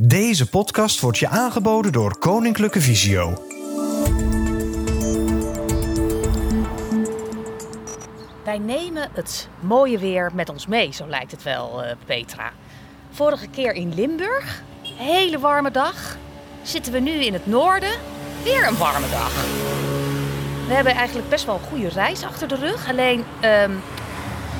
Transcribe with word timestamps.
Deze 0.00 0.48
podcast 0.48 1.00
wordt 1.00 1.18
je 1.18 1.28
aangeboden 1.28 1.92
door 1.92 2.18
Koninklijke 2.18 2.80
Visio. 2.80 3.44
Wij 8.44 8.58
nemen 8.58 9.10
het 9.12 9.48
mooie 9.60 9.98
weer 9.98 10.30
met 10.34 10.48
ons 10.48 10.66
mee, 10.66 10.92
zo 10.92 11.06
lijkt 11.08 11.30
het 11.30 11.42
wel, 11.42 11.82
eh, 11.82 11.96
Petra. 12.06 12.52
Vorige 13.10 13.46
keer 13.46 13.72
in 13.72 13.94
Limburg, 13.94 14.62
hele 14.96 15.38
warme 15.38 15.70
dag. 15.70 16.16
Zitten 16.62 16.92
we 16.92 16.98
nu 16.98 17.10
in 17.10 17.32
het 17.32 17.46
noorden, 17.46 17.92
weer 18.42 18.66
een 18.66 18.76
warme 18.76 19.10
dag. 19.10 19.32
We 20.66 20.74
hebben 20.74 20.94
eigenlijk 20.94 21.28
best 21.28 21.44
wel 21.44 21.54
een 21.54 21.68
goede 21.68 21.88
reis 21.88 22.22
achter 22.22 22.48
de 22.48 22.56
rug. 22.56 22.88
Alleen 22.88 23.24
ehm, 23.40 23.72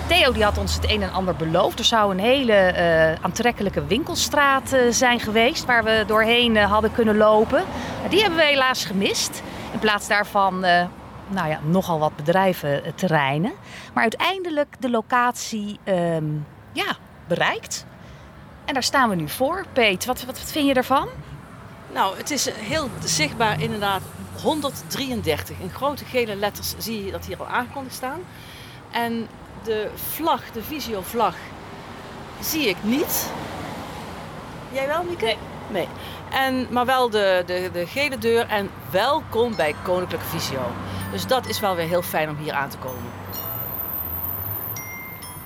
Theo 0.07 0.33
die 0.33 0.45
had 0.45 0.59
ons 0.59 0.75
het 0.75 0.91
een 0.91 1.03
en 1.03 1.13
ander 1.13 1.37
beloofd. 1.37 1.79
Er 1.79 1.85
zou 1.85 2.11
een 2.11 2.19
hele 2.19 2.53
eh, 2.53 3.13
aantrekkelijke 3.25 3.87
winkelstraat 3.87 4.73
eh, 4.73 4.81
zijn 4.91 5.21
geweest 5.21 5.65
waar 5.65 5.85
we 5.85 6.05
doorheen 6.07 6.57
eh, 6.57 6.71
hadden 6.71 6.93
kunnen 6.93 7.17
lopen. 7.17 7.65
Die 8.09 8.21
hebben 8.21 8.39
we 8.39 8.45
helaas 8.45 8.85
gemist. 8.85 9.43
In 9.73 9.79
plaats 9.79 10.09
daarvan 10.09 10.61
nou 11.29 11.49
ja, 11.49 11.61
nogal 11.63 11.99
wat 11.99 12.17
bedrijventerreinen. 12.17 13.53
Maar 13.95 14.03
uiteindelijk 14.03 14.77
de 14.79 14.91
locatie 14.91 15.79
ehm, 15.85 16.25
ja, 16.73 16.97
bereikt. 17.29 17.87
En 18.65 18.75
daar 18.75 18.83
staan 18.83 19.09
we 19.09 19.15
nu 19.15 19.29
voor. 19.29 19.65
Peet, 19.73 20.05
wat, 20.05 20.25
wat, 20.25 20.39
wat 20.39 20.51
vind 20.53 20.67
je 20.67 20.75
ervan? 20.75 21.09
Nou, 21.93 22.17
het 22.17 22.31
is 22.31 22.51
heel 22.51 22.89
zichtbaar 23.05 23.63
inderdaad 23.63 24.03
133. 24.43 25.59
In 25.59 25.71
grote 25.71 26.05
gele 26.05 26.35
letters 26.35 26.75
zie 26.79 27.05
je 27.05 27.11
dat 27.11 27.25
hier 27.25 27.39
al 27.39 27.47
aangekondigd 27.47 27.95
staan. 27.95 28.21
En 28.91 29.29
de 29.65 29.91
vlag, 29.95 30.41
de 30.53 30.63
visio-vlag, 30.63 31.35
zie 32.41 32.69
ik 32.69 32.77
niet. 32.83 33.31
Jij 34.73 34.87
wel, 34.87 35.03
Mieke? 35.03 35.25
Nee. 35.25 35.37
Nee. 35.71 35.89
En, 36.31 36.67
maar 36.71 36.87
wel 36.87 37.11
de, 37.11 37.43
de, 37.47 37.71
de 37.73 37.87
gele 37.87 38.19
deur 38.19 38.47
en 38.47 38.71
welkom 38.91 39.57
bij 39.57 39.75
Koninklijke 39.85 40.27
Visio. 40.27 40.61
Dus 41.13 41.27
dat 41.27 41.49
is 41.49 41.61
wel 41.61 41.75
weer 41.75 41.87
heel 41.87 42.03
fijn 42.03 42.29
om 42.29 42.37
hier 42.37 42.53
aan 42.53 42.69
te 42.69 42.77
komen. 42.77 43.03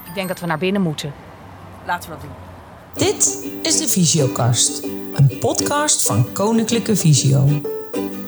Ik 0.06 0.14
denk 0.14 0.28
dat 0.28 0.41
we 0.41 0.47
naar 0.47 0.58
binnen 0.58 0.82
moeten. 0.82 1.14
Laten 1.86 2.10
we 2.10 2.16
dat 2.16 2.25
doen. 2.25 3.06
Dit 3.06 3.47
is 3.62 3.78
de 3.78 3.88
Visiokast, 3.88 4.82
een 5.14 5.38
podcast 5.41 6.03
van 6.03 6.32
Koninklijke 6.32 6.97
Visio. 6.97 7.60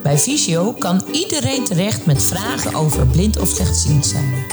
Bij 0.02 0.18
Visio 0.18 0.72
kan 0.72 1.04
iedereen 1.12 1.64
terecht 1.64 2.06
met 2.06 2.22
vragen 2.22 2.74
over 2.74 3.06
blind 3.06 3.38
of 3.38 3.48
slechtziend 3.48 4.06
zijn. 4.06 4.46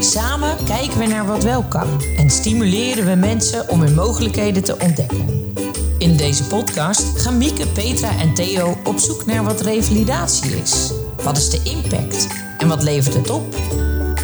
Samen 0.00 0.64
kijken 0.64 0.98
we 0.98 1.06
naar 1.06 1.26
wat 1.26 1.44
wel 1.44 1.62
kan 1.62 2.02
en 2.16 2.30
stimuleren 2.30 3.06
we 3.06 3.14
mensen 3.14 3.68
om 3.68 3.80
hun 3.80 3.94
mogelijkheden 3.94 4.64
te 4.64 4.78
ontdekken. 4.78 5.52
In 5.98 6.16
deze 6.16 6.44
podcast 6.44 7.20
gaan 7.20 7.38
Mieke, 7.38 7.66
Petra 7.66 8.18
en 8.18 8.34
Theo 8.34 8.78
op 8.84 8.98
zoek 8.98 9.26
naar 9.26 9.44
wat 9.44 9.60
revalidatie 9.60 10.50
is. 10.50 10.92
Wat 11.22 11.36
is 11.36 11.50
de 11.50 11.60
impact 11.62 12.26
en 12.58 12.68
wat 12.68 12.82
levert 12.82 13.14
het 13.14 13.30
op? 13.30 13.54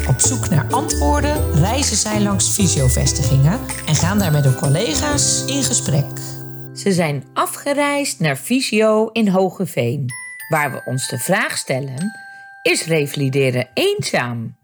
Op 0.07 0.19
zoek 0.19 0.49
naar 0.49 0.65
antwoorden 0.71 1.53
reizen 1.53 1.97
zij 1.97 2.21
langs 2.21 2.49
fysiovestigingen 2.49 3.59
en 3.85 3.95
gaan 3.95 4.19
daar 4.19 4.31
met 4.31 4.43
hun 4.43 4.55
collega's 4.55 5.45
in 5.45 5.63
gesprek. 5.63 6.05
Ze 6.73 6.91
zijn 6.91 7.23
afgereisd 7.33 8.19
naar 8.19 8.35
Fysio 8.35 9.09
in 9.11 9.27
Hogeveen, 9.27 10.05
waar 10.49 10.71
we 10.71 10.81
ons 10.85 11.07
de 11.07 11.17
vraag 11.17 11.57
stellen: 11.57 12.11
is 12.61 12.85
revalideren 12.85 13.67
eenzaam? 13.73 14.55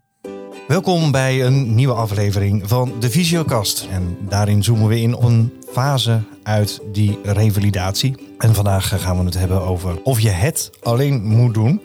Welkom 0.68 1.10
bij 1.10 1.44
een 1.44 1.74
nieuwe 1.74 1.94
aflevering 1.94 2.68
van 2.68 2.92
de 3.00 3.10
Visiokast. 3.10 3.88
En 3.90 4.16
daarin 4.20 4.64
zoomen 4.64 4.88
we 4.88 5.00
in 5.00 5.14
op 5.14 5.22
een 5.22 5.52
fase 5.72 6.20
uit 6.42 6.80
die 6.92 7.18
revalidatie. 7.22 8.34
En 8.38 8.54
vandaag 8.54 9.02
gaan 9.02 9.18
we 9.18 9.24
het 9.24 9.38
hebben 9.38 9.62
over 9.62 10.02
of 10.02 10.20
je 10.20 10.28
het 10.28 10.70
alleen 10.82 11.24
moet 11.24 11.54
doen. 11.54 11.82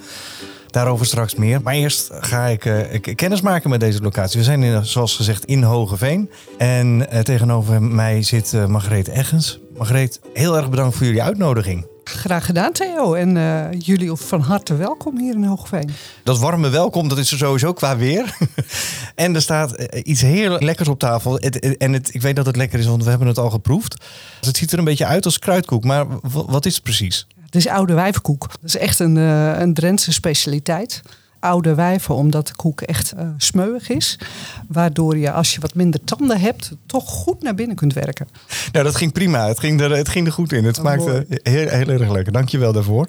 Daarover 0.67 1.05
straks 1.05 1.35
meer. 1.35 1.61
Maar 1.61 1.73
eerst 1.73 2.09
ga 2.13 2.45
ik, 2.45 2.65
eh, 2.65 2.93
ik 2.93 3.15
kennis 3.15 3.41
maken 3.41 3.69
met 3.69 3.79
deze 3.79 4.01
locatie. 4.01 4.39
We 4.39 4.45
zijn 4.45 4.63
in, 4.63 4.85
zoals 4.85 5.15
gezegd 5.15 5.45
in 5.45 5.63
Hogeveen. 5.63 6.29
En 6.57 7.09
eh, 7.09 7.19
tegenover 7.19 7.81
mij 7.81 8.23
zit 8.23 8.53
eh, 8.53 8.65
Margreet 8.65 9.07
Eggens. 9.07 9.59
Margreet, 9.77 10.19
heel 10.33 10.57
erg 10.57 10.69
bedankt 10.69 10.95
voor 10.95 11.05
jullie 11.05 11.23
uitnodiging. 11.23 11.85
Graag 12.07 12.45
gedaan, 12.45 12.71
Theo. 12.71 13.13
En 13.13 13.37
eh, 13.37 13.65
jullie 13.79 14.15
van 14.15 14.41
harte 14.41 14.75
welkom 14.75 15.17
hier 15.19 15.35
in 15.35 15.43
Hoogveen. 15.43 15.89
Dat 16.23 16.39
warme 16.39 16.69
welkom, 16.69 17.07
dat 17.07 17.17
is 17.17 17.31
er 17.31 17.37
sowieso 17.37 17.73
qua 17.73 17.97
weer. 17.97 18.37
en 19.15 19.35
er 19.35 19.41
staat 19.41 19.71
eh, 19.75 20.01
iets 20.03 20.21
heel 20.21 20.57
lekkers 20.59 20.87
op 20.87 20.99
tafel. 20.99 21.33
Het- 21.33 21.53
het- 21.63 21.77
en 21.77 21.93
het, 21.93 22.13
ik 22.13 22.21
weet 22.21 22.35
dat 22.35 22.45
het 22.45 22.55
lekker 22.55 22.79
is, 22.79 22.85
want 22.85 23.03
we 23.03 23.09
hebben 23.09 23.27
het 23.27 23.37
al 23.37 23.49
geproefd. 23.49 23.97
Dus 24.39 24.47
het 24.47 24.57
ziet 24.57 24.71
er 24.71 24.77
een 24.79 24.83
beetje 24.83 25.05
uit 25.05 25.25
als 25.25 25.39
kruidkoek. 25.39 25.83
Maar 25.83 26.05
wat 26.31 26.65
is 26.65 26.73
het 26.73 26.83
precies? 26.83 27.27
Het 27.45 27.55
is 27.55 27.67
oude 27.67 27.93
wijvenkoek. 27.93 28.47
Dat 28.47 28.57
is 28.63 28.77
echt 28.77 28.99
een, 28.99 29.17
eh, 29.17 29.59
een 29.59 29.73
Drentse 29.73 30.11
specialiteit. 30.13 31.01
Oude 31.47 31.75
wijven, 31.75 32.15
omdat 32.15 32.47
de 32.47 32.55
koek 32.55 32.81
echt 32.81 33.11
eh 33.11 33.27
smeuig 33.37 33.89
is. 33.89 34.19
Waardoor 34.67 35.17
je, 35.17 35.31
als 35.31 35.53
je 35.53 35.59
wat 35.59 35.73
minder 35.75 36.03
tanden 36.03 36.39
hebt, 36.39 36.71
toch 36.85 37.09
goed 37.09 37.43
naar 37.43 37.55
binnen 37.55 37.75
kunt 37.75 37.93
werken. 37.93 38.27
Nou, 38.71 38.85
dat 38.85 38.95
ging 38.95 39.11
prima. 39.11 39.47
Het 39.47 39.59
ging 39.59 39.81
er, 39.81 39.91
het 39.91 40.09
ging 40.09 40.25
er 40.25 40.33
goed 40.33 40.51
in. 40.51 40.63
Het 40.65 40.77
Oh, 40.77 40.83
smaakte 40.83 41.25
heel, 41.43 41.67
heel 41.67 41.87
erg 41.87 42.09
lekker. 42.09 42.33
Dank 42.33 42.49
je 42.49 42.57
wel 42.57 42.73
daarvoor. 42.73 43.07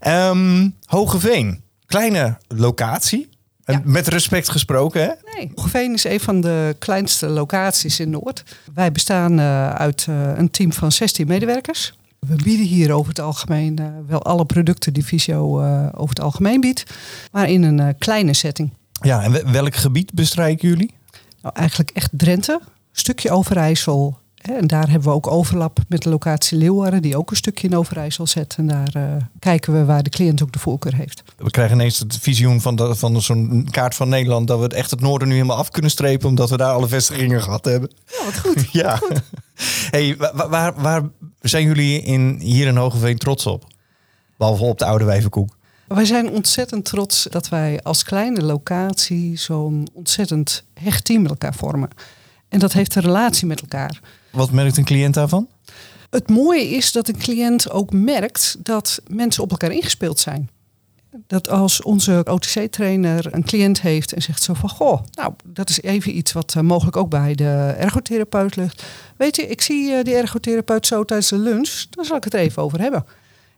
Ehm 0.00 0.68
Hogeveen, 0.84 1.62
kleine 1.86 2.36
locatie. 2.48 3.28
Ja. 3.64 3.80
Met 3.84 4.08
respect 4.08 4.48
gesproken, 4.48 5.02
hè? 5.02 5.10
Nee, 5.34 5.92
is 5.92 6.04
een 6.04 6.20
van 6.20 6.40
de 6.40 6.76
kleinste 6.78 7.26
locaties 7.26 8.00
in 8.00 8.10
Noord. 8.10 8.44
Wij 8.74 8.92
bestaan 8.92 9.38
eh, 9.38 9.70
uit 9.70 10.06
eh, 10.08 10.36
een 10.36 10.50
team 10.50 10.72
van 10.72 10.92
16 10.92 11.26
medewerkers. 11.26 11.97
We 12.18 12.34
bieden 12.42 12.66
hier 12.66 12.92
over 12.92 13.08
het 13.08 13.20
algemeen 13.20 13.78
eh, 13.78 13.86
wel 14.06 14.22
alle 14.22 14.44
producten 14.44 14.92
die 14.92 15.04
Visio 15.04 15.60
eh, 15.60 15.86
over 15.92 16.08
het 16.08 16.20
algemeen 16.20 16.60
biedt. 16.60 16.84
Maar 17.32 17.48
in 17.50 17.62
een 17.62 17.80
eh, 17.80 17.88
kleine 17.98 18.34
setting. 18.34 18.72
Ja, 19.02 19.22
en 19.22 19.32
we- 19.32 19.50
welk 19.50 19.74
gebied 19.74 20.12
bestrijken 20.14 20.68
jullie? 20.68 20.94
Nou, 21.42 21.54
eigenlijk 21.54 21.90
echt 21.90 22.10
Drenthe, 22.12 22.60
stukje 22.92 23.30
Overijssel. 23.30 24.18
En 24.38 24.66
daar 24.66 24.90
hebben 24.90 25.08
we 25.08 25.14
ook 25.14 25.26
overlap 25.26 25.78
met 25.88 26.02
de 26.02 26.08
locatie 26.08 26.58
Leeuwarden, 26.58 27.02
die 27.02 27.16
ook 27.16 27.30
een 27.30 27.36
stukje 27.36 27.68
in 27.68 27.76
Overijssel 27.76 28.26
zet. 28.26 28.54
En 28.58 28.66
daar 28.66 28.90
eh, 28.92 29.02
kijken 29.38 29.72
we 29.72 29.84
waar 29.84 30.02
de 30.02 30.10
cliënt 30.10 30.42
ook 30.42 30.52
de 30.52 30.58
voorkeur 30.58 30.94
heeft. 30.94 31.22
We 31.36 31.50
krijgen 31.50 31.74
ineens 31.76 31.98
het 31.98 32.18
visioen 32.20 32.60
van, 32.60 32.76
de, 32.76 32.94
van 32.94 33.22
zo'n 33.22 33.68
kaart 33.70 33.94
van 33.94 34.08
Nederland... 34.08 34.48
dat 34.48 34.60
we 34.60 34.68
echt 34.68 34.90
het 34.90 35.00
noorden 35.00 35.28
nu 35.28 35.34
helemaal 35.34 35.56
af 35.56 35.70
kunnen 35.70 35.90
strepen... 35.90 36.28
omdat 36.28 36.50
we 36.50 36.56
daar 36.56 36.72
alle 36.72 36.88
vestigingen 36.88 37.42
gehad 37.42 37.64
hebben. 37.64 37.90
Ja, 38.06 38.24
wat 38.24 38.38
goed. 38.38 38.68
Ja. 38.82 39.00
Hey, 39.90 40.16
wa- 40.16 40.32
wa- 40.34 40.48
waar, 40.48 40.74
waar 40.82 41.02
zijn 41.40 41.64
jullie 41.64 42.00
in, 42.02 42.38
hier 42.40 42.66
in 42.66 42.76
Hogeveen 42.76 43.18
trots 43.18 43.46
op? 43.46 43.64
Behalve 44.36 44.64
op 44.64 44.78
de 44.78 44.84
oude 44.84 45.04
wijvenkoek. 45.04 45.56
Wij 45.88 46.04
zijn 46.04 46.30
ontzettend 46.30 46.84
trots 46.84 47.26
dat 47.30 47.48
wij 47.48 47.80
als 47.82 48.02
kleine 48.02 48.42
locatie 48.42 49.36
zo'n 49.38 49.88
ontzettend 49.92 50.64
hecht 50.74 51.04
team 51.04 51.22
met 51.22 51.30
elkaar 51.30 51.54
vormen. 51.54 51.88
En 52.48 52.58
dat 52.58 52.72
heeft 52.72 52.94
een 52.94 53.02
relatie 53.02 53.46
met 53.46 53.60
elkaar. 53.60 54.00
Wat 54.30 54.50
merkt 54.50 54.76
een 54.76 54.84
cliënt 54.84 55.14
daarvan? 55.14 55.48
Het 56.10 56.28
mooie 56.28 56.68
is 56.68 56.92
dat 56.92 57.08
een 57.08 57.18
cliënt 57.18 57.70
ook 57.70 57.92
merkt 57.92 58.56
dat 58.58 59.00
mensen 59.06 59.42
op 59.42 59.50
elkaar 59.50 59.72
ingespeeld 59.72 60.18
zijn. 60.18 60.50
Dat 61.26 61.48
als 61.48 61.82
onze 61.82 62.24
OTC-trainer 62.30 63.34
een 63.34 63.44
cliënt 63.44 63.80
heeft 63.80 64.12
en 64.12 64.22
zegt 64.22 64.42
zo 64.42 64.54
van... 64.54 64.68
Goh, 64.68 65.02
nou, 65.10 65.32
dat 65.44 65.68
is 65.68 65.82
even 65.82 66.16
iets 66.16 66.32
wat 66.32 66.54
eh, 66.56 66.62
mogelijk 66.62 66.96
ook 66.96 67.10
bij 67.10 67.34
de 67.34 67.74
ergotherapeut 67.78 68.56
ligt. 68.56 68.84
Weet 69.16 69.36
je, 69.36 69.46
ik 69.46 69.60
zie 69.60 69.92
eh, 69.92 70.04
die 70.04 70.14
ergotherapeut 70.14 70.86
zo 70.86 71.04
tijdens 71.04 71.28
de 71.28 71.38
lunch. 71.38 71.84
Dan 71.90 72.04
zal 72.04 72.16
ik 72.16 72.24
het 72.24 72.34
even 72.34 72.62
over 72.62 72.80
hebben. 72.80 73.04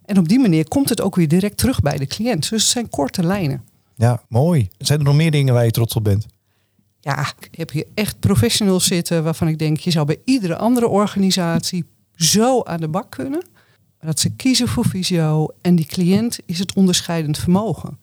En 0.05 0.19
op 0.19 0.29
die 0.29 0.39
manier 0.39 0.69
komt 0.69 0.89
het 0.89 1.01
ook 1.01 1.17
weer 1.17 1.29
direct 1.29 1.57
terug 1.57 1.81
bij 1.81 1.97
de 1.97 2.07
cliënt. 2.07 2.51
Dus 2.51 2.63
het 2.63 2.71
zijn 2.71 2.89
korte 2.89 3.25
lijnen. 3.25 3.65
Ja, 3.95 4.23
mooi. 4.29 4.69
Zijn 4.79 4.99
er 4.99 5.05
nog 5.05 5.15
meer 5.15 5.31
dingen 5.31 5.55
waar 5.55 5.65
je 5.65 5.71
trots 5.71 5.95
op 5.95 6.05
bent? 6.05 6.27
Ja, 7.01 7.33
ik 7.41 7.59
heb 7.59 7.71
hier 7.71 7.87
echt 7.95 8.21
professionals 8.21 8.87
zitten 8.87 9.25
waarvan 9.25 9.49
ik 9.49 9.59
denk... 9.59 9.79
je 9.79 9.91
zou 9.91 10.07
bij 10.07 10.21
iedere 10.25 10.57
andere 10.57 10.89
organisatie 10.89 11.85
zo 12.15 12.63
aan 12.63 12.81
de 12.81 12.89
bak 12.89 13.11
kunnen. 13.11 13.45
Dat 14.01 14.21
ze 14.21 14.31
kiezen 14.31 14.69
voor 14.69 14.85
visio 14.85 15.49
en 15.61 15.77
die 15.77 15.87
cliënt 15.87 16.39
is 16.47 16.59
het 16.59 16.75
onderscheidend 16.75 17.39
vermogen. 17.39 17.99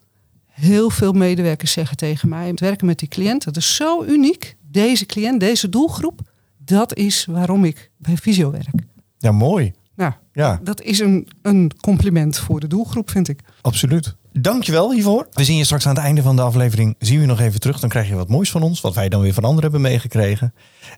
Heel 0.45 0.89
veel 0.89 1.11
medewerkers 1.11 1.71
zeggen 1.71 1.97
tegen 1.97 2.29
mij... 2.29 2.47
het 2.47 2.59
werken 2.59 2.85
met 2.85 2.99
die 2.99 3.07
cliënt, 3.07 3.43
dat 3.43 3.57
is 3.57 3.75
zo 3.75 4.03
uniek. 4.03 4.55
Deze 4.71 5.05
cliënt, 5.05 5.39
deze 5.39 5.69
doelgroep, 5.69 6.21
dat 6.57 6.95
is 6.95 7.25
waarom 7.25 7.65
ik 7.65 7.91
bij 7.97 8.17
visio 8.17 8.51
werk. 8.51 8.83
Ja, 9.17 9.31
mooi. 9.31 9.73
Nou, 9.95 10.13
Ja, 10.33 10.59
dat 10.63 10.81
is 10.81 10.99
een, 10.99 11.27
een 11.41 11.71
compliment 11.81 12.37
voor 12.37 12.59
de 12.59 12.67
doelgroep, 12.67 13.09
vind 13.09 13.27
ik. 13.27 13.39
absoluut. 13.61 14.15
Dankjewel 14.39 14.91
hiervoor. 14.91 15.27
We 15.31 15.43
zien 15.43 15.57
je 15.57 15.63
straks 15.63 15.87
aan 15.87 15.95
het 15.95 16.03
einde 16.03 16.21
van 16.21 16.35
de 16.35 16.41
aflevering. 16.41 16.95
Zien 16.99 17.19
we 17.19 17.25
nog 17.25 17.39
even 17.39 17.59
terug. 17.59 17.79
Dan 17.79 17.89
krijg 17.89 18.07
je 18.07 18.15
wat 18.15 18.29
moois 18.29 18.51
van 18.51 18.61
ons. 18.61 18.81
Wat 18.81 18.95
wij 18.95 19.09
dan 19.09 19.21
weer 19.21 19.33
van 19.33 19.43
anderen 19.43 19.63
hebben 19.63 19.81
meegekregen. 19.81 20.53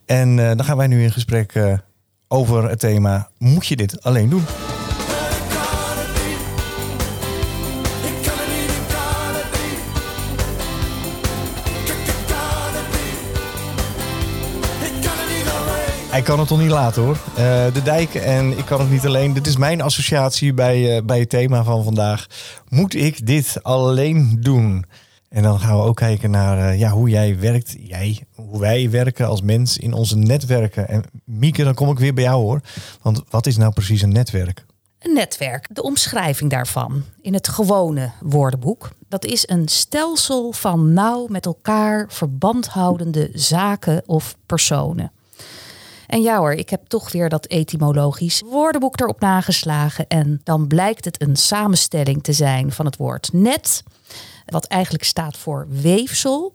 En 0.05 0.39
eh, 0.39 0.45
dan 0.45 0.63
gaan 0.63 0.77
wij 0.77 0.87
nu 0.87 1.03
in 1.03 1.11
gesprek 1.11 1.53
eh, 1.53 1.73
over 2.27 2.69
het 2.69 2.79
thema... 2.79 3.29
Moet 3.37 3.67
je 3.67 3.75
dit 3.75 4.03
alleen 4.03 4.29
doen? 4.29 4.43
Hij 16.09 16.21
kan 16.21 16.39
het 16.39 16.47
toch 16.47 16.59
niet 16.59 16.69
laten 16.69 17.01
hoor. 17.01 17.17
Uh, 17.29 17.73
de 17.73 17.81
dijk 17.83 18.15
en 18.15 18.57
ik 18.57 18.65
kan 18.65 18.79
het 18.79 18.91
niet 18.91 19.05
alleen. 19.05 19.33
Dit 19.33 19.47
is 19.47 19.57
mijn 19.57 19.81
associatie 19.81 20.53
bij, 20.53 20.97
uh, 20.97 21.05
bij 21.05 21.19
het 21.19 21.29
thema 21.29 21.63
van 21.63 21.83
vandaag. 21.83 22.27
Moet 22.69 22.93
ik 22.95 23.25
dit 23.25 23.63
alleen 23.63 24.37
doen? 24.39 24.85
En 25.29 25.43
dan 25.43 25.59
gaan 25.59 25.77
we 25.77 25.83
ook 25.83 25.95
kijken 25.95 26.31
naar 26.31 26.57
uh, 26.57 26.79
ja, 26.79 26.89
hoe 26.89 27.09
jij 27.09 27.39
werkt. 27.39 27.75
Jij, 27.79 28.23
hoe 28.35 28.59
wij 28.59 28.89
werken 28.89 29.27
als 29.27 29.41
mens 29.41 29.77
in 29.77 29.93
onze 29.93 30.17
netwerken. 30.17 30.87
En 30.87 31.03
Mieke, 31.23 31.63
dan 31.63 31.73
kom 31.73 31.89
ik 31.89 31.99
weer 31.99 32.13
bij 32.13 32.23
jou 32.23 32.41
hoor. 32.41 32.61
Want 33.01 33.23
wat 33.29 33.45
is 33.45 33.57
nou 33.57 33.73
precies 33.73 34.01
een 34.01 34.13
netwerk? 34.13 34.65
Een 34.99 35.13
netwerk, 35.13 35.67
de 35.71 35.83
omschrijving 35.83 36.49
daarvan 36.49 37.03
in 37.21 37.33
het 37.33 37.47
gewone 37.47 38.11
woordenboek. 38.19 38.89
Dat 39.07 39.25
is 39.25 39.47
een 39.47 39.67
stelsel 39.67 40.51
van 40.51 40.93
nauw 40.93 41.27
met 41.27 41.45
elkaar 41.45 42.05
verband 42.07 42.67
houdende 42.67 43.29
zaken 43.33 44.03
of 44.05 44.35
personen. 44.45 45.11
En 46.09 46.21
ja 46.21 46.37
hoor, 46.37 46.53
ik 46.53 46.69
heb 46.69 46.87
toch 46.87 47.11
weer 47.11 47.29
dat 47.29 47.45
etymologisch 47.45 48.41
woordenboek 48.45 48.99
erop 48.99 49.19
nageslagen. 49.19 50.07
En 50.07 50.41
dan 50.43 50.67
blijkt 50.67 51.05
het 51.05 51.21
een 51.21 51.35
samenstelling 51.35 52.23
te 52.23 52.33
zijn 52.33 52.71
van 52.71 52.85
het 52.85 52.97
woord 52.97 53.29
net, 53.33 53.83
wat 54.45 54.65
eigenlijk 54.65 55.03
staat 55.03 55.37
voor 55.37 55.67
weefsel, 55.69 56.53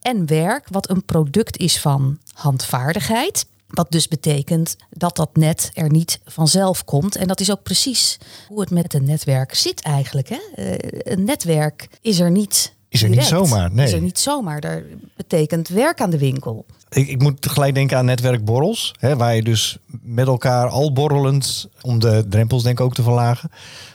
en 0.00 0.26
werk, 0.26 0.68
wat 0.70 0.90
een 0.90 1.04
product 1.04 1.56
is 1.56 1.80
van 1.80 2.18
handvaardigheid. 2.32 3.46
Wat 3.66 3.90
dus 3.90 4.08
betekent 4.08 4.76
dat 4.90 5.16
dat 5.16 5.36
net 5.36 5.70
er 5.74 5.90
niet 5.90 6.20
vanzelf 6.24 6.84
komt. 6.84 7.16
En 7.16 7.26
dat 7.26 7.40
is 7.40 7.50
ook 7.50 7.62
precies 7.62 8.18
hoe 8.48 8.60
het 8.60 8.70
met 8.70 8.94
een 8.94 9.04
netwerk 9.04 9.54
zit 9.54 9.80
eigenlijk. 9.80 10.28
Hè? 10.28 10.38
Uh, 10.56 10.74
een 10.98 11.24
netwerk 11.24 11.88
is 12.00 12.18
er 12.18 12.30
niet. 12.30 12.74
Is 12.88 13.02
er 13.02 13.08
direct. 13.08 13.30
niet 13.30 13.38
zomaar? 13.38 13.72
Nee. 13.72 13.86
Is 13.86 13.92
er 13.92 14.00
niet 14.00 14.18
zomaar. 14.18 14.60
Dat 14.60 14.82
betekent 15.16 15.68
werk 15.68 16.00
aan 16.00 16.10
de 16.10 16.18
winkel. 16.18 16.66
Ik, 16.96 17.08
ik 17.08 17.22
moet 17.22 17.42
tegelijk 17.42 17.74
denken 17.74 17.96
aan 17.96 18.04
netwerkborrels. 18.04 18.94
Hè, 18.98 19.16
waar 19.16 19.34
je 19.34 19.42
dus 19.42 19.78
met 20.02 20.26
elkaar 20.26 20.68
al 20.68 20.92
borrelend, 20.92 21.68
om 21.80 21.98
de 21.98 22.26
drempels 22.28 22.62
denk 22.62 22.78
ik 22.78 22.84
ook 22.84 22.94
te 22.94 23.02
verlagen, 23.02 23.50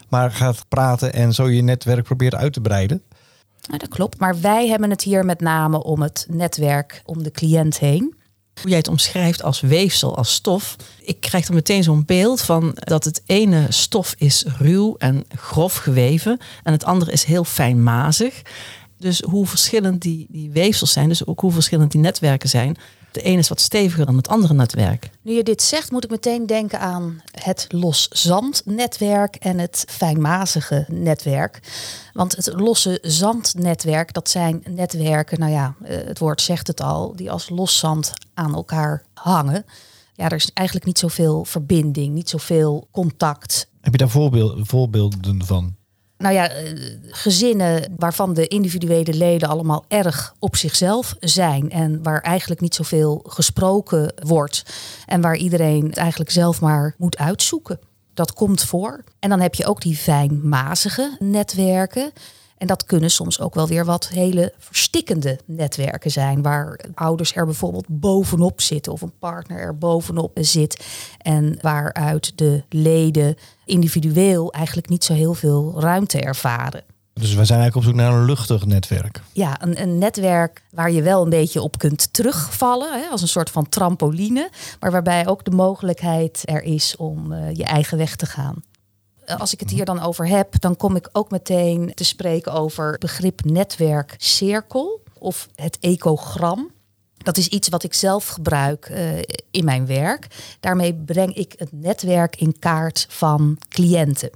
maar 0.09 0.31
gaat 0.31 0.65
praten 0.67 1.13
en 1.13 1.33
zo 1.33 1.49
je 1.49 1.61
netwerk 1.61 2.03
probeert 2.03 2.35
uit 2.35 2.53
te 2.53 2.61
breiden. 2.61 3.01
Nou, 3.67 3.79
dat 3.79 3.89
klopt. 3.89 4.19
Maar 4.19 4.41
wij 4.41 4.67
hebben 4.67 4.89
het 4.89 5.03
hier 5.03 5.25
met 5.25 5.39
name 5.39 5.83
om 5.83 6.01
het 6.01 6.25
netwerk 6.29 7.01
om 7.05 7.23
de 7.23 7.31
cliënt 7.31 7.79
heen. 7.79 8.15
Hoe 8.61 8.69
jij 8.69 8.77
het 8.77 8.87
omschrijft 8.87 9.43
als 9.43 9.61
weefsel, 9.61 10.17
als 10.17 10.33
stof. 10.33 10.75
Ik 11.01 11.19
krijg 11.19 11.47
er 11.47 11.53
meteen 11.53 11.83
zo'n 11.83 12.05
beeld 12.05 12.41
van 12.41 12.71
dat 12.73 13.03
het 13.03 13.21
ene 13.25 13.65
stof 13.69 14.15
is 14.17 14.45
ruw 14.57 14.95
en 14.97 15.23
grof 15.35 15.75
geweven 15.75 16.39
en 16.63 16.71
het 16.71 16.83
andere 16.85 17.11
is 17.11 17.23
heel 17.23 17.43
fijnmazig. 17.43 18.41
Dus 19.01 19.19
hoe 19.19 19.47
verschillend 19.47 20.01
die, 20.01 20.27
die 20.29 20.51
weefsels 20.51 20.91
zijn, 20.91 21.09
dus 21.09 21.25
ook 21.25 21.39
hoe 21.39 21.51
verschillend 21.51 21.91
die 21.91 22.01
netwerken 22.01 22.49
zijn. 22.49 22.77
De 23.11 23.21
ene 23.21 23.37
is 23.37 23.49
wat 23.49 23.61
steviger 23.61 24.05
dan 24.05 24.17
het 24.17 24.27
andere 24.27 24.53
netwerk. 24.53 25.09
Nu 25.21 25.33
je 25.33 25.43
dit 25.43 25.61
zegt, 25.61 25.91
moet 25.91 26.03
ik 26.03 26.09
meteen 26.09 26.45
denken 26.45 26.79
aan 26.79 27.21
het 27.31 27.65
los 27.69 28.07
zandnetwerk 28.07 29.35
en 29.35 29.59
het 29.59 29.85
fijnmazige 29.87 30.85
netwerk. 30.87 31.59
Want 32.13 32.35
het 32.35 32.53
losse 32.53 32.99
zandnetwerk, 33.01 34.13
dat 34.13 34.29
zijn 34.29 34.63
netwerken, 34.69 35.39
nou 35.39 35.51
ja, 35.51 35.75
eh, 35.83 35.97
het 36.05 36.19
woord 36.19 36.41
zegt 36.41 36.67
het 36.67 36.81
al, 36.81 37.15
die 37.15 37.31
als 37.31 37.49
los 37.49 37.77
zand 37.77 38.13
aan 38.33 38.53
elkaar 38.53 39.03
hangen. 39.13 39.65
Ja, 40.13 40.25
er 40.25 40.33
is 40.33 40.51
eigenlijk 40.53 40.87
niet 40.87 40.99
zoveel 40.99 41.45
verbinding, 41.45 42.13
niet 42.13 42.29
zoveel 42.29 42.87
contact. 42.91 43.67
Heb 43.81 43.91
je 43.91 43.97
daar 43.97 44.09
voorbeeld, 44.09 44.67
voorbeelden 44.67 45.45
van? 45.45 45.75
Nou 46.21 46.33
ja, 46.33 46.51
gezinnen 47.07 47.93
waarvan 47.97 48.33
de 48.33 48.47
individuele 48.47 49.13
leden 49.13 49.49
allemaal 49.49 49.85
erg 49.87 50.33
op 50.39 50.55
zichzelf 50.55 51.15
zijn 51.19 51.71
en 51.71 52.03
waar 52.03 52.21
eigenlijk 52.21 52.61
niet 52.61 52.75
zoveel 52.75 53.23
gesproken 53.27 54.13
wordt 54.27 54.63
en 55.05 55.21
waar 55.21 55.35
iedereen 55.35 55.85
het 55.85 55.97
eigenlijk 55.97 56.31
zelf 56.31 56.61
maar 56.61 56.95
moet 56.97 57.17
uitzoeken. 57.17 57.79
Dat 58.13 58.33
komt 58.33 58.61
voor. 58.63 59.03
En 59.19 59.29
dan 59.29 59.39
heb 59.39 59.55
je 59.55 59.65
ook 59.65 59.81
die 59.81 59.95
fijnmazige 59.95 61.15
netwerken. 61.19 62.11
En 62.61 62.67
dat 62.67 62.85
kunnen 62.85 63.11
soms 63.11 63.39
ook 63.39 63.53
wel 63.53 63.67
weer 63.67 63.85
wat 63.85 64.07
hele 64.07 64.53
verstikkende 64.57 65.39
netwerken 65.45 66.11
zijn, 66.11 66.41
waar 66.41 66.79
ouders 66.93 67.35
er 67.35 67.45
bijvoorbeeld 67.45 67.85
bovenop 67.87 68.61
zitten 68.61 68.91
of 68.91 69.01
een 69.01 69.17
partner 69.19 69.59
er 69.59 69.77
bovenop 69.77 70.37
zit 70.41 70.85
en 71.17 71.57
waaruit 71.61 72.37
de 72.37 72.63
leden 72.69 73.35
individueel 73.65 74.51
eigenlijk 74.51 74.89
niet 74.89 75.03
zo 75.03 75.13
heel 75.13 75.33
veel 75.33 75.75
ruimte 75.79 76.21
ervaren. 76.21 76.83
Dus 77.13 77.33
we 77.33 77.45
zijn 77.45 77.59
eigenlijk 77.59 77.75
op 77.75 77.83
zoek 77.83 77.93
naar 77.93 78.13
een 78.13 78.25
luchtig 78.25 78.65
netwerk. 78.65 79.21
Ja, 79.33 79.61
een, 79.61 79.81
een 79.81 79.97
netwerk 79.97 80.63
waar 80.71 80.91
je 80.91 81.01
wel 81.01 81.23
een 81.23 81.29
beetje 81.29 81.61
op 81.61 81.77
kunt 81.77 82.13
terugvallen, 82.13 83.01
hè, 83.01 83.07
als 83.07 83.21
een 83.21 83.27
soort 83.27 83.49
van 83.49 83.69
trampoline, 83.69 84.49
maar 84.79 84.91
waarbij 84.91 85.27
ook 85.27 85.43
de 85.43 85.51
mogelijkheid 85.51 86.41
er 86.45 86.63
is 86.63 86.95
om 86.97 87.31
uh, 87.31 87.53
je 87.53 87.63
eigen 87.63 87.97
weg 87.97 88.15
te 88.15 88.25
gaan 88.25 88.63
als 89.25 89.53
ik 89.53 89.59
het 89.59 89.69
hier 89.69 89.85
dan 89.85 89.99
over 89.99 90.27
heb, 90.27 90.61
dan 90.61 90.75
kom 90.75 90.95
ik 90.95 91.09
ook 91.11 91.31
meteen 91.31 91.91
te 91.93 92.03
spreken 92.03 92.53
over 92.53 92.97
begrip 92.97 93.45
netwerkcirkel 93.45 95.03
of 95.19 95.47
het 95.55 95.77
ecogram. 95.79 96.71
Dat 97.17 97.37
is 97.37 97.47
iets 97.47 97.69
wat 97.69 97.83
ik 97.83 97.93
zelf 97.93 98.27
gebruik 98.27 98.89
uh, 98.89 99.17
in 99.51 99.65
mijn 99.65 99.85
werk. 99.85 100.27
Daarmee 100.59 100.93
breng 100.93 101.35
ik 101.35 101.53
het 101.57 101.71
netwerk 101.71 102.35
in 102.35 102.59
kaart 102.59 103.05
van 103.09 103.57
cliënten. 103.69 104.29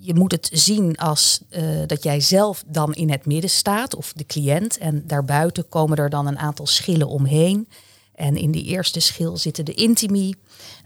Je 0.00 0.14
moet 0.14 0.32
het 0.32 0.48
zien 0.52 0.96
als 0.96 1.40
uh, 1.50 1.62
dat 1.86 2.02
jij 2.02 2.20
zelf 2.20 2.64
dan 2.66 2.94
in 2.94 3.10
het 3.10 3.26
midden 3.26 3.50
staat, 3.50 3.94
of 3.94 4.12
de 4.12 4.26
cliënt. 4.26 4.78
En 4.78 5.02
daarbuiten 5.06 5.68
komen 5.68 5.96
er 5.96 6.10
dan 6.10 6.26
een 6.26 6.38
aantal 6.38 6.66
schillen 6.66 7.08
omheen. 7.08 7.68
En 8.14 8.36
in 8.36 8.50
die 8.50 8.64
eerste 8.64 9.00
schil 9.00 9.36
zitten 9.36 9.64
de 9.64 9.74
intimie. 9.74 10.36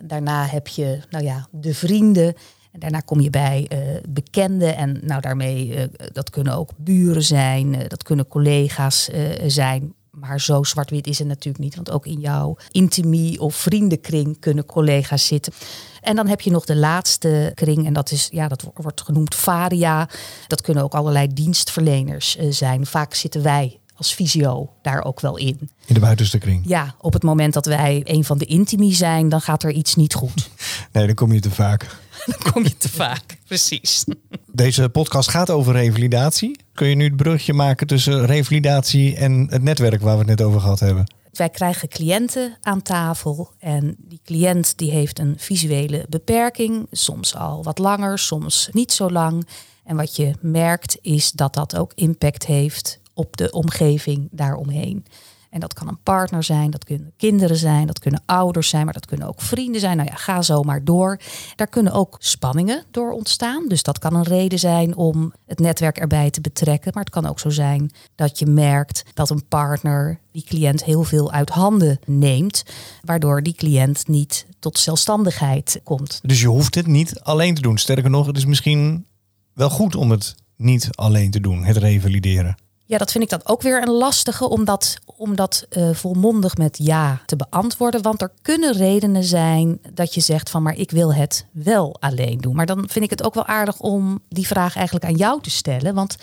Daarna 0.05 0.47
heb 0.47 0.69
je 0.69 1.01
nou 1.11 1.25
ja, 1.25 1.49
de 1.51 1.75
vrienden. 1.75 2.35
En 2.73 2.81
daarna 2.81 3.01
kom 3.01 3.21
je 3.21 3.31
bij 3.31 3.71
uh, 3.73 3.79
bekenden 4.09 4.77
en 4.77 4.99
nou 5.03 5.21
daarmee, 5.21 5.77
uh, 5.77 5.85
dat 6.13 6.31
kunnen 6.31 6.55
ook 6.55 6.71
buren 6.77 7.23
zijn, 7.23 7.75
uh, 7.75 7.81
dat 7.89 8.03
kunnen 8.03 8.29
collega's 8.29 9.11
zijn. 9.47 9.95
Maar 10.11 10.41
zo 10.41 10.63
zwart-wit 10.63 11.07
is 11.07 11.19
het 11.19 11.29
natuurlijk 11.29 11.65
niet, 11.65 11.75
want 11.75 11.91
ook 11.91 12.07
in 12.07 12.21
jouw 12.21 12.57
intimie 12.71 13.41
of 13.41 13.55
vriendenkring 13.55 14.41
kunnen 14.41 14.67
collega's 14.67 15.27
zitten. 15.27 15.53
En 16.01 16.17
dan 16.17 16.27
heb 16.27 16.41
je 16.41 16.51
nog 16.51 16.65
de 16.65 16.77
laatste 16.77 17.53
kring 17.55 17.87
en 17.87 17.93
dat 17.93 18.11
is, 18.11 18.29
ja, 18.33 18.49
dat 18.49 18.71
wordt 18.75 19.03
genoemd 19.03 19.35
varia. 19.35 20.09
Dat 20.47 20.61
kunnen 20.61 20.83
ook 20.83 20.95
allerlei 20.95 21.27
dienstverleners 21.33 22.37
zijn. 22.37 22.87
Vaak 22.87 23.15
zitten 23.15 23.43
wij 23.43 23.81
als 24.01 24.13
fysio 24.13 24.71
daar 24.83 25.05
ook 25.05 25.21
wel 25.21 25.37
in. 25.37 25.71
In 25.87 25.95
de 25.95 26.01
buitenste 26.01 26.39
kring? 26.39 26.63
Ja, 26.67 26.95
op 27.01 27.13
het 27.13 27.23
moment 27.23 27.55
dat 27.55 27.67
wij 27.67 28.01
een 28.05 28.25
van 28.25 28.39
de 28.39 28.45
intimi 28.45 28.93
zijn, 28.93 29.29
dan 29.29 29.41
gaat 29.41 29.63
er 29.63 29.71
iets 29.71 29.95
niet 29.95 30.15
goed. 30.15 30.51
nee, 30.93 31.07
dan 31.07 31.15
kom 31.15 31.33
je 31.33 31.41
te 31.41 31.51
vaak. 31.51 31.97
dan 32.41 32.53
kom 32.53 32.63
je 32.63 32.77
te 32.77 32.89
vaak, 32.89 33.39
precies. 33.47 34.05
Deze 34.53 34.89
podcast 34.89 35.29
gaat 35.29 35.51
over 35.51 35.73
revalidatie. 35.73 36.61
Kun 36.75 36.89
je 36.89 36.95
nu 36.95 37.05
het 37.05 37.17
brugje 37.17 37.53
maken 37.53 37.87
tussen 37.87 38.27
revalidatie 38.27 39.17
en 39.17 39.47
het 39.51 39.63
netwerk 39.63 40.01
waar 40.01 40.13
we 40.13 40.19
het 40.19 40.39
net 40.39 40.43
over 40.43 40.61
gehad 40.61 40.81
hebben? 40.81 41.15
Wij 41.33 41.49
krijgen 41.49 41.89
cliënten 41.89 42.57
aan 42.61 42.83
tafel 42.83 43.53
en 43.59 43.97
die 43.99 44.21
cliënt 44.25 44.79
die 44.79 44.91
heeft 44.91 45.19
een 45.19 45.35
visuele 45.39 46.07
beperking, 46.09 46.87
soms 46.91 47.35
al 47.35 47.63
wat 47.63 47.79
langer, 47.79 48.19
soms 48.19 48.69
niet 48.73 48.93
zo 48.93 49.11
lang. 49.11 49.47
En 49.85 49.97
wat 49.97 50.17
je 50.17 50.35
merkt 50.41 50.99
is 51.03 51.33
dat 51.33 51.55
dat 51.55 51.77
ook 51.77 51.93
impact 51.95 52.47
heeft 52.47 53.01
op 53.15 53.37
de 53.37 53.51
omgeving 53.51 54.29
daaromheen. 54.31 55.05
En 55.51 55.61
dat 55.61 55.75
kan 55.75 55.89
een 55.89 56.03
partner 56.03 56.43
zijn, 56.43 56.71
dat 56.71 56.85
kunnen 56.85 57.13
kinderen 57.17 57.57
zijn, 57.57 57.87
dat 57.87 57.99
kunnen 57.99 58.23
ouders 58.27 58.69
zijn, 58.69 58.85
maar 58.85 58.95
dat 58.95 59.07
kunnen 59.07 59.29
ook 59.29 59.41
vrienden 59.41 59.81
zijn. 59.81 59.97
Nou 59.97 60.09
ja, 60.09 60.17
ga 60.17 60.43
zo 60.43 60.63
maar 60.63 60.85
door. 60.85 61.21
Daar 61.57 61.67
kunnen 61.67 61.93
ook 61.93 62.17
spanningen 62.19 62.85
door 62.91 63.13
ontstaan. 63.13 63.69
Dus 63.69 63.83
dat 63.83 63.99
kan 63.99 64.15
een 64.15 64.23
reden 64.23 64.59
zijn 64.59 64.97
om 64.97 65.33
het 65.47 65.59
netwerk 65.59 65.99
erbij 65.99 66.31
te 66.31 66.41
betrekken. 66.41 66.91
Maar 66.95 67.05
het 67.05 67.13
kan 67.13 67.27
ook 67.27 67.41
zo 67.41 67.51
zijn 67.51 67.91
dat 68.15 68.39
je 68.39 68.47
merkt 68.47 69.03
dat 69.15 69.31
een 69.31 69.47
partner 69.49 70.19
die 70.33 70.45
cliënt 70.45 70.85
heel 70.85 71.05
veel 71.05 71.33
uit 71.33 71.51
handen 71.51 71.99
neemt, 72.07 72.63
waardoor 73.05 73.43
die 73.43 73.55
cliënt 73.55 74.09
niet 74.09 74.47
tot 74.59 74.79
zelfstandigheid 74.79 75.81
komt. 75.85 76.21
Dus 76.23 76.41
je 76.41 76.49
hoeft 76.49 76.75
het 76.75 76.87
niet 76.87 77.21
alleen 77.21 77.55
te 77.55 77.63
doen. 77.63 77.79
Sterker 77.79 78.11
nog, 78.11 78.27
het 78.27 78.37
is 78.37 78.47
misschien 78.47 79.07
wel 79.55 79.71
goed 79.71 79.95
om 79.95 80.11
het 80.11 80.35
niet 80.57 80.89
alleen 80.91 81.31
te 81.31 81.41
doen, 81.41 81.65
het 81.65 81.77
revalideren. 81.77 82.57
Ja, 82.91 82.99
dat 82.99 83.13
vind 83.13 83.25
ik 83.25 83.31
dan 83.31 83.41
ook 83.45 83.63
weer 83.63 83.83
een 83.83 83.93
lastige 83.93 84.49
om 84.49 84.65
dat, 84.65 84.99
om 85.05 85.37
dat 85.37 85.67
uh, 85.71 85.95
volmondig 85.95 86.57
met 86.57 86.79
ja 86.83 87.21
te 87.27 87.37
beantwoorden. 87.37 88.03
Want 88.03 88.23
er 88.23 88.33
kunnen 88.43 88.73
redenen 88.73 89.25
zijn 89.25 89.81
dat 89.95 90.15
je 90.15 90.21
zegt 90.21 90.51
van 90.51 90.63
maar 90.63 90.77
ik 90.77 90.91
wil 90.91 91.15
het 91.15 91.47
wel 91.53 91.97
alleen 92.01 92.39
doen. 92.39 92.55
Maar 92.55 92.67
dan 92.67 92.89
vind 92.89 93.05
ik 93.05 93.11
het 93.11 93.23
ook 93.23 93.35
wel 93.35 93.47
aardig 93.47 93.81
om 93.81 94.19
die 94.29 94.47
vraag 94.47 94.77
eigenlijk 94.77 95.07
aan 95.07 95.15
jou 95.15 95.43
te 95.43 95.51
stellen. 95.51 95.95
Want 95.95 96.17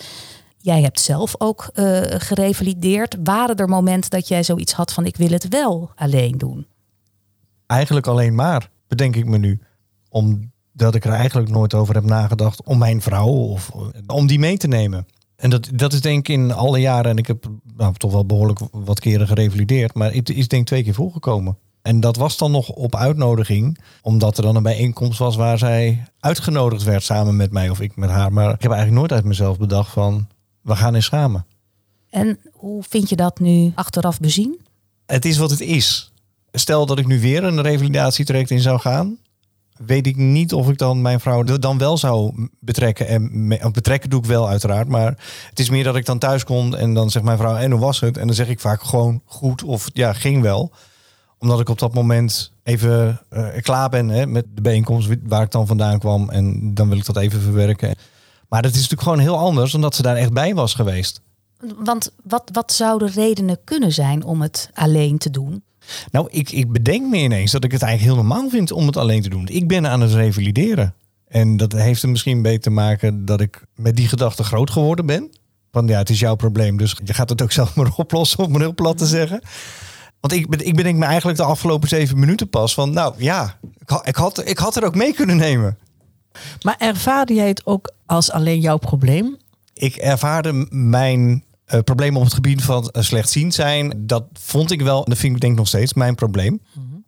jij 0.58 0.82
hebt 0.82 1.00
zelf 1.00 1.34
ook 1.38 1.70
uh, 1.74 2.00
gerevalideerd. 2.04 3.16
Waren 3.22 3.56
er 3.56 3.68
momenten 3.68 4.10
dat 4.10 4.28
jij 4.28 4.42
zoiets 4.42 4.72
had 4.72 4.92
van 4.92 5.06
ik 5.06 5.16
wil 5.16 5.30
het 5.30 5.48
wel 5.48 5.90
alleen 5.94 6.38
doen? 6.38 6.66
Eigenlijk 7.66 8.06
alleen 8.06 8.34
maar, 8.34 8.70
bedenk 8.88 9.16
ik 9.16 9.26
me 9.26 9.38
nu. 9.38 9.60
Omdat 10.08 10.94
ik 10.94 11.04
er 11.04 11.12
eigenlijk 11.12 11.50
nooit 11.50 11.74
over 11.74 11.94
heb 11.94 12.04
nagedacht 12.04 12.62
om 12.62 12.78
mijn 12.78 13.02
vrouw 13.02 13.28
of 13.28 13.70
om 14.06 14.26
die 14.26 14.38
mee 14.38 14.56
te 14.56 14.68
nemen. 14.68 15.06
En 15.38 15.50
dat, 15.50 15.68
dat 15.74 15.92
is 15.92 16.00
denk 16.00 16.28
ik 16.28 16.34
in 16.34 16.52
alle 16.52 16.78
jaren, 16.80 17.10
en 17.10 17.16
ik 17.16 17.26
heb 17.26 17.46
nou, 17.76 17.94
toch 17.94 18.12
wel 18.12 18.26
behoorlijk 18.26 18.58
wat 18.72 19.00
keren 19.00 19.26
gerevalideerd, 19.26 19.94
maar 19.94 20.12
het 20.12 20.30
is 20.30 20.48
denk 20.48 20.62
ik 20.62 20.68
twee 20.68 20.82
keer 20.82 20.94
voorgekomen. 20.94 21.58
En 21.82 22.00
dat 22.00 22.16
was 22.16 22.36
dan 22.36 22.50
nog 22.50 22.68
op 22.68 22.96
uitnodiging, 22.96 23.78
omdat 24.02 24.36
er 24.36 24.42
dan 24.42 24.56
een 24.56 24.62
bijeenkomst 24.62 25.18
was 25.18 25.36
waar 25.36 25.58
zij 25.58 26.04
uitgenodigd 26.20 26.82
werd 26.82 27.02
samen 27.02 27.36
met 27.36 27.52
mij 27.52 27.70
of 27.70 27.80
ik 27.80 27.96
met 27.96 28.10
haar. 28.10 28.32
Maar 28.32 28.54
ik 28.54 28.62
heb 28.62 28.70
eigenlijk 28.70 29.00
nooit 29.00 29.12
uit 29.12 29.24
mezelf 29.24 29.58
bedacht 29.58 29.92
van, 29.92 30.28
we 30.62 30.76
gaan 30.76 30.94
eens 30.94 31.06
samen. 31.06 31.46
En 32.10 32.38
hoe 32.52 32.82
vind 32.88 33.08
je 33.08 33.16
dat 33.16 33.40
nu 33.40 33.72
achteraf 33.74 34.20
bezien? 34.20 34.60
Het 35.06 35.24
is 35.24 35.36
wat 35.36 35.50
het 35.50 35.60
is. 35.60 36.12
Stel 36.52 36.86
dat 36.86 36.98
ik 36.98 37.06
nu 37.06 37.20
weer 37.20 37.44
een 37.44 37.62
revalidatietraject 37.62 38.50
in 38.50 38.60
zou 38.60 38.78
gaan, 38.78 39.18
weet 39.86 40.06
ik 40.06 40.16
niet 40.16 40.52
of 40.52 40.68
ik 40.68 40.78
dan 40.78 41.02
mijn 41.02 41.20
vrouw 41.20 41.42
dan 41.42 41.78
wel 41.78 41.96
zou 41.96 42.48
betrekken. 42.60 43.06
En 43.06 43.72
betrekken 43.72 44.10
doe 44.10 44.20
ik 44.20 44.26
wel 44.26 44.48
uiteraard, 44.48 44.88
maar 44.88 45.18
het 45.48 45.58
is 45.58 45.70
meer 45.70 45.84
dat 45.84 45.96
ik 45.96 46.06
dan 46.06 46.18
thuis 46.18 46.44
kom 46.44 46.74
en 46.74 46.94
dan 46.94 47.10
zegt 47.10 47.24
mijn 47.24 47.38
vrouw, 47.38 47.56
en 47.56 47.70
hoe 47.70 47.80
was 47.80 48.00
het? 48.00 48.16
En 48.16 48.26
dan 48.26 48.36
zeg 48.36 48.48
ik 48.48 48.60
vaak 48.60 48.82
gewoon 48.82 49.22
goed 49.24 49.62
of 49.62 49.90
ja, 49.92 50.12
ging 50.12 50.42
wel. 50.42 50.72
Omdat 51.38 51.60
ik 51.60 51.68
op 51.68 51.78
dat 51.78 51.94
moment 51.94 52.52
even 52.62 53.20
eh, 53.28 53.46
klaar 53.60 53.88
ben 53.88 54.08
hè, 54.08 54.26
met 54.26 54.44
de 54.54 54.62
bijeenkomst 54.62 55.08
waar 55.22 55.42
ik 55.42 55.50
dan 55.50 55.66
vandaan 55.66 55.98
kwam. 55.98 56.30
En 56.30 56.74
dan 56.74 56.88
wil 56.88 56.98
ik 56.98 57.06
dat 57.06 57.16
even 57.16 57.40
verwerken. 57.40 57.94
Maar 58.48 58.62
dat 58.62 58.70
is 58.70 58.76
natuurlijk 58.76 59.02
gewoon 59.02 59.18
heel 59.18 59.38
anders 59.38 59.72
dan 59.72 59.80
dat 59.80 59.94
ze 59.94 60.02
daar 60.02 60.16
echt 60.16 60.32
bij 60.32 60.54
was 60.54 60.74
geweest. 60.74 61.20
Want 61.78 62.10
wat, 62.24 62.50
wat 62.52 62.72
zouden 62.72 63.08
redenen 63.08 63.58
kunnen 63.64 63.92
zijn 63.92 64.24
om 64.24 64.42
het 64.42 64.70
alleen 64.74 65.18
te 65.18 65.30
doen? 65.30 65.62
Nou, 66.10 66.28
ik, 66.30 66.50
ik 66.50 66.72
bedenk 66.72 67.10
me 67.10 67.16
ineens 67.16 67.52
dat 67.52 67.64
ik 67.64 67.72
het 67.72 67.82
eigenlijk 67.82 68.14
heel 68.14 68.24
normaal 68.24 68.50
vind 68.50 68.72
om 68.72 68.86
het 68.86 68.96
alleen 68.96 69.22
te 69.22 69.28
doen. 69.28 69.48
Ik 69.48 69.68
ben 69.68 69.86
aan 69.86 70.00
het 70.00 70.12
revalideren. 70.12 70.94
En 71.28 71.56
dat 71.56 71.72
heeft 71.72 72.02
er 72.02 72.08
misschien 72.08 72.40
mee 72.40 72.58
te 72.58 72.70
maken 72.70 73.24
dat 73.24 73.40
ik 73.40 73.64
met 73.74 73.96
die 73.96 74.08
gedachte 74.08 74.44
groot 74.44 74.70
geworden 74.70 75.06
ben. 75.06 75.30
Want 75.70 75.88
ja, 75.88 75.98
het 75.98 76.10
is 76.10 76.20
jouw 76.20 76.34
probleem, 76.34 76.76
dus 76.76 76.96
je 77.04 77.14
gaat 77.14 77.28
het 77.28 77.42
ook 77.42 77.52
zelf 77.52 77.74
maar 77.76 77.92
oplossen, 77.96 78.44
om 78.44 78.52
het 78.52 78.62
heel 78.62 78.74
plat 78.74 78.98
te 78.98 79.06
zeggen. 79.06 79.42
Want 80.20 80.32
ik, 80.32 80.54
ik 80.54 80.76
bedenk 80.76 80.98
me 80.98 81.04
eigenlijk 81.04 81.38
de 81.38 81.44
afgelopen 81.44 81.88
zeven 81.88 82.18
minuten 82.18 82.48
pas 82.48 82.74
van, 82.74 82.92
nou 82.92 83.14
ja, 83.16 83.58
ik 83.78 83.88
had, 83.88 84.06
ik 84.06 84.16
had, 84.16 84.48
ik 84.48 84.58
had 84.58 84.76
er 84.76 84.84
ook 84.84 84.94
mee 84.94 85.14
kunnen 85.14 85.36
nemen. 85.36 85.78
Maar 86.62 86.76
ervaarde 86.78 87.34
jij 87.34 87.48
het 87.48 87.66
ook 87.66 87.92
als 88.06 88.30
alleen 88.30 88.60
jouw 88.60 88.76
probleem? 88.76 89.36
Ik 89.74 89.96
ervaarde 89.96 90.66
mijn 90.70 91.44
eh, 91.68 91.80
probleem 91.80 92.16
op 92.16 92.24
het 92.24 92.34
gebied 92.34 92.62
van 92.62 92.88
eh, 92.88 93.02
slechtziend 93.02 93.54
zijn. 93.54 93.92
Dat 93.96 94.24
vond 94.32 94.70
ik 94.70 94.82
wel, 94.82 95.04
en 95.04 95.10
dat 95.10 95.18
vind 95.18 95.34
ik 95.34 95.40
denk 95.40 95.56
nog 95.56 95.68
steeds 95.68 95.94
mijn 95.94 96.14
probleem. 96.14 96.60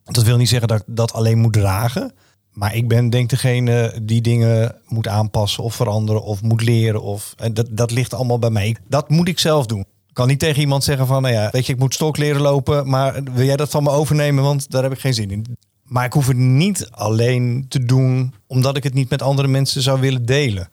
Dat 0.05 0.25
wil 0.25 0.37
niet 0.37 0.49
zeggen 0.49 0.69
dat 0.69 0.79
ik 0.79 0.85
dat 0.87 1.13
alleen 1.13 1.39
moet 1.39 1.53
dragen. 1.53 2.13
Maar 2.53 2.75
ik 2.75 2.89
ben 2.89 3.11
denk 3.11 3.31
degene 3.31 3.95
die 4.03 4.21
dingen 4.21 4.77
moet 4.87 5.09
aanpassen 5.09 5.65
of 5.65 5.75
veranderen 5.75 6.23
of 6.23 6.43
moet 6.43 6.63
leren. 6.63 7.03
Of, 7.03 7.35
en 7.37 7.55
dat, 7.55 7.69
dat 7.71 7.91
ligt 7.91 8.15
allemaal 8.15 8.39
bij 8.39 8.51
mij. 8.51 8.77
Dat 8.89 9.09
moet 9.09 9.29
ik 9.29 9.39
zelf 9.39 9.67
doen. 9.67 9.81
Ik 9.81 10.15
kan 10.15 10.29
niet 10.29 10.39
tegen 10.39 10.61
iemand 10.61 10.85
zeggen 10.85 11.07
van, 11.07 11.23
nou 11.23 11.35
ja, 11.35 11.49
weet 11.53 11.67
je, 11.67 11.73
ik 11.73 11.79
moet 11.79 11.95
stok 11.95 12.17
leren 12.17 12.41
lopen. 12.41 12.89
Maar 12.89 13.23
wil 13.35 13.45
jij 13.45 13.57
dat 13.57 13.71
van 13.71 13.83
me 13.83 13.91
overnemen, 13.91 14.45
want 14.45 14.71
daar 14.71 14.83
heb 14.83 14.93
ik 14.93 15.01
geen 15.01 15.15
zin 15.15 15.31
in. 15.31 15.57
Maar 15.85 16.05
ik 16.05 16.13
hoef 16.13 16.27
het 16.27 16.37
niet 16.37 16.89
alleen 16.91 17.65
te 17.69 17.85
doen 17.85 18.35
omdat 18.47 18.77
ik 18.77 18.83
het 18.83 18.95
niet 18.95 19.11
met 19.11 19.23
andere 19.23 19.49
mensen 19.49 19.83
zou 19.83 20.01
willen 20.01 20.27
delen. 20.27 20.69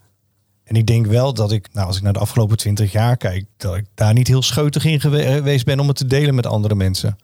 En 0.68 0.76
ik 0.76 0.88
denk 0.88 1.06
wel 1.06 1.34
dat 1.34 1.52
ik, 1.52 1.68
nou, 1.74 1.88
als 1.88 1.98
ik 1.98 2.04
naar 2.04 2.14
de 2.14 2.20
afgelopen 2.20 2.58
twintig 2.58 2.92
jaar 2.92 3.18
kijk, 3.18 3.46
dat 3.58 3.76
ik 3.76 3.86
daar 3.94 4.14
niet 4.14 4.28
heel 4.28 4.42
scheutig 4.42 4.86
in 4.86 5.00
gewe- 5.00 5.24
geweest 5.24 5.66
ben 5.66 5.80
om 5.80 5.88
het 5.88 5.98
te 5.98 6.06
delen 6.08 6.36
met 6.36 6.46
andere 6.46 6.76
mensen. 6.76 7.18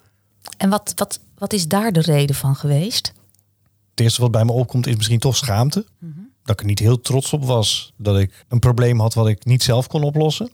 En 0.57 0.69
wat, 0.69 0.93
wat, 0.95 1.19
wat 1.37 1.53
is 1.53 1.67
daar 1.67 1.91
de 1.91 2.01
reden 2.01 2.35
van 2.35 2.55
geweest? 2.55 3.13
Het 3.89 3.99
eerste 3.99 4.21
wat 4.21 4.31
bij 4.31 4.45
me 4.45 4.51
opkomt 4.51 4.87
is 4.87 4.95
misschien 4.95 5.19
toch 5.19 5.35
schaamte. 5.35 5.85
Dat 6.43 6.55
ik 6.55 6.59
er 6.59 6.65
niet 6.65 6.79
heel 6.79 7.01
trots 7.01 7.33
op 7.33 7.45
was 7.45 7.93
dat 7.97 8.19
ik 8.19 8.45
een 8.47 8.59
probleem 8.59 8.99
had 8.99 9.13
wat 9.13 9.27
ik 9.27 9.45
niet 9.45 9.63
zelf 9.63 9.87
kon 9.87 10.03
oplossen. 10.03 10.49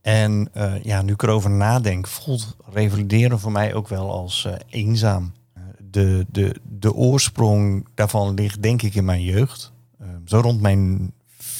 En 0.00 0.48
eh, 0.52 0.82
ja, 0.82 1.02
nu 1.02 1.12
ik 1.12 1.22
erover 1.22 1.50
nadenk, 1.50 2.06
voelt 2.06 2.56
revalideren 2.72 3.40
voor 3.40 3.52
mij 3.52 3.74
ook 3.74 3.88
wel 3.88 4.10
als 4.10 4.44
eh, 4.44 4.52
eenzaam. 4.68 5.32
Eh, 5.52 5.62
de, 5.90 6.26
de, 6.30 6.54
de 6.78 6.94
oorsprong 6.94 7.86
daarvan 7.94 8.34
ligt 8.34 8.62
denk 8.62 8.82
ik 8.82 8.94
in 8.94 9.04
mijn 9.04 9.22
jeugd. 9.22 9.72
Eh, 9.98 10.06
zo 10.24 10.38
rond 10.38 10.60
mijn 10.60 11.12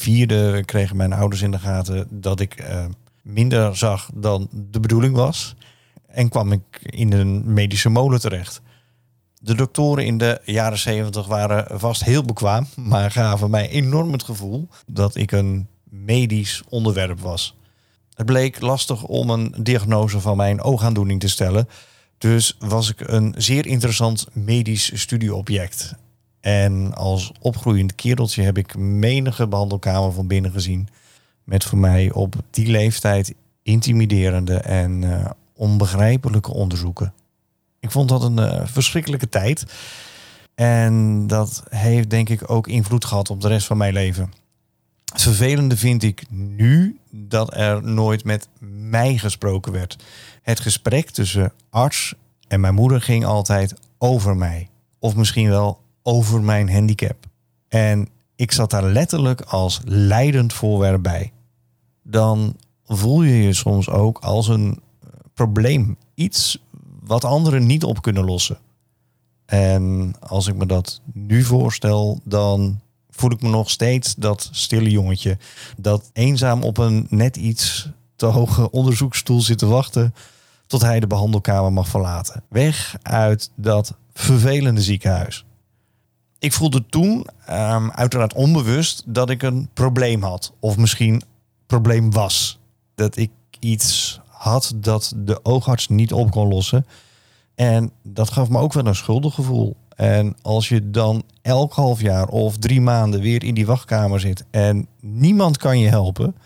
vierde 0.04 0.64
kregen 0.64 0.96
mijn 0.96 1.12
ouders 1.12 1.42
in 1.42 1.50
de 1.50 1.58
gaten 1.58 2.06
dat 2.11 2.40
ik 2.40 2.54
eh, 2.54 2.84
minder 3.23 3.76
zag 3.76 4.11
dan 4.14 4.49
de 4.52 4.80
bedoeling 4.80 5.16
was. 5.16 5.54
En 6.06 6.28
kwam 6.28 6.52
ik 6.52 6.62
in 6.82 7.12
een 7.12 7.52
medische 7.52 7.88
molen 7.88 8.20
terecht. 8.20 8.61
De 9.40 9.54
doktoren 9.54 10.06
in 10.06 10.18
de 10.18 10.40
jaren 10.44 10.78
70 10.78 11.26
waren 11.26 11.80
vast 11.80 12.04
heel 12.04 12.23
bekwaam, 12.23 12.66
maar 12.92 13.11
gaven 13.11 13.50
mij 13.50 13.68
enorm 13.68 14.12
het 14.12 14.23
gevoel 14.23 14.68
dat 14.87 15.16
ik 15.16 15.32
een 15.32 15.68
medisch 15.84 16.62
onderwerp 16.68 17.20
was. 17.20 17.56
Het 18.14 18.26
bleek 18.26 18.61
lastig 18.61 19.02
om 19.02 19.30
een 19.30 19.54
diagnose 19.62 20.20
van 20.20 20.37
mijn 20.37 20.62
oogaandoening 20.62 21.20
te 21.20 21.28
stellen, 21.28 21.68
dus 22.18 22.56
was 22.58 22.90
ik 22.90 23.08
een 23.08 23.34
zeer 23.37 23.66
interessant 23.66 24.26
medisch 24.32 25.00
studieobject. 25.00 25.94
En 26.44 26.94
als 26.94 27.32
opgroeiend 27.40 27.94
kereltje 27.94 28.42
heb 28.42 28.58
ik 28.58 28.76
menige 28.76 29.48
behandelkamer 29.48 30.12
van 30.12 30.26
binnen 30.26 30.50
gezien, 30.50 30.88
met 31.44 31.64
voor 31.64 31.78
mij 31.78 32.12
op 32.12 32.34
die 32.50 32.66
leeftijd 32.66 33.34
intimiderende 33.62 34.56
en 34.56 35.04
eh, 35.04 35.30
onbegrijpelijke 35.54 36.52
onderzoeken. 36.52 37.12
Ik 37.80 37.90
vond 37.90 38.08
dat 38.08 38.22
een 38.22 38.38
eh, 38.38 38.66
verschrikkelijke 38.66 39.28
tijd. 39.28 39.64
En 40.54 41.26
dat 41.26 41.62
heeft 41.68 42.10
denk 42.10 42.28
ik 42.28 42.50
ook 42.50 42.66
invloed 42.66 43.04
gehad 43.04 43.30
op 43.30 43.40
de 43.40 43.48
rest 43.48 43.66
van 43.66 43.76
mijn 43.76 43.92
leven. 43.92 44.32
Vervelende 45.14 45.76
vind 45.76 46.02
ik 46.02 46.24
nu 46.30 46.98
dat 47.10 47.56
er 47.56 47.82
nooit 47.84 48.24
met 48.24 48.48
mij 48.88 49.18
gesproken 49.18 49.72
werd. 49.72 49.96
Het 50.42 50.60
gesprek 50.60 51.10
tussen 51.10 51.52
arts 51.70 52.14
en 52.48 52.60
mijn 52.60 52.74
moeder 52.74 53.00
ging 53.00 53.24
altijd 53.24 53.74
over 53.98 54.36
mij. 54.36 54.68
Of 54.98 55.16
misschien 55.16 55.48
wel 55.48 55.82
over 56.06 56.42
mijn 56.42 56.73
handicap. 56.73 57.16
En 57.68 58.08
ik 58.37 58.52
zat 58.52 58.70
daar 58.70 58.84
letterlijk 58.84 59.40
als 59.40 59.80
leidend 59.84 60.52
voorwerp 60.52 61.02
bij. 61.02 61.32
Dan 62.02 62.56
voel 62.84 63.23
je 63.23 63.42
je 63.42 63.52
soms 63.52 63.88
ook 63.88 64.18
als 64.18 64.49
een 64.49 64.80
eh, 65.02 65.08
probleem. 65.34 65.96
Iets 66.14 66.62
wat 67.00 67.25
anderen 67.25 67.66
niet 67.66 67.84
op 67.84 68.02
kunnen 68.02 68.25
lossen. 68.25 68.58
En 69.46 70.14
als 70.20 70.46
ik 70.46 70.54
me 70.54 70.66
dat 70.66 71.00
nu 71.12 71.42
voorstel, 71.42 72.20
dan 72.25 72.80
voel 73.11 73.30
ik 73.30 73.42
me 73.42 73.49
nog 73.49 73.70
steeds 73.70 74.14
dat 74.14 74.49
stille 74.52 74.90
jongetje. 74.90 75.38
Dat 75.76 76.11
eenzaam 76.12 76.62
op 76.62 76.78
een 76.78 77.06
net 77.11 77.37
iets 77.37 77.88
te 78.16 78.26
hoge 78.26 78.70
onderzoeksstoel 78.70 79.40
zit 79.40 79.58
te 79.58 79.66
wachten. 79.66 80.14
tot 80.66 80.82
hij 80.82 81.00
de 81.00 81.06
behandelkamer 81.06 81.73
mag 81.73 81.88
verlaten. 81.88 82.42
Weg 82.49 82.96
uit 83.02 83.50
dat 83.56 83.96
vervelende 84.12 84.82
ziekenhuis. 84.82 85.44
Ik 86.44 86.52
voelde 86.52 86.86
toen, 86.86 87.26
ehm, 87.46 87.90
uiteraard 87.90 88.34
onbewust, 88.34 89.02
dat 89.06 89.30
ik 89.30 89.42
een 89.42 89.68
probleem 89.74 90.22
had. 90.22 90.52
Of 90.60 90.76
misschien 90.76 91.22
probleem 91.66 92.10
was. 92.10 92.58
Dat 92.94 93.16
ik 93.16 93.30
iets 93.60 94.20
had 94.28 94.72
dat 94.76 95.12
de 95.16 95.44
oogarts 95.44 95.88
niet 95.88 96.12
op 96.12 96.30
kon 96.30 96.48
lossen. 96.48 96.86
En 97.54 97.90
dat 98.02 98.30
gaf 98.30 98.48
me 98.48 98.58
ook 98.58 98.72
wel 98.72 98.86
een 98.86 98.94
schuldig 98.94 99.34
gevoel. 99.34 99.76
En 99.96 100.36
als 100.42 100.68
je 100.68 100.90
dan 100.90 101.22
elk 101.42 101.72
half 101.72 102.00
jaar 102.00 102.28
of 102.28 102.56
drie 102.56 102.80
maanden 102.80 103.20
weer 103.20 103.44
in 103.44 103.54
die 103.54 103.66
wachtkamer 103.66 104.20
zit 104.20 104.44
en 104.50 104.86
niemand 105.00 105.56
kan 105.56 105.78
je 105.78 105.88
helpen, 105.88 106.36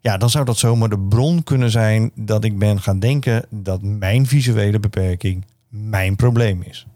ja, 0.00 0.16
dan 0.16 0.30
zou 0.30 0.44
dat 0.44 0.58
zomaar 0.58 0.88
de 0.88 0.98
bron 0.98 1.42
kunnen 1.42 1.70
zijn 1.70 2.10
dat 2.14 2.44
ik 2.44 2.58
ben 2.58 2.80
gaan 2.80 2.98
denken 2.98 3.46
dat 3.50 3.82
mijn 3.82 4.26
visuele 4.26 4.80
beperking 4.80 5.44
mijn 5.68 6.16
probleem 6.16 6.62
is. 6.62 6.86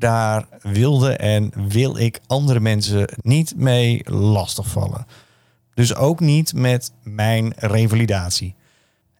Daar 0.00 0.46
wilde 0.62 1.12
en 1.12 1.52
wil 1.68 1.96
ik 1.96 2.20
andere 2.26 2.60
mensen 2.60 3.08
niet 3.22 3.56
mee 3.56 4.02
lastigvallen. 4.10 5.06
Dus 5.74 5.94
ook 5.94 6.20
niet 6.20 6.54
met 6.54 6.92
mijn 7.02 7.52
revalidatie. 7.56 8.54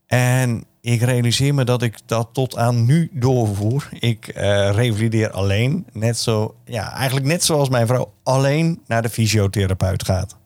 En 0.07 0.65
ik 0.81 1.01
realiseer 1.01 1.55
me 1.55 1.65
dat 1.65 1.83
ik 1.83 1.99
dat 2.07 2.29
tot 2.33 2.57
aan 2.57 2.85
nu 2.85 3.11
doorvoer. 3.13 3.89
Ik 3.99 4.29
eh, 4.29 4.71
revalideer 4.71 5.31
alleen. 5.31 5.87
Net 5.93 6.19
zo, 6.19 6.55
ja, 6.65 6.93
eigenlijk 6.93 7.27
net 7.27 7.45
zoals 7.45 7.69
mijn 7.69 7.87
vrouw 7.87 8.13
alleen 8.23 8.81
naar 8.87 9.03
de 9.03 9.11
fysiotherapeut 9.11 10.05
gaat. 10.05 10.37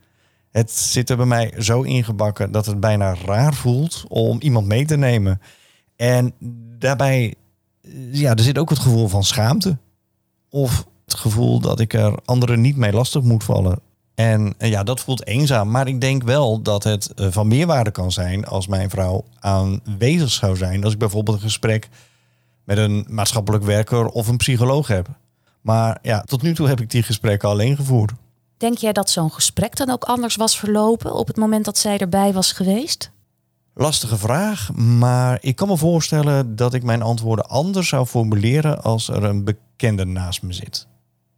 Het 0.51 0.71
zit 0.71 1.11
er 1.11 1.17
bij 1.17 1.27
mij 1.27 1.53
zo 1.59 1.83
ingebakken 1.83 2.53
dat 2.53 2.67
het 2.67 2.81
bijna 2.81 3.15
raar 3.25 3.55
voelt 3.55 4.05
om 4.09 4.41
iemand 4.41 4.67
mee 4.67 4.85
te 4.85 4.97
nemen. 4.97 5.41
En 5.97 6.35
daarbij, 6.79 7.35
eh, 7.83 7.91
ja, 8.13 8.35
er 8.35 8.43
zit 8.43 8.59
ook 8.59 8.71
het 8.71 8.79
gevoel 8.79 9.09
van 9.09 9.25
schaamte. 9.25 9.79
Of 10.55 10.87
het 11.05 11.15
gevoel 11.15 11.61
dat 11.61 11.81
ik 11.81 11.93
er 11.93 12.19
anderen 12.25 12.61
niet 12.61 12.77
mee 12.77 12.93
lastig 12.93 13.23
moet 13.23 13.45
vallen. 13.45 13.79
En 14.15 14.55
ja, 14.59 14.83
dat 14.83 15.01
voelt 15.01 15.27
eenzaam. 15.27 15.71
Maar 15.71 15.89
ik 15.89 16.01
denk 16.01 16.23
wel 16.23 16.63
dat 16.63 16.85
het 16.85 17.15
eh, 17.15 17.27
van 17.31 17.49
meerwaarde 17.49 17.91
kan 17.91 18.13
zijn 18.13 18.47
als 18.47 18.67
mijn 18.67 18.91
vrouw 18.91 19.25
aanwezig 19.39 20.31
zou 20.31 20.57
zijn. 20.57 20.85
Als 20.85 20.93
ik 20.93 20.99
bijvoorbeeld 20.99 21.37
een 21.37 21.43
gesprek 21.43 21.89
met 22.65 22.79
een 22.79 23.07
maatschappelijk 23.09 23.65
werker 23.65 24.07
of 24.07 24.29
een 24.29 24.37
psycholoog 24.37 24.87
heb. 24.87 25.09
Maar 25.61 25.99
ja, 26.03 26.21
tot 26.21 26.43
nu 26.43 26.55
toe 26.55 26.69
heb 26.69 26.81
ik 26.81 26.91
die 26.91 27.03
gesprekken 27.03 27.49
alleen 27.49 27.77
gevoerd. 27.77 28.13
Denk 28.57 28.79
jij 28.79 28.93
dat 28.93 29.11
zo'n 29.11 29.33
gesprek 29.33 29.77
dan 29.77 29.91
ook 29.91 30.05
anders 30.05 30.37
was 30.37 30.59
verlopen 30.59 31.15
op 31.15 31.27
het 31.27 31.37
moment 31.37 31.65
dat 31.65 31.79
zij 31.79 31.99
erbij 31.99 32.33
was 32.33 32.53
geweest? 32.53 33.11
Lastige 33.77 34.19
vraag, 34.19 34.73
maar 34.75 35.39
ik 35.41 35.57
kan 35.57 35.69
me 35.69 35.77
voorstellen 35.77 36.57
dat 36.57 36.75
ik 36.75 36.83
mijn 36.83 37.03
antwoorden 37.03 37.49
anders 37.49 37.89
zou 37.89 38.07
formuleren 38.07 38.83
als 38.83 39.09
er 39.09 39.25
een 39.25 39.45
bekende 39.45 40.05
naast 40.05 40.43
me 40.43 40.53
zit. 40.53 40.87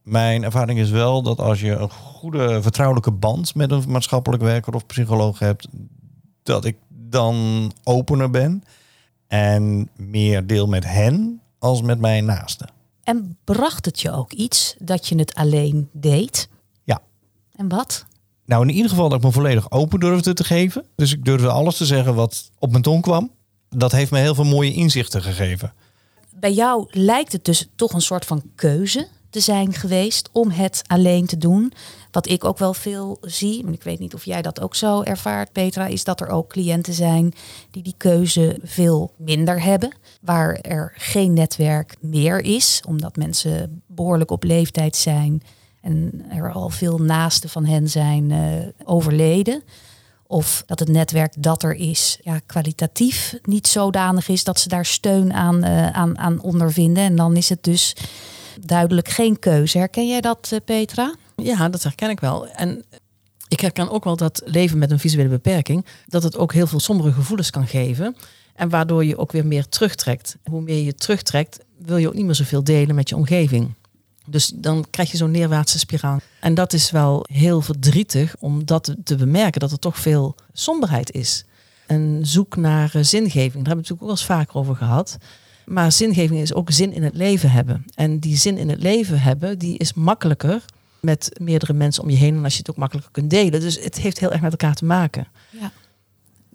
Mijn 0.02 0.44
ervaring 0.44 0.78
is 0.78 0.90
wel 0.90 1.22
dat 1.22 1.38
als 1.38 1.60
je 1.60 1.70
een 1.72 1.90
goede 1.90 2.62
vertrouwelijke 2.62 3.10
band 3.10 3.54
met 3.54 3.70
een 3.70 3.82
maatschappelijk 3.88 4.42
werker 4.42 4.74
of 4.74 4.86
psycholoog 4.86 5.38
hebt, 5.38 5.68
dat 6.42 6.64
ik 6.64 6.76
dan 6.88 7.72
opener 7.82 8.30
ben 8.30 8.62
en 9.26 9.90
meer 9.96 10.46
deel 10.46 10.66
met 10.66 10.84
hen 10.84 11.40
als 11.58 11.82
met 11.82 12.00
mijn 12.00 12.24
naasten. 12.24 12.68
En 13.02 13.36
bracht 13.44 13.84
het 13.84 14.00
je 14.00 14.12
ook 14.12 14.32
iets 14.32 14.76
dat 14.78 15.08
je 15.08 15.18
het 15.18 15.34
alleen 15.34 15.88
deed? 15.92 16.48
Ja. 16.84 17.00
En 17.52 17.68
wat? 17.68 18.06
Nou, 18.46 18.62
in 18.62 18.74
ieder 18.74 18.90
geval 18.90 19.08
dat 19.08 19.18
ik 19.18 19.24
me 19.24 19.32
volledig 19.32 19.70
open 19.70 20.00
durfde 20.00 20.32
te 20.32 20.44
geven. 20.44 20.84
Dus 20.96 21.12
ik 21.12 21.24
durfde 21.24 21.48
alles 21.48 21.76
te 21.76 21.86
zeggen 21.86 22.14
wat 22.14 22.50
op 22.58 22.70
mijn 22.70 22.82
tong 22.82 23.02
kwam. 23.02 23.30
Dat 23.68 23.92
heeft 23.92 24.10
me 24.10 24.18
heel 24.18 24.34
veel 24.34 24.44
mooie 24.44 24.72
inzichten 24.72 25.22
gegeven. 25.22 25.72
Bij 26.34 26.52
jou 26.52 26.86
lijkt 26.90 27.32
het 27.32 27.44
dus 27.44 27.68
toch 27.76 27.92
een 27.92 28.00
soort 28.00 28.24
van 28.24 28.42
keuze 28.54 29.08
te 29.30 29.40
zijn 29.40 29.72
geweest 29.72 30.28
om 30.32 30.50
het 30.50 30.82
alleen 30.86 31.26
te 31.26 31.38
doen. 31.38 31.72
Wat 32.10 32.28
ik 32.28 32.44
ook 32.44 32.58
wel 32.58 32.74
veel 32.74 33.18
zie, 33.20 33.66
en 33.66 33.72
ik 33.72 33.82
weet 33.82 33.98
niet 33.98 34.14
of 34.14 34.24
jij 34.24 34.42
dat 34.42 34.60
ook 34.60 34.74
zo 34.74 35.02
ervaart, 35.02 35.52
Petra, 35.52 35.86
is 35.86 36.04
dat 36.04 36.20
er 36.20 36.28
ook 36.28 36.48
cliënten 36.48 36.92
zijn 36.92 37.34
die 37.70 37.82
die 37.82 37.94
keuze 37.96 38.58
veel 38.62 39.12
minder 39.16 39.62
hebben. 39.62 39.92
Waar 40.20 40.54
er 40.54 40.92
geen 40.96 41.32
netwerk 41.32 41.96
meer 42.00 42.40
is, 42.40 42.82
omdat 42.88 43.16
mensen 43.16 43.82
behoorlijk 43.86 44.30
op 44.30 44.42
leeftijd 44.42 44.96
zijn 44.96 45.42
en 45.86 46.24
er 46.30 46.52
al 46.52 46.70
veel 46.70 46.98
naasten 46.98 47.48
van 47.48 47.64
hen 47.64 47.88
zijn 47.88 48.30
uh, 48.30 48.38
overleden. 48.84 49.62
Of 50.26 50.62
dat 50.66 50.78
het 50.78 50.88
netwerk 50.88 51.34
dat 51.38 51.62
er 51.62 51.74
is, 51.74 52.18
ja, 52.22 52.40
kwalitatief 52.46 53.34
niet 53.42 53.66
zodanig 53.66 54.28
is 54.28 54.44
dat 54.44 54.60
ze 54.60 54.68
daar 54.68 54.86
steun 54.86 55.32
aan, 55.32 55.64
uh, 55.64 55.90
aan, 55.90 56.18
aan 56.18 56.40
ondervinden. 56.40 57.02
En 57.02 57.16
dan 57.16 57.36
is 57.36 57.48
het 57.48 57.64
dus 57.64 57.96
duidelijk 58.60 59.08
geen 59.08 59.38
keuze. 59.38 59.78
Herken 59.78 60.08
jij 60.08 60.20
dat, 60.20 60.50
uh, 60.52 60.58
Petra? 60.64 61.14
Ja, 61.36 61.68
dat 61.68 61.82
herken 61.82 62.10
ik 62.10 62.20
wel. 62.20 62.48
En 62.48 62.84
ik 63.48 63.60
herken 63.60 63.90
ook 63.90 64.04
wel 64.04 64.16
dat 64.16 64.42
leven 64.44 64.78
met 64.78 64.90
een 64.90 64.98
visuele 64.98 65.28
beperking, 65.28 65.86
dat 66.06 66.22
het 66.22 66.36
ook 66.36 66.52
heel 66.52 66.66
veel 66.66 66.80
sombere 66.80 67.12
gevoelens 67.12 67.50
kan 67.50 67.66
geven. 67.66 68.16
En 68.54 68.68
waardoor 68.68 69.04
je 69.04 69.18
ook 69.18 69.32
weer 69.32 69.46
meer 69.46 69.68
terugtrekt. 69.68 70.36
Hoe 70.50 70.60
meer 70.60 70.84
je 70.84 70.94
terugtrekt, 70.94 71.58
wil 71.78 71.96
je 71.96 72.08
ook 72.08 72.14
niet 72.14 72.24
meer 72.24 72.34
zoveel 72.34 72.64
delen 72.64 72.94
met 72.94 73.08
je 73.08 73.16
omgeving. 73.16 73.74
Dus 74.26 74.52
dan 74.54 74.86
krijg 74.90 75.10
je 75.10 75.16
zo'n 75.16 75.30
neerwaartse 75.30 75.78
spiraal. 75.78 76.20
En 76.40 76.54
dat 76.54 76.72
is 76.72 76.90
wel 76.90 77.26
heel 77.32 77.60
verdrietig 77.60 78.34
om 78.38 78.64
dat 78.64 78.94
te 79.04 79.16
bemerken, 79.16 79.60
dat 79.60 79.72
er 79.72 79.78
toch 79.78 79.98
veel 79.98 80.34
somberheid 80.52 81.12
is. 81.12 81.44
En 81.86 82.20
zoek 82.22 82.56
naar 82.56 82.94
eh, 82.94 83.02
zingeving, 83.02 83.40
daar 83.40 83.52
hebben 83.52 83.62
we 83.62 83.74
natuurlijk 83.74 84.02
ook 84.02 84.08
wel 84.08 84.10
eens 84.10 84.24
vaker 84.24 84.56
over 84.56 84.76
gehad. 84.76 85.16
Maar 85.64 85.92
zingeving 85.92 86.40
is 86.40 86.54
ook 86.54 86.70
zin 86.70 86.92
in 86.92 87.02
het 87.02 87.14
leven 87.14 87.50
hebben. 87.50 87.84
En 87.94 88.18
die 88.18 88.36
zin 88.36 88.58
in 88.58 88.68
het 88.68 88.82
leven 88.82 89.20
hebben, 89.20 89.58
die 89.58 89.78
is 89.78 89.94
makkelijker 89.94 90.64
met 91.00 91.30
meerdere 91.40 91.72
mensen 91.72 92.02
om 92.02 92.10
je 92.10 92.16
heen. 92.16 92.36
En 92.36 92.44
als 92.44 92.52
je 92.52 92.58
het 92.58 92.70
ook 92.70 92.76
makkelijker 92.76 93.12
kunt 93.12 93.30
delen. 93.30 93.60
Dus 93.60 93.82
het 93.82 93.96
heeft 93.96 94.18
heel 94.18 94.32
erg 94.32 94.40
met 94.40 94.50
elkaar 94.50 94.74
te 94.74 94.84
maken. 94.84 95.26
Ja. 95.50 95.72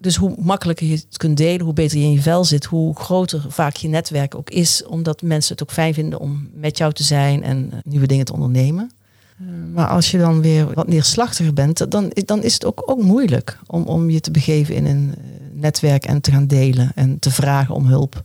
Dus 0.02 0.16
hoe 0.16 0.34
makkelijker 0.38 0.86
je 0.86 0.92
het 0.92 1.16
kunt 1.16 1.36
delen, 1.36 1.64
hoe 1.64 1.74
beter 1.74 1.98
je 1.98 2.04
in 2.04 2.12
je 2.12 2.22
vel 2.22 2.44
zit, 2.44 2.64
hoe 2.64 2.96
groter 2.96 3.44
vaak 3.48 3.76
je 3.76 3.88
netwerk 3.88 4.34
ook 4.34 4.50
is. 4.50 4.84
Omdat 4.84 5.22
mensen 5.22 5.52
het 5.52 5.62
ook 5.62 5.72
fijn 5.72 5.94
vinden 5.94 6.18
om 6.18 6.48
met 6.54 6.78
jou 6.78 6.92
te 6.92 7.02
zijn 7.02 7.42
en 7.42 7.68
eh, 7.72 7.78
nieuwe 7.84 8.06
dingen 8.06 8.24
te 8.24 8.32
ondernemen. 8.32 8.90
Eh, 9.38 9.46
maar 9.72 9.86
als 9.86 10.10
je 10.10 10.18
dan 10.18 10.40
weer 10.40 10.74
wat 10.74 10.88
neerslachtiger 10.88 11.52
bent, 11.52 11.90
dan, 11.90 12.12
dan 12.14 12.42
is 12.42 12.54
het 12.54 12.64
ook, 12.64 12.82
ook 12.86 13.02
moeilijk 13.02 13.58
om, 13.66 13.82
om 13.82 14.10
je 14.10 14.20
te 14.20 14.30
begeven 14.30 14.74
in 14.74 14.86
een 14.86 15.14
eh, 15.16 15.24
netwerk 15.52 16.04
en 16.04 16.20
te 16.20 16.30
gaan 16.30 16.46
delen 16.46 16.92
en 16.94 17.18
te 17.18 17.30
vragen 17.30 17.74
om 17.74 17.86
hulp. 17.86 18.24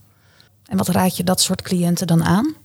En 0.65 0.77
wat 0.77 0.87
raad 0.87 1.17
je 1.17 1.23
dat 1.23 1.41
soort 1.41 1.61
cliënten 1.61 2.07
dan 2.07 2.23
aan? 2.23 2.55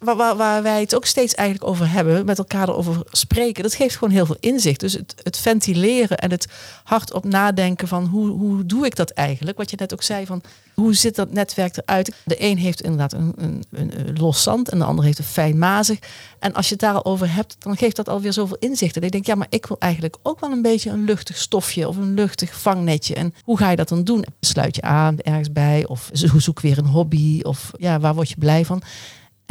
Waar, 0.00 0.16
waar, 0.16 0.36
waar, 0.36 0.62
wij 0.62 0.80
het 0.80 0.94
ook 0.94 1.04
steeds 1.04 1.34
eigenlijk 1.34 1.70
over 1.70 1.90
hebben, 1.90 2.24
met 2.24 2.38
elkaar 2.38 2.68
erover 2.68 3.02
spreken, 3.10 3.62
dat 3.62 3.74
geeft 3.74 3.96
gewoon 3.96 4.14
heel 4.14 4.26
veel 4.26 4.36
inzicht. 4.40 4.80
Dus 4.80 4.92
het, 4.92 5.14
het 5.22 5.38
ventileren 5.38 6.18
en 6.18 6.30
het 6.30 6.46
hardop 6.84 7.24
nadenken 7.24 7.88
van 7.88 8.06
hoe, 8.06 8.28
hoe 8.28 8.66
doe 8.66 8.86
ik 8.86 8.96
dat 8.96 9.10
eigenlijk? 9.10 9.58
Wat 9.58 9.70
je 9.70 9.76
net 9.78 9.92
ook 9.92 10.02
zei 10.02 10.26
van 10.26 10.42
hoe 10.74 10.94
zit 10.94 11.16
dat 11.16 11.32
netwerk 11.32 11.76
eruit? 11.76 12.12
De 12.24 12.42
een 12.42 12.58
heeft 12.58 12.82
inderdaad 12.82 13.12
een, 13.12 13.32
een, 13.36 13.62
een, 13.70 14.18
los 14.18 14.42
zand 14.42 14.68
en 14.68 14.78
de 14.78 14.84
ander 14.84 15.04
heeft 15.04 15.18
een 15.18 15.24
fijn 15.24 15.58
mazig. 15.58 15.98
En 16.38 16.54
als 16.54 16.66
je 16.66 16.72
het 16.72 16.80
daar 16.80 16.94
al 16.94 17.04
over 17.04 17.34
hebt, 17.34 17.56
dan 17.58 17.76
geeft 17.76 17.96
dat 17.96 18.08
alweer 18.08 18.32
zoveel 18.32 18.56
inzicht. 18.58 18.96
En 18.96 19.02
ik 19.02 19.12
denk, 19.12 19.26
ja, 19.26 19.34
maar 19.34 19.46
ik 19.50 19.66
wil 19.66 19.76
eigenlijk 19.78 20.16
ook 20.22 20.40
wel 20.40 20.50
een 20.50 20.62
beetje 20.62 20.90
een 20.90 21.04
luchtig 21.04 21.36
stofje 21.36 21.88
of 21.88 21.96
een 21.96 22.14
luchtig 22.14 22.60
vangnetje. 22.60 23.14
En 23.14 23.34
hoe 23.44 23.58
ga 23.58 23.70
je 23.70 23.76
dat 23.76 23.88
dan 23.88 24.04
doen? 24.04 24.24
Sluit 24.40 24.76
je 24.76 24.82
aan 24.82 25.18
ergens 25.18 25.52
bij 25.52 25.86
of 25.86 26.10
zoek 26.12 26.60
weer 26.60 26.78
een 26.78 26.86
hobby 26.86 27.40
of 27.42 27.70
ja, 27.78 28.00
waar 28.00 28.14
word 28.14 28.28
je 28.28 28.36
blij 28.38 28.64
van? 28.64 28.82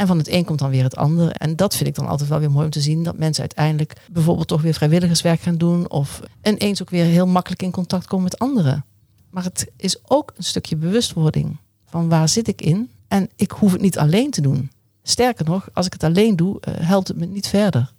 En 0.00 0.06
van 0.06 0.18
het 0.18 0.28
een 0.28 0.44
komt 0.44 0.58
dan 0.58 0.70
weer 0.70 0.82
het 0.82 0.96
ander. 0.96 1.30
En 1.30 1.56
dat 1.56 1.76
vind 1.76 1.88
ik 1.88 1.94
dan 1.94 2.06
altijd 2.06 2.28
wel 2.28 2.38
weer 2.38 2.50
mooi 2.50 2.64
om 2.64 2.70
te 2.70 2.80
zien. 2.80 3.02
Dat 3.02 3.18
mensen 3.18 3.40
uiteindelijk 3.40 3.96
bijvoorbeeld 4.12 4.48
toch 4.48 4.62
weer 4.62 4.74
vrijwilligerswerk 4.74 5.40
gaan 5.40 5.56
doen. 5.56 5.90
Of 5.90 6.20
ineens 6.42 6.82
ook 6.82 6.90
weer 6.90 7.04
heel 7.04 7.26
makkelijk 7.26 7.62
in 7.62 7.70
contact 7.70 8.06
komen 8.06 8.24
met 8.24 8.38
anderen. 8.38 8.84
Maar 9.30 9.44
het 9.44 9.70
is 9.76 9.98
ook 10.06 10.32
een 10.36 10.44
stukje 10.44 10.76
bewustwording. 10.76 11.56
Van 11.86 12.08
waar 12.08 12.28
zit 12.28 12.48
ik 12.48 12.62
in? 12.62 12.90
En 13.08 13.28
ik 13.36 13.50
hoef 13.50 13.72
het 13.72 13.80
niet 13.80 13.98
alleen 13.98 14.30
te 14.30 14.40
doen. 14.40 14.70
Sterker 15.02 15.44
nog, 15.44 15.68
als 15.72 15.86
ik 15.86 15.92
het 15.92 16.04
alleen 16.04 16.36
doe, 16.36 16.60
uh, 16.68 16.74
helpt 16.78 17.08
het 17.08 17.16
me 17.16 17.26
niet 17.26 17.46
verder. 17.46 17.92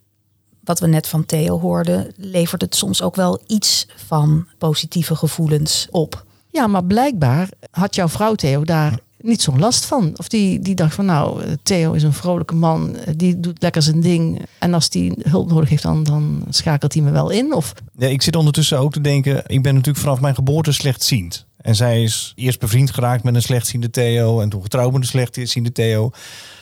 Wat 0.64 0.80
we 0.80 0.88
net 0.88 1.08
van 1.08 1.26
Theo 1.26 1.60
hoorden, 1.60 2.14
levert 2.16 2.62
het 2.62 2.76
soms 2.76 3.02
ook 3.02 3.16
wel 3.16 3.42
iets 3.48 3.88
van 3.96 4.48
positieve 4.58 5.16
gevoelens 5.16 5.88
op. 5.92 6.26
Ja, 6.48 6.68
maar 6.68 6.84
blijkbaar 6.84 7.50
had 7.72 7.96
jouw 7.96 8.10
vrouw 8.10 8.36
Theo 8.36 8.64
daar 8.64 9.00
niet 9.24 9.42
zo'n 9.42 9.60
last 9.60 9.86
van. 9.86 10.14
Of 10.16 10.28
die, 10.28 10.60
die 10.60 10.76
dacht 10.76 10.96
van 10.96 11.06
nou, 11.06 11.42
Theo 11.64 11.94
is 11.94 12.04
een 12.04 12.14
vrolijke 12.14 12.56
man, 12.56 12.96
die 13.16 13.40
doet 13.40 13.62
lekker 13.62 13.82
zijn 13.82 14.02
ding. 14.02 14.42
En 14.60 14.74
als 14.74 14.90
die 14.90 15.14
hulp 15.22 15.50
nodig 15.50 15.70
heeft, 15.70 15.84
dan, 15.84 16.04
dan 16.04 16.44
schakelt 16.50 16.94
hij 16.94 17.04
me 17.04 17.12
wel 17.12 17.30
in. 17.30 17.54
Of... 17.54 17.74
Ja, 17.98 18.08
ik 18.08 18.22
zit 18.22 18.36
ondertussen 18.36 18.80
ook 18.80 18.92
te 18.94 19.02
denken, 19.02 19.44
ik 19.46 19.62
ben 19.62 19.74
natuurlijk 19.74 20.04
vanaf 20.04 20.22
mijn 20.22 20.36
geboorte 20.36 20.72
slechtziend. 20.72 21.46
En 21.62 21.76
zij 21.76 22.04
is 22.04 22.34
eerst 22.36 22.60
bevriend 22.60 22.92
geraakt 22.92 23.24
met 23.24 23.36
een 23.36 23.42
slechtziende 23.42 23.90
Theo 23.90 24.42
en 24.42 24.50
toen 24.50 24.62
getrouwd 24.62 24.92
met 24.92 25.02
een 25.02 25.08
slechtziende 25.08 25.72
Theo. 25.72 26.12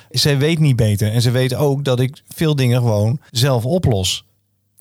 Zij 0.09 0.37
weet 0.37 0.59
niet 0.59 0.75
beter 0.75 1.11
en 1.11 1.21
ze 1.21 1.31
weet 1.31 1.55
ook 1.55 1.83
dat 1.83 1.99
ik 1.99 2.21
veel 2.27 2.55
dingen 2.55 2.81
gewoon 2.81 3.19
zelf 3.31 3.65
oplos. 3.65 4.25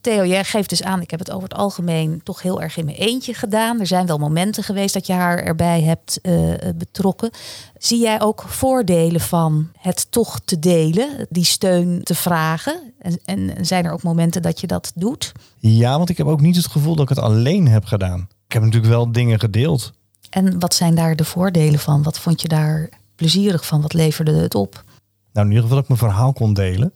Theo, 0.08 0.26
jij 0.26 0.44
geeft 0.44 0.68
dus 0.68 0.82
aan, 0.82 1.00
ik 1.00 1.10
heb 1.10 1.18
het 1.18 1.30
over 1.30 1.48
het 1.48 1.58
algemeen 1.58 2.20
toch 2.22 2.42
heel 2.42 2.62
erg 2.62 2.76
in 2.76 2.84
mijn 2.84 2.96
eentje 2.96 3.34
gedaan. 3.34 3.80
Er 3.80 3.86
zijn 3.86 4.06
wel 4.06 4.18
momenten 4.18 4.62
geweest 4.62 4.94
dat 4.94 5.06
je 5.06 5.12
haar 5.12 5.38
erbij 5.38 5.82
hebt 5.82 6.18
uh, 6.22 6.54
betrokken. 6.76 7.30
Zie 7.78 8.00
jij 8.00 8.20
ook 8.20 8.44
voordelen 8.46 9.20
van 9.20 9.68
het 9.78 10.06
toch 10.10 10.40
te 10.44 10.58
delen, 10.58 11.26
die 11.30 11.44
steun 11.44 12.02
te 12.02 12.14
vragen? 12.14 12.92
En, 12.98 13.18
en 13.24 13.66
zijn 13.66 13.84
er 13.84 13.92
ook 13.92 14.02
momenten 14.02 14.42
dat 14.42 14.60
je 14.60 14.66
dat 14.66 14.92
doet? 14.94 15.32
Ja, 15.58 15.96
want 15.96 16.08
ik 16.08 16.16
heb 16.16 16.26
ook 16.26 16.40
niet 16.40 16.56
het 16.56 16.66
gevoel 16.66 16.94
dat 16.94 17.10
ik 17.10 17.16
het 17.16 17.24
alleen 17.24 17.68
heb 17.68 17.84
gedaan. 17.84 18.28
Ik 18.46 18.52
heb 18.52 18.62
natuurlijk 18.62 18.92
wel 18.92 19.12
dingen 19.12 19.40
gedeeld. 19.40 19.92
En 20.30 20.58
wat 20.58 20.74
zijn 20.74 20.94
daar 20.94 21.16
de 21.16 21.24
voordelen 21.24 21.80
van? 21.80 22.02
Wat 22.02 22.18
vond 22.18 22.42
je 22.42 22.48
daar 22.48 22.88
plezierig 23.14 23.66
van? 23.66 23.82
Wat 23.82 23.92
leverde 23.92 24.32
het 24.32 24.54
op? 24.54 24.84
Nou, 25.32 25.46
in 25.46 25.52
ieder 25.52 25.68
geval 25.68 25.82
dat 25.82 25.90
ik 25.90 25.98
mijn 25.98 26.12
verhaal 26.12 26.32
kon 26.32 26.54
delen. 26.54 26.92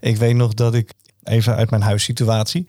Ik 0.00 0.16
weet 0.16 0.34
nog 0.34 0.54
dat 0.54 0.74
ik 0.74 0.92
even 1.28 1.56
uit 1.56 1.70
mijn 1.70 1.82
huissituatie. 1.82 2.66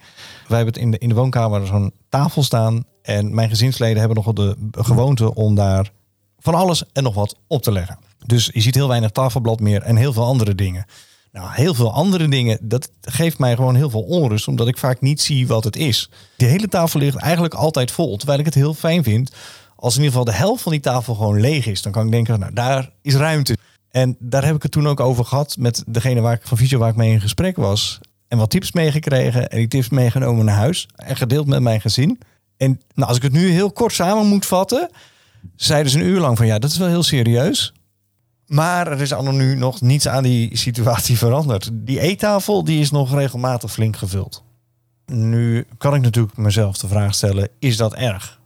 Wij 0.48 0.58
hebben 0.58 0.74
het 0.74 0.84
in 0.84 0.92
de, 0.92 0.98
in 0.98 1.10
de 1.10 1.16
woonkamer 1.16 1.68
zo'n 1.68 1.94
tafel 2.10 2.44
staan. 2.44 2.86
En 3.02 3.36
mijn 3.36 3.50
gezinsleden 3.50 3.98
hebben 3.98 4.18
nogal 4.18 4.34
de 4.34 4.56
gewoonte 4.72 5.36
om 5.36 5.56
daar 5.56 5.92
van 6.40 6.56
alles 6.56 6.84
en 6.94 7.04
nog 7.04 7.14
wat 7.14 7.36
op 7.48 7.62
te 7.62 7.72
leggen. 7.72 7.98
Dus 8.26 8.50
je 8.54 8.62
ziet 8.62 8.76
heel 8.76 8.88
weinig 8.88 9.12
tafelblad 9.12 9.60
meer 9.60 9.82
en 9.82 9.96
heel 9.96 10.14
veel 10.14 10.26
andere 10.26 10.56
dingen. 10.56 10.86
Nou, 11.32 11.50
heel 11.52 11.74
veel 11.74 11.94
andere 11.94 12.28
dingen, 12.28 12.58
dat 12.62 12.90
geeft 13.02 13.40
mij 13.40 13.56
gewoon 13.56 13.76
heel 13.76 13.90
veel 13.90 14.02
onrust, 14.02 14.48
omdat 14.48 14.68
ik 14.68 14.78
vaak 14.78 15.02
niet 15.02 15.22
zie 15.22 15.48
wat 15.48 15.64
het 15.64 15.76
is. 15.76 16.10
De 16.38 16.46
hele 16.46 16.68
tafel 16.68 17.00
ligt 17.00 17.16
eigenlijk 17.16 17.54
altijd 17.54 17.92
vol, 17.92 18.18
terwijl 18.18 18.40
ik 18.40 18.46
het 18.46 18.54
heel 18.54 18.74
fijn 18.74 19.04
vind 19.04 19.32
als 19.76 19.96
in 19.96 20.04
ieder 20.04 20.18
geval 20.18 20.34
de 20.34 20.40
helft 20.40 20.64
van 20.64 20.72
die 20.72 20.82
tafel 20.82 21.16
gewoon 21.16 21.40
leeg 21.40 21.66
is. 21.66 21.82
Dan 21.82 21.92
kan 21.92 22.06
ik 22.06 22.12
denken, 22.12 22.40
nou, 22.40 22.54
daar 22.54 22.90
is 23.02 23.16
ruimte. 23.16 23.58
En 23.92 24.16
daar 24.20 24.46
heb 24.46 24.56
ik 24.56 24.64
het 24.64 24.72
toen 24.72 24.88
ook 24.88 25.00
over 25.00 25.26
gehad 25.26 25.56
met 25.60 25.84
degene 25.88 26.22
waar 26.22 26.34
ik 26.34 26.48
van 26.48 26.58
Visio 26.58 26.80
waar 26.80 26.90
ik 26.90 26.96
mee 26.96 27.12
in 27.12 27.22
gesprek 27.22 27.56
was 27.56 28.00
en 28.28 28.38
wat 28.38 28.50
tips 28.50 28.72
meegekregen 28.72 29.50
en 29.50 29.58
die 29.58 29.68
tips 29.68 29.90
meegenomen 29.90 30.46
naar 30.46 30.56
huis 30.56 30.88
en 30.96 31.16
gedeeld 31.16 31.48
met 31.48 31.62
mijn 31.62 31.82
gezin. 31.82 32.20
En 32.58 32.82
nou, 32.94 33.08
als 33.08 33.18
ik 33.18 33.24
het 33.24 33.32
nu 33.32 33.50
heel 33.50 33.72
kort 33.72 33.94
samen 33.94 34.26
moet 34.26 34.46
vatten, 34.46 34.90
zeiden 35.56 35.92
ze 35.92 36.00
een 36.00 36.06
uur 36.06 36.20
lang 36.20 36.38
van 36.38 36.46
ja, 36.46 36.60
dat 36.60 36.70
is 36.70 36.78
wel 36.78 36.88
heel 36.88 37.04
serieus. 37.04 37.74
Maar 38.48 38.92
er 38.92 39.02
is 39.02 39.14
al 39.14 39.32
nu 39.32 39.56
nog 39.56 39.82
niets 39.82 40.08
aan 40.08 40.24
die 40.24 40.58
situatie 40.58 41.18
veranderd. 41.28 41.70
Die 41.74 42.00
eettafel 42.00 42.64
die 42.64 42.80
is 42.80 42.92
nog 42.92 43.14
regelmatig 43.14 43.72
flink 43.72 43.98
gevuld. 43.98 44.44
Nu 45.06 45.66
kan 45.78 45.96
ik 45.96 46.02
natuurlijk 46.02 46.38
mezelf 46.38 46.78
de 46.78 46.88
vraag 46.88 47.16
stellen, 47.16 47.50
is 47.60 47.78
dat 47.78 47.94
erg? 47.94 48.40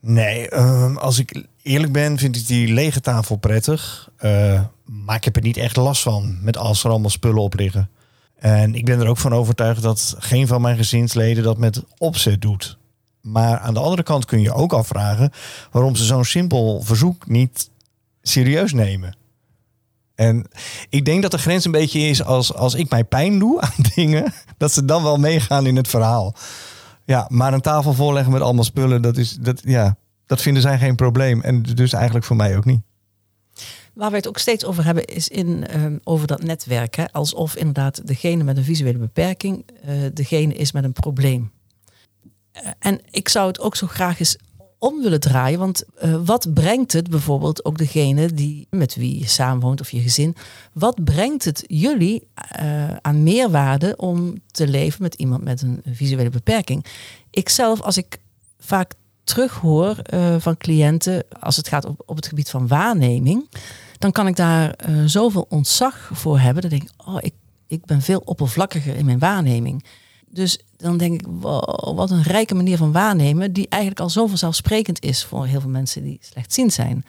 Nee, 0.00 0.50
uh, 0.52 0.96
als 0.96 1.18
ik 1.18 1.44
eerlijk 1.62 1.92
ben, 1.92 2.18
vind 2.18 2.36
ik 2.36 2.46
die 2.46 2.72
lege 2.72 3.00
tafel 3.00 3.36
prettig. 3.36 4.10
Uh, 4.20 4.60
maar 4.84 5.16
ik 5.16 5.24
heb 5.24 5.36
er 5.36 5.42
niet 5.42 5.56
echt 5.56 5.76
last 5.76 6.02
van 6.02 6.38
met 6.42 6.56
als 6.56 6.84
er 6.84 6.90
allemaal 6.90 7.10
spullen 7.10 7.42
op 7.42 7.54
liggen. 7.54 7.90
En 8.42 8.74
ik 8.74 8.84
ben 8.84 9.00
er 9.00 9.06
ook 9.06 9.18
van 9.18 9.32
overtuigd 9.32 9.82
dat 9.82 10.14
geen 10.18 10.46
van 10.46 10.60
mijn 10.60 10.76
gezinsleden 10.76 11.44
dat 11.44 11.58
met 11.58 11.82
opzet 11.98 12.40
doet. 12.40 12.78
Maar 13.20 13.58
aan 13.58 13.74
de 13.74 13.80
andere 13.80 14.02
kant 14.02 14.24
kun 14.24 14.40
je 14.40 14.52
ook 14.52 14.72
afvragen 14.72 15.30
waarom 15.70 15.96
ze 15.96 16.04
zo'n 16.04 16.24
simpel 16.24 16.80
verzoek 16.82 17.28
niet 17.28 17.70
serieus 18.22 18.72
nemen. 18.72 19.16
En 20.14 20.46
ik 20.88 21.04
denk 21.04 21.22
dat 21.22 21.30
de 21.30 21.38
grens 21.38 21.64
een 21.64 21.70
beetje 21.70 22.00
is 22.00 22.24
als, 22.24 22.54
als 22.54 22.74
ik 22.74 22.90
mij 22.90 23.04
pijn 23.04 23.38
doe 23.38 23.60
aan 23.60 23.84
dingen, 23.94 24.32
dat 24.56 24.72
ze 24.72 24.84
dan 24.84 25.02
wel 25.02 25.16
meegaan 25.16 25.66
in 25.66 25.76
het 25.76 25.88
verhaal. 25.88 26.34
Ja, 27.04 27.26
maar 27.28 27.52
een 27.52 27.60
tafel 27.60 27.92
voorleggen 27.92 28.32
met 28.32 28.42
allemaal 28.42 28.64
spullen, 28.64 29.02
dat, 29.02 29.16
is, 29.16 29.36
dat, 29.40 29.60
ja, 29.64 29.96
dat 30.26 30.42
vinden 30.42 30.62
zij 30.62 30.78
geen 30.78 30.96
probleem. 30.96 31.40
En 31.40 31.62
dus 31.62 31.92
eigenlijk 31.92 32.24
voor 32.24 32.36
mij 32.36 32.56
ook 32.56 32.64
niet. 32.64 32.80
Waar 33.92 34.10
we 34.10 34.16
het 34.16 34.28
ook 34.28 34.38
steeds 34.38 34.64
over 34.64 34.84
hebben, 34.84 35.04
is 35.04 35.28
in, 35.28 35.66
ehm, 35.66 35.98
over 36.04 36.26
dat 36.26 36.42
netwerk. 36.42 36.96
Hè? 36.96 37.12
Alsof 37.12 37.56
inderdaad 37.56 38.06
degene 38.06 38.44
met 38.44 38.56
een 38.56 38.64
visuele 38.64 38.98
beperking 38.98 39.64
uh, 39.88 39.90
degene 40.14 40.54
is 40.54 40.72
met 40.72 40.84
een 40.84 40.92
probleem. 40.92 41.50
Uh, 42.54 42.70
en 42.78 43.00
ik 43.10 43.28
zou 43.28 43.46
het 43.46 43.60
ook 43.60 43.76
zo 43.76 43.86
graag 43.86 44.18
eens 44.18 44.36
om 44.78 45.02
willen 45.02 45.20
draaien. 45.20 45.58
Want 45.58 45.84
uh, 46.04 46.16
wat 46.24 46.54
brengt 46.54 46.92
het 46.92 47.10
bijvoorbeeld 47.10 47.64
ook 47.64 47.78
degene 47.78 48.32
die 48.32 48.66
met 48.70 48.94
wie 48.94 49.18
je 49.18 49.26
samenwoont 49.28 49.80
of 49.80 49.90
je 49.90 50.00
gezin, 50.00 50.36
wat 50.72 51.04
brengt 51.04 51.44
het 51.44 51.64
jullie 51.66 52.26
aan 53.00 53.22
meerwaarde 53.22 53.96
om 53.96 54.34
te 54.50 54.68
leven 54.68 55.02
met 55.02 55.14
iemand 55.14 55.44
met 55.44 55.62
een 55.62 55.82
visuele 55.84 56.30
beperking? 56.30 56.84
Ikzelf, 57.30 57.80
als 57.80 57.96
ik 57.96 58.18
vaak 58.58 58.94
terughoor 59.24 59.96
uh, 60.14 60.34
van 60.38 60.56
cliënten 60.56 61.24
als 61.40 61.56
het 61.56 61.68
gaat 61.68 61.84
op, 61.84 62.02
op 62.06 62.16
het 62.16 62.26
gebied 62.26 62.50
van 62.50 62.66
waarneming, 62.66 63.48
dan 63.98 64.12
kan 64.12 64.26
ik 64.26 64.36
daar 64.36 64.74
zoveel 65.06 65.46
ontzag 65.48 66.10
voor 66.12 66.38
hebben. 66.38 66.62
Ik 66.62 66.70
denk, 66.70 66.88
oh, 66.96 67.16
ik, 67.20 67.34
ik 67.66 67.84
ben 67.84 68.02
veel 68.02 68.22
oppervlakkiger 68.24 68.96
in 68.96 69.04
mijn 69.04 69.18
waarneming. 69.18 69.84
Dus 70.28 70.58
dan 70.76 70.96
denk 70.96 71.20
ik, 71.20 71.26
wat 71.94 72.10
een 72.10 72.22
rijke 72.22 72.54
manier 72.54 72.76
van 72.76 72.92
waarnemen, 72.92 73.52
die 73.52 73.66
eigenlijk 73.68 74.02
al 74.02 74.10
zo 74.10 74.26
vanzelfsprekend 74.26 75.02
is 75.02 75.24
voor 75.24 75.46
heel 75.46 75.60
veel 75.60 75.70
mensen 75.70 76.02
die 76.02 76.18
slechtziend 76.20 76.72
zijn. 76.72 77.04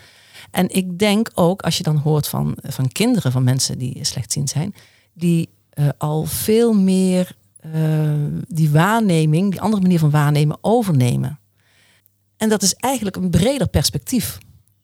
En 0.52 0.70
ik 0.70 1.00
denk 1.00 1.32
ook, 1.34 1.62
als 1.62 1.78
je 1.78 1.84
dan 1.84 1.98
hoort 1.98 2.28
van, 2.28 2.58
van 2.62 2.88
kinderen 2.88 3.32
van 3.32 3.44
mensen 3.44 3.78
die 3.78 4.06
slechtziend 4.06 4.50
zijn, 4.50 4.76
die 5.14 5.50
uh, 5.76 5.90
al 5.98 6.26
veel 6.26 6.74
meer 6.74 7.36
uh, 7.66 8.14
die 8.48 8.72
waarneming, 8.72 9.52
die 9.52 9.62
andere 9.62 9.82
manier 9.82 10.00
van 10.00 10.10
waarnemen, 10.10 10.58
overnemen. 10.62 11.40
En 12.44 12.50
dat 12.50 12.62
is 12.62 12.74
eigenlijk 12.74 13.16
een 13.16 13.30
breder 13.30 13.68
perspectief, 13.68 14.38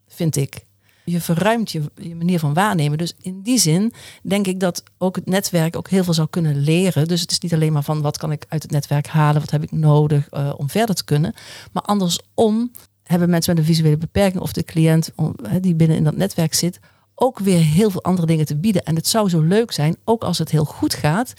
vind 0.08 0.36
ik 0.36 0.68
je 1.04 1.22
verruimt 1.22 1.72
je, 1.72 1.92
je 1.96 2.16
manier 2.16 2.40
van 2.40 2.54
waarnemen. 2.54 2.98
Dus 2.98 3.14
in 3.22 3.42
die 3.42 3.60
zin 3.60 3.94
denk 4.24 4.48
ik 4.48 4.60
dat 4.60 4.84
ook 4.98 5.16
het 5.16 5.26
netwerk 5.26 5.76
ook 5.76 5.90
heel 5.90 6.04
veel 6.04 6.14
zou 6.14 6.28
kunnen 6.30 6.60
leren. 6.60 7.08
Dus 7.08 7.22
het 7.22 7.32
is 7.32 7.40
niet 7.40 7.54
alleen 7.54 7.74
maar 7.74 7.84
van 7.84 8.02
wat 8.02 8.18
kan 8.18 8.32
ik 8.32 8.46
uit 8.48 8.62
het 8.62 8.72
netwerk 8.72 9.08
halen, 9.08 9.42
wat 9.42 9.50
heb 9.50 9.64
ik 9.64 9.72
nodig 9.72 10.28
uh, 10.32 10.54
om 10.58 10.70
verder 10.70 10.96
te 10.96 11.04
kunnen. 11.04 11.34
Maar 11.72 11.84
andersom 11.84 12.72
hebben 13.04 13.30
mensen 13.30 13.56
met 13.56 13.64
een 13.64 13.74
visuele 13.74 13.98
beperking 13.98 14.42
of 14.42 14.54
de 14.54 14.64
cliënt 14.64 15.12
om, 15.16 15.36
die 15.62 15.76
binnen 15.76 15.98
in 15.98 16.04
dat 16.04 16.16
netwerk 16.16 16.54
zit, 16.54 16.80
ook 17.16 17.40
weer 17.40 17.60
heel 17.60 17.90
veel 17.90 18.04
andere 18.04 18.28
dingen 18.28 18.46
te 18.46 18.58
bieden. 18.58 18.84
En 18.84 18.96
het 18.96 19.08
zou 19.08 19.30
zo 19.30 19.42
leuk 19.42 19.72
zijn, 19.72 19.96
ook 20.04 20.24
als 20.24 20.38
het 20.38 20.52
heel 20.52 20.66
goed 20.66 20.94
gaat. 20.94 21.34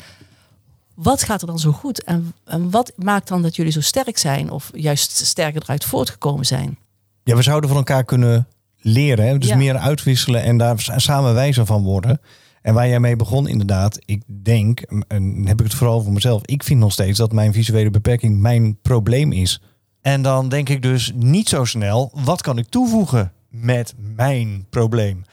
Wat 1.02 1.22
gaat 1.22 1.40
er 1.40 1.46
dan 1.46 1.58
zo 1.58 1.72
goed? 1.72 2.04
En, 2.04 2.34
en 2.44 2.70
wat 2.70 2.92
maakt 2.96 3.28
dan 3.28 3.42
dat 3.42 3.56
jullie 3.56 3.72
zo 3.72 3.80
sterk 3.80 4.18
zijn 4.18 4.50
of 4.50 4.70
juist 4.74 5.26
sterker 5.26 5.62
eruit 5.62 5.84
voortgekomen 5.84 6.46
zijn? 6.46 6.78
Ja, 7.24 7.36
we 7.36 7.42
zouden 7.42 7.68
van 7.68 7.78
elkaar 7.78 8.04
kunnen 8.04 8.46
leren. 8.76 9.26
Hè? 9.26 9.38
Dus 9.38 9.48
ja. 9.48 9.56
meer 9.56 9.76
uitwisselen 9.76 10.42
en 10.42 10.56
daar 10.56 10.92
samen 10.96 11.34
wijzer 11.34 11.66
van 11.66 11.82
worden. 11.82 12.20
En 12.62 12.74
waar 12.74 12.88
jij 12.88 13.00
mee 13.00 13.16
begon, 13.16 13.48
inderdaad, 13.48 13.98
ik 14.04 14.22
denk, 14.26 14.80
en 15.08 15.46
heb 15.46 15.60
ik 15.60 15.66
het 15.66 15.74
vooral 15.74 16.02
voor 16.02 16.12
mezelf, 16.12 16.42
ik 16.44 16.62
vind 16.62 16.80
nog 16.80 16.92
steeds 16.92 17.18
dat 17.18 17.32
mijn 17.32 17.52
visuele 17.52 17.90
beperking 17.90 18.40
mijn 18.40 18.78
probleem 18.82 19.32
is. 19.32 19.62
En 20.00 20.22
dan 20.22 20.48
denk 20.48 20.68
ik 20.68 20.82
dus 20.82 21.12
niet 21.14 21.48
zo 21.48 21.64
snel, 21.64 22.10
wat 22.14 22.42
kan 22.42 22.58
ik 22.58 22.68
toevoegen 22.68 23.32
met 23.48 23.94
mijn 23.96 24.66
probleem? 24.70 25.24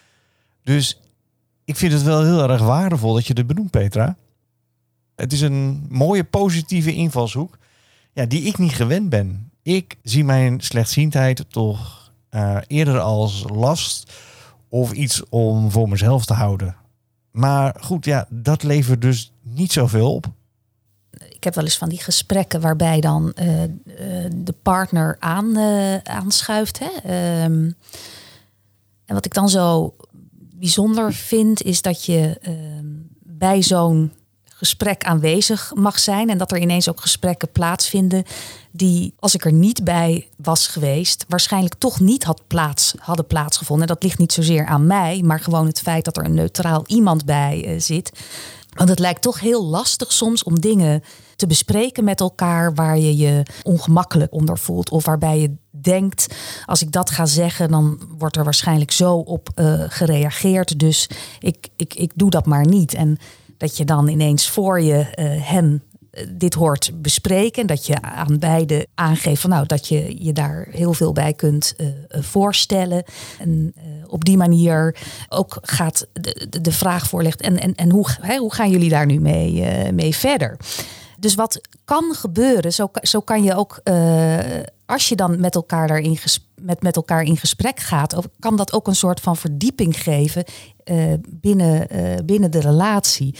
Dus 0.63 0.99
ik 1.65 1.75
vind 1.75 1.93
het 1.93 2.03
wel 2.03 2.23
heel 2.23 2.49
erg 2.49 2.61
waardevol 2.61 3.13
dat 3.13 3.27
je 3.27 3.33
dit 3.33 3.47
benoemt, 3.47 3.71
Petra. 3.71 4.17
Het 5.17 5.33
is 5.33 5.41
een 5.41 5.85
mooie 5.89 6.23
positieve 6.23 6.93
invalshoek 6.93 7.57
ja, 8.13 8.25
die 8.25 8.41
ik 8.41 8.57
niet 8.57 8.73
gewend 8.73 9.09
ben. 9.09 9.51
Ik 9.63 9.97
zie 10.03 10.23
mijn 10.23 10.59
slechtziendheid 10.61 11.45
toch 11.49 12.11
uh, 12.31 12.57
eerder 12.67 12.99
als 12.99 13.45
last 13.53 14.11
of 14.69 14.91
iets 14.91 15.23
om 15.29 15.71
voor 15.71 15.89
mezelf 15.89 16.25
te 16.25 16.33
houden. 16.33 16.75
Maar 17.31 17.75
goed, 17.79 18.05
ja, 18.05 18.27
dat 18.29 18.63
levert 18.63 19.01
dus 19.01 19.31
niet 19.41 19.71
zoveel 19.71 20.13
op. 20.13 20.25
Ik 21.29 21.43
heb 21.43 21.55
wel 21.55 21.63
eens 21.63 21.77
van 21.77 21.89
die 21.89 22.01
gesprekken 22.01 22.61
waarbij 22.61 22.99
dan 22.99 23.33
uh, 23.35 23.63
uh, 23.63 23.67
de 24.35 24.55
partner 24.61 25.15
aan, 25.19 25.57
aanschuift. 26.03 26.79
Hè? 26.79 27.43
Um, 27.43 27.75
en 29.05 29.13
wat 29.13 29.25
ik 29.25 29.33
dan 29.33 29.49
zo 29.49 29.95
bijzonder 30.55 31.13
vind, 31.13 31.61
is 31.61 31.81
dat 31.81 32.05
je 32.05 32.37
ehm, 32.41 32.85
bij 33.23 33.61
zo'n 33.61 34.11
gesprek 34.57 35.03
aanwezig 35.03 35.71
mag 35.75 35.99
zijn. 35.99 36.29
En 36.29 36.37
dat 36.37 36.51
er 36.51 36.57
ineens 36.57 36.89
ook 36.89 37.01
gesprekken 37.01 37.51
plaatsvinden 37.51 38.23
die, 38.71 39.13
als 39.19 39.35
ik 39.35 39.45
er 39.45 39.53
niet 39.53 39.83
bij 39.83 40.27
was 40.37 40.67
geweest, 40.67 41.25
waarschijnlijk 41.27 41.75
toch 41.75 41.99
niet 41.99 42.23
had 42.23 42.41
plaats, 42.47 42.93
hadden 42.99 43.27
plaatsgevonden. 43.27 43.87
En 43.87 43.93
dat 43.93 44.03
ligt 44.03 44.17
niet 44.17 44.33
zozeer 44.33 44.65
aan 44.65 44.87
mij, 44.87 45.21
maar 45.25 45.39
gewoon 45.39 45.65
het 45.67 45.79
feit 45.79 46.05
dat 46.05 46.17
er 46.17 46.25
een 46.25 46.33
neutraal 46.33 46.83
iemand 46.87 47.25
bij 47.25 47.65
uh, 47.67 47.79
zit. 47.79 48.11
Want 48.73 48.89
het 48.89 48.99
lijkt 48.99 49.21
toch 49.21 49.39
heel 49.39 49.65
lastig 49.65 50.11
soms 50.11 50.43
om 50.43 50.59
dingen 50.59 51.03
te 51.35 51.47
bespreken 51.47 52.03
met 52.03 52.19
elkaar 52.19 52.73
waar 52.73 52.97
je 52.97 53.17
je 53.17 53.43
ongemakkelijk 53.63 54.33
onder 54.33 54.57
voelt. 54.57 54.89
Of 54.89 55.05
waarbij 55.05 55.39
je 55.39 55.55
denkt, 55.69 56.35
als 56.65 56.81
ik 56.81 56.91
dat 56.91 57.09
ga 57.09 57.25
zeggen, 57.25 57.71
dan 57.71 57.99
wordt 58.17 58.35
er 58.35 58.43
waarschijnlijk 58.43 58.91
zo 58.91 59.15
op 59.15 59.49
uh, 59.55 59.83
gereageerd. 59.87 60.79
Dus 60.79 61.09
ik, 61.39 61.67
ik, 61.75 61.93
ik 61.93 62.11
doe 62.15 62.29
dat 62.29 62.45
maar 62.45 62.65
niet. 62.65 62.93
En 62.93 63.17
dat 63.57 63.77
je 63.77 63.85
dan 63.85 64.07
ineens 64.07 64.49
voor 64.49 64.81
je 64.81 64.97
uh, 64.97 65.49
hen 65.49 65.83
dit 66.29 66.53
hoort 66.53 66.91
bespreken. 67.01 67.67
Dat 67.67 67.85
je 67.85 68.01
aan 68.01 68.39
beide 68.39 68.87
aangeeft 68.95 69.41
van 69.41 69.49
nou 69.49 69.65
dat 69.65 69.87
je 69.87 70.23
je 70.23 70.33
daar 70.33 70.67
heel 70.71 70.93
veel 70.93 71.13
bij 71.13 71.33
kunt 71.33 71.73
uh, 71.77 71.87
voorstellen. 72.09 73.03
En 73.39 73.73
op 74.07 74.25
die 74.25 74.37
manier 74.37 74.95
ook 75.29 75.57
gaat 75.61 76.07
de, 76.13 76.59
de, 76.61 76.71
vraag 76.71 77.07
voorlegt. 77.07 77.41
En, 77.41 77.59
en, 77.59 77.75
en 77.75 77.89
hoe, 77.89 78.07
hè, 78.21 78.37
hoe 78.37 78.53
gaan 78.53 78.69
jullie 78.69 78.89
daar 78.89 79.05
nu 79.05 79.19
mee, 79.19 79.63
mee 79.91 80.15
verder? 80.15 80.57
Dus 81.19 81.35
wat 81.35 81.61
kan 81.85 82.13
gebeuren, 82.15 82.73
zo, 82.73 82.91
zo 83.01 83.19
kan 83.19 83.43
je 83.43 83.55
ook, 83.55 83.81
als 84.87 85.09
je 85.09 85.15
dan 85.15 85.39
met 85.39 85.55
elkaar, 85.55 85.87
daarin 85.87 86.17
met, 86.61 86.81
met 86.81 86.95
elkaar 86.95 87.23
in 87.23 87.37
gesprek 87.37 87.79
gaat, 87.79 88.27
kan 88.39 88.55
dat 88.55 88.73
ook 88.73 88.87
een 88.87 88.95
soort 88.95 89.19
van 89.19 89.37
verdieping 89.37 89.97
geven 90.01 90.43
binnen, 91.29 91.87
binnen 92.25 92.51
de 92.51 92.59
relatie. 92.59 93.35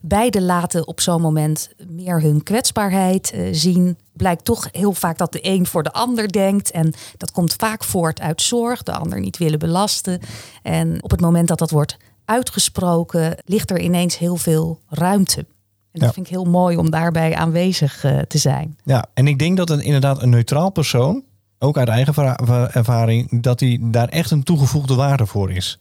Beide 0.00 0.42
laten 0.42 0.86
op 0.86 1.00
zo'n 1.00 1.20
moment 1.20 1.70
meer 1.88 2.20
hun 2.20 2.42
kwetsbaarheid 2.42 3.32
uh, 3.34 3.48
zien. 3.52 3.98
Blijkt 4.12 4.44
toch 4.44 4.68
heel 4.72 4.92
vaak 4.92 5.18
dat 5.18 5.32
de 5.32 5.38
een 5.42 5.66
voor 5.66 5.82
de 5.82 5.92
ander 5.92 6.32
denkt. 6.32 6.70
En 6.70 6.92
dat 7.16 7.32
komt 7.32 7.52
vaak 7.52 7.84
voort 7.84 8.20
uit 8.20 8.42
zorg, 8.42 8.82
de 8.82 8.92
ander 8.92 9.20
niet 9.20 9.36
willen 9.38 9.58
belasten. 9.58 10.20
En 10.62 11.02
op 11.02 11.10
het 11.10 11.20
moment 11.20 11.48
dat 11.48 11.58
dat 11.58 11.70
wordt 11.70 11.96
uitgesproken, 12.24 13.36
ligt 13.44 13.70
er 13.70 13.80
ineens 13.80 14.18
heel 14.18 14.36
veel 14.36 14.78
ruimte. 14.88 15.46
En 15.92 16.00
dat 16.00 16.08
ja. 16.08 16.14
vind 16.14 16.26
ik 16.26 16.32
heel 16.32 16.44
mooi 16.44 16.76
om 16.76 16.90
daarbij 16.90 17.34
aanwezig 17.34 18.04
uh, 18.04 18.18
te 18.18 18.38
zijn. 18.38 18.78
Ja, 18.84 19.06
en 19.14 19.26
ik 19.26 19.38
denk 19.38 19.56
dat 19.56 19.70
een, 19.70 19.80
inderdaad 19.80 20.22
een 20.22 20.30
neutraal 20.30 20.70
persoon, 20.70 21.22
ook 21.58 21.78
uit 21.78 21.88
eigen 21.88 22.36
ervaring, 22.72 23.42
dat 23.42 23.60
hij 23.60 23.78
daar 23.80 24.08
echt 24.08 24.30
een 24.30 24.42
toegevoegde 24.42 24.94
waarde 24.94 25.26
voor 25.26 25.50
is 25.50 25.78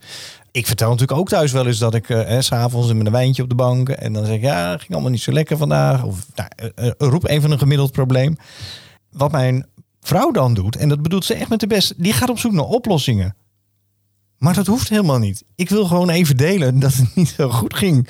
ik 0.57 0.67
vertel 0.67 0.89
natuurlijk 0.89 1.19
ook 1.19 1.29
thuis 1.29 1.51
wel 1.51 1.67
eens 1.67 1.77
dat 1.77 1.93
ik 1.93 2.09
uh, 2.09 2.39
s'avonds 2.39 2.93
met 2.93 3.05
een 3.05 3.11
wijntje 3.11 3.43
op 3.43 3.49
de 3.49 3.55
bank 3.55 3.89
en 3.89 4.13
dan 4.13 4.25
zeg 4.25 4.35
ik 4.35 4.41
ja, 4.41 4.77
ging 4.77 4.91
allemaal 4.91 5.11
niet 5.11 5.21
zo 5.21 5.31
lekker 5.31 5.57
vandaag. 5.57 6.03
Of 6.03 6.25
nou, 6.35 6.49
uh, 6.75 6.91
roep 6.97 7.27
even 7.27 7.51
een 7.51 7.59
gemiddeld 7.59 7.91
probleem. 7.91 8.37
Wat 9.11 9.31
mijn 9.31 9.65
vrouw 10.01 10.31
dan 10.31 10.53
doet, 10.53 10.75
en 10.75 10.89
dat 10.89 11.01
bedoelt 11.01 11.25
ze 11.25 11.33
echt 11.33 11.49
met 11.49 11.59
de 11.59 11.67
best, 11.67 11.93
die 11.97 12.13
gaat 12.13 12.29
op 12.29 12.39
zoek 12.39 12.51
naar 12.51 12.65
oplossingen. 12.65 13.35
Maar 14.37 14.53
dat 14.53 14.67
hoeft 14.67 14.89
helemaal 14.89 15.19
niet. 15.19 15.43
Ik 15.55 15.69
wil 15.69 15.85
gewoon 15.85 16.09
even 16.09 16.37
delen 16.37 16.79
dat 16.79 16.93
het 16.93 17.15
niet 17.15 17.29
zo 17.29 17.49
goed 17.49 17.75
ging. 17.75 18.09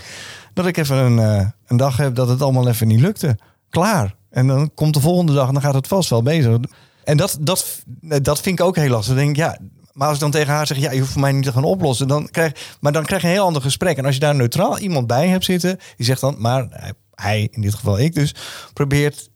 Dat 0.58 0.66
ik 0.66 0.78
even 0.78 0.98
een, 0.98 1.18
uh, 1.18 1.48
een 1.68 1.78
dag 1.78 1.98
heb 1.98 2.16
dat 2.16 2.28
het 2.28 2.42
allemaal 2.42 2.68
even 2.68 2.88
niet 2.88 3.00
lukte. 3.00 3.38
Klaar. 3.70 4.16
En 4.30 4.48
dan 4.48 4.72
komt 4.74 4.94
de 4.94 5.00
volgende 5.00 5.34
dag 5.34 5.48
en 5.48 5.54
dan 5.54 5.62
gaat 5.62 5.74
het 5.74 5.88
vast 5.88 6.10
wel 6.10 6.24
bezig. 6.24 6.58
En 7.04 7.18
dat, 7.18 7.38
dat, 7.42 7.84
dat 8.22 8.42
vind 8.42 8.60
ik 8.60 8.66
ook 8.66 8.76
heel 8.76 8.90
lastig. 8.90 9.16
Dan 9.16 9.24
denk 9.24 9.38
ik, 9.38 9.44
ja, 9.44 9.58
maar 9.92 10.08
als 10.08 10.16
ik 10.16 10.22
dan 10.22 10.32
tegen 10.32 10.54
haar 10.54 10.68
zeg, 10.68 10.78
ja, 10.78 10.92
je 10.92 11.00
hoeft 11.00 11.12
voor 11.12 11.22
mij 11.22 11.32
niet 11.32 11.44
te 11.44 11.52
gaan 11.52 11.64
oplossen, 11.64 12.08
dan 12.08 12.30
krijg, 12.30 12.76
maar 12.80 12.92
dan 12.92 13.06
krijg 13.06 13.22
je 13.22 13.28
een 13.28 13.34
heel 13.34 13.46
ander 13.46 13.62
gesprek. 13.62 13.98
En 13.98 14.06
als 14.06 14.14
je 14.14 14.20
daar 14.20 14.36
neutraal 14.36 14.80
iemand 14.80 15.08
bij 15.08 15.28
hebt 15.28 15.46
zitten, 15.46 15.80
die 15.96 16.06
zegt 16.06 16.22
dan, 16.22 16.36
maar 16.38 16.94
hij, 17.14 17.48
in 17.52 17.62
dit 17.62 17.74
geval 17.74 18.00
ik 18.00 18.16
dus, 18.16 18.36
probeert 18.74 19.30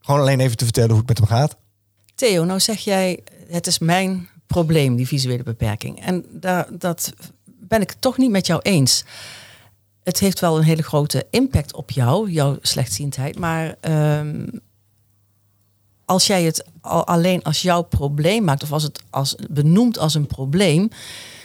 gewoon 0.00 0.20
alleen 0.20 0.40
even 0.40 0.56
te 0.56 0.64
vertellen 0.64 0.90
hoe 0.90 0.98
het 0.98 1.08
met 1.08 1.18
hem 1.18 1.26
gaat. 1.26 1.56
Theo, 2.14 2.44
nou 2.44 2.60
zeg 2.60 2.78
jij, 2.78 3.20
het 3.48 3.66
is 3.66 3.78
mijn 3.78 4.28
probleem, 4.46 4.96
die 4.96 5.06
visuele 5.06 5.42
beperking. 5.42 6.00
En 6.00 6.24
daar, 6.30 6.66
dat 6.78 7.12
ben 7.44 7.80
ik 7.80 7.92
toch 7.92 8.18
niet 8.18 8.30
met 8.30 8.46
jou 8.46 8.60
eens. 8.62 9.04
Het 10.04 10.18
heeft 10.18 10.40
wel 10.40 10.56
een 10.56 10.64
hele 10.64 10.82
grote 10.82 11.26
impact 11.30 11.74
op 11.74 11.90
jou, 11.90 12.30
jouw 12.30 12.56
slechtziendheid. 12.60 13.38
Maar 13.38 13.74
um, 14.18 14.60
als 16.04 16.26
jij 16.26 16.42
het 16.42 16.64
al 16.80 17.06
alleen 17.06 17.42
als 17.42 17.62
jouw 17.62 17.82
probleem 17.82 18.44
maakt, 18.44 18.62
of 18.62 18.72
als 18.72 18.82
het 18.82 19.02
als 19.10 19.34
benoemt 19.50 19.98
als 19.98 20.14
een 20.14 20.26
probleem, 20.26 20.88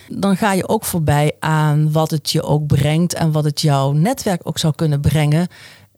dan 0.10 0.38
ga 0.38 0.54
je 0.54 0.68
ook 0.68 0.86
voorbij 0.86 1.36
aan 1.40 1.92
wat 1.92 2.12
het 2.12 2.30
je 2.30 2.44
ook 2.44 2.68
brengt 2.68 3.14
en 3.14 3.32
wat 3.32 3.44
het 3.44 3.62
jouw 3.62 3.92
netwerk 3.92 4.42
ook 4.44 4.58
zou 4.58 4.74
kunnen 4.76 5.02
brengen. 5.02 5.48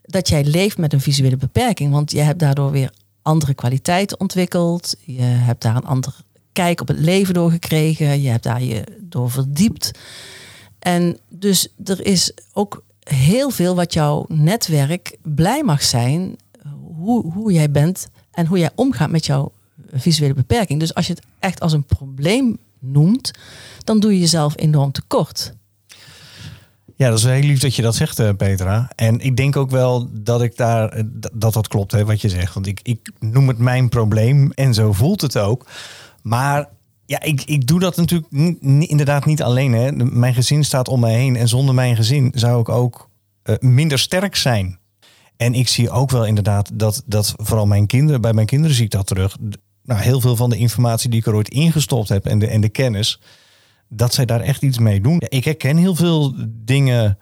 Dat 0.02 0.28
jij 0.28 0.43
leeft 0.43 0.78
met 0.78 0.93
een 0.93 1.02
visuele 1.02 1.38
beperking. 1.38 1.91
Want 1.91 2.12
je 2.12 2.22
hebt 2.22 2.39
daardoor 2.39 2.72
weer 2.72 2.93
andere 3.22 3.54
kwaliteiten 3.54 4.19
ontwikkeld. 4.19 4.95
Je 5.06 5.22
hebt 5.22 5.62
daar 5.62 5.76
een 5.76 5.86
andere 5.86 6.15
kijk 6.54 6.82
op 6.82 6.88
het 6.88 7.00
leven 7.00 7.34
door 7.34 7.52
gekregen. 7.52 8.22
Je 8.22 8.30
hebt 8.30 8.43
daar 8.43 8.63
je 8.63 8.84
door 9.00 9.32
verdiept. 9.32 9.91
En 10.79 11.17
dus 11.29 11.67
er 11.83 12.05
is 12.05 12.31
ook 12.53 12.83
heel 12.99 13.49
veel 13.49 13.75
wat 13.75 13.93
jouw 13.93 14.25
netwerk 14.27 15.17
blij 15.21 15.63
mag 15.63 15.83
zijn. 15.83 16.35
Hoe, 16.95 17.31
hoe 17.33 17.51
jij 17.51 17.71
bent 17.71 18.07
en 18.31 18.45
hoe 18.45 18.59
jij 18.59 18.71
omgaat 18.75 19.09
met 19.09 19.25
jouw 19.25 19.51
visuele 19.93 20.33
beperking. 20.33 20.79
Dus 20.79 20.93
als 20.93 21.07
je 21.07 21.13
het 21.13 21.23
echt 21.39 21.59
als 21.59 21.73
een 21.73 21.85
probleem 21.85 22.57
noemt, 22.79 23.31
dan 23.83 23.99
doe 23.99 24.13
je 24.13 24.19
jezelf 24.19 24.53
enorm 24.57 24.91
tekort. 24.91 25.53
Ja, 26.95 27.09
dat 27.09 27.17
is 27.17 27.23
heel 27.23 27.41
lief 27.41 27.59
dat 27.59 27.75
je 27.75 27.81
dat 27.81 27.95
zegt, 27.95 28.19
eh, 28.19 28.29
Petra. 28.37 28.89
En 28.95 29.19
ik 29.19 29.37
denk 29.37 29.55
ook 29.55 29.69
wel 29.69 30.09
dat 30.11 30.41
ik 30.41 30.57
daar 30.57 30.89
eh, 30.89 31.03
dat 31.33 31.53
dat 31.53 31.67
klopt, 31.67 31.91
hè, 31.91 32.05
wat 32.05 32.21
je 32.21 32.29
zegt. 32.29 32.53
Want 32.53 32.67
ik, 32.67 32.79
ik 32.83 33.11
noem 33.19 33.47
het 33.47 33.57
mijn 33.57 33.89
probleem 33.89 34.51
en 34.51 34.73
zo 34.73 34.93
voelt 34.93 35.21
het 35.21 35.37
ook. 35.37 35.65
Maar 36.21 36.69
ja, 37.10 37.22
ik, 37.22 37.41
ik 37.41 37.67
doe 37.67 37.80
dat 37.80 37.95
natuurlijk 37.95 38.28
inderdaad 38.89 39.26
niet 39.26 39.41
alleen. 39.41 39.74
Hè. 39.74 39.91
Mijn 39.91 40.34
gezin 40.34 40.63
staat 40.63 40.88
om 40.88 41.00
mij 41.00 41.13
heen. 41.13 41.36
En 41.36 41.48
zonder 41.48 41.76
mijn 41.76 41.95
gezin 41.95 42.32
zou 42.36 42.62
ik 42.62 42.69
ook 42.69 43.10
uh, 43.43 43.56
minder 43.60 44.00
sterk 44.00 44.36
zijn. 44.36 44.80
En 45.38 45.54
ik 45.54 45.67
zie 45.67 45.89
ook 45.89 46.12
wel 46.12 46.26
inderdaad 46.26 46.72
dat, 46.74 47.04
dat 47.06 47.34
vooral 47.38 47.65
mijn 47.65 47.88
kinderen, 47.88 48.22
bij 48.22 48.34
mijn 48.34 48.48
kinderen 48.48 48.76
zie 48.76 48.86
ik 48.86 48.91
dat 48.91 49.08
terug. 49.08 49.38
Nou, 49.84 50.02
heel 50.02 50.22
veel 50.22 50.36
van 50.36 50.50
de 50.50 50.58
informatie 50.58 51.10
die 51.10 51.19
ik 51.19 51.26
er 51.26 51.36
ooit 51.36 51.50
ingestopt 51.50 52.10
heb 52.10 52.26
en 52.26 52.39
de, 52.39 52.48
en 52.48 52.62
de 52.62 52.69
kennis, 52.69 53.22
dat 53.88 54.13
zij 54.13 54.26
daar 54.26 54.41
echt 54.41 54.62
iets 54.62 54.78
mee 54.78 55.02
doen. 55.02 55.22
Ik 55.28 55.43
herken 55.45 55.78
heel 55.78 55.95
veel 55.95 56.34
dingen 56.48 57.17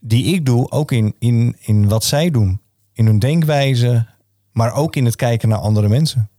die 0.00 0.34
ik 0.34 0.46
doe, 0.46 0.70
ook 0.70 0.92
in, 0.92 1.14
in, 1.18 1.56
in 1.60 1.88
wat 1.88 2.04
zij 2.04 2.30
doen. 2.30 2.60
In 2.92 3.06
hun 3.06 3.18
denkwijze, 3.18 4.06
maar 4.52 4.72
ook 4.72 4.96
in 4.96 5.04
het 5.04 5.16
kijken 5.16 5.48
naar 5.48 5.58
andere 5.58 5.88
mensen. 5.88 6.30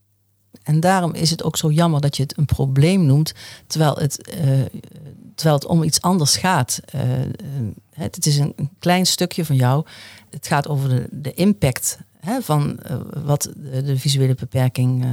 En 0.64 0.80
daarom 0.80 1.14
is 1.14 1.30
het 1.30 1.44
ook 1.44 1.58
zo 1.58 1.72
jammer 1.72 2.02
dat 2.02 2.18
je 2.18 2.24
het 2.24 2.38
een 2.38 2.46
probleem 2.46 3.06
noemt, 3.06 3.34
terwijl 3.68 3.96
het, 3.96 4.30
uh, 4.30 4.66
terwijl 5.36 5.56
het 5.56 5.66
om 5.66 5.84
iets 5.84 6.02
anders 6.02 6.38
gaat. 6.38 6.80
Uh, 6.96 7.02
het, 7.94 8.16
het, 8.16 8.26
is 8.26 8.38
een, 8.38 8.70
klein 8.80 9.06
stukje 9.06 9.46
van 9.46 9.56
jou. 9.56 9.86
Het 10.30 10.48
gaat 10.48 10.68
over 10.68 10.90
de, 10.90 11.08
de 11.12 11.34
impact 11.34 12.00
hè, 12.20 12.42
van 12.42 12.80
wat 13.24 13.50
de, 13.56 13.84
de, 13.84 14.00
visuele 14.00 14.36
beperking 14.36 15.06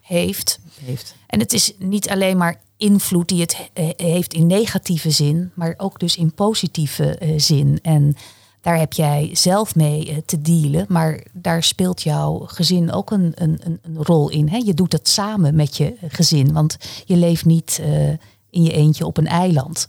heeft. 0.00 0.60
heeft. 0.84 1.14
En 1.26 1.38
het 1.38 1.52
is 1.52 1.72
niet 1.78 2.08
alleen 2.08 2.36
maar 2.36 2.60
invloed 2.76 3.28
die 3.28 3.40
het 3.40 3.56
heeft 3.96 4.32
in 4.32 4.46
negatieve 4.46 5.10
zin, 5.10 5.50
maar 5.54 5.74
ook 5.76 5.98
dus 5.98 6.16
in 6.16 6.32
positieve 6.32 7.34
zin. 7.36 7.78
En 7.82 8.16
daar 8.60 8.78
heb 8.78 8.92
jij 8.92 9.30
zelf 9.32 9.74
mee 9.74 10.08
eh, 10.08 10.16
te 10.26 10.40
dealen, 10.40 10.86
maar 10.88 11.20
daar 11.32 11.62
speelt 11.62 12.02
jouw 12.02 12.38
gezin 12.38 12.92
ook 12.92 13.10
een, 13.10 13.32
een, 13.34 13.60
een 13.64 13.96
rol 13.96 14.30
in. 14.30 14.48
Hè? 14.48 14.56
Je 14.56 14.74
doet 14.74 14.90
dat 14.90 15.08
samen 15.08 15.54
met 15.54 15.76
je 15.76 15.94
gezin, 16.08 16.52
want 16.52 16.76
je 17.04 17.16
leeft 17.16 17.44
niet 17.44 17.78
uh, 17.80 18.08
in 18.50 18.62
je 18.62 18.72
eentje 18.72 19.06
op 19.06 19.16
een 19.16 19.26
eiland. 19.26 19.88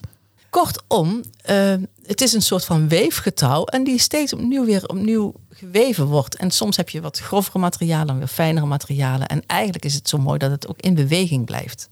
Kortom, 0.50 1.24
uh, 1.50 1.74
het 2.06 2.22
is 2.22 2.34
een 2.34 2.42
soort 2.42 2.66
van 2.66 2.88
weefgetouw 2.88 3.66
en 3.66 3.84
die 3.84 4.00
steeds 4.00 4.34
opnieuw 4.34 4.66
weer 4.66 4.88
opnieuw 4.88 5.34
geweven 5.50 6.06
wordt. 6.06 6.36
En 6.36 6.52
soms 6.52 6.78
heb 6.78 6.90
je 6.90 7.02
wat 7.02 7.20
grovere 7.20 7.60
materialen 7.60 8.10
en 8.10 8.18
weer 8.18 8.28
fijnere 8.28 8.66
materialen. 8.66 9.28
En 9.28 9.46
eigenlijk 9.46 9.86
is 9.86 9.94
het 9.94 10.10
zo 10.10 10.18
mooi 10.18 10.38
dat 10.38 10.52
het 10.52 10.68
ook 10.68 10.80
in 10.80 10.94
beweging 10.94 11.46
blijft. 11.46 11.90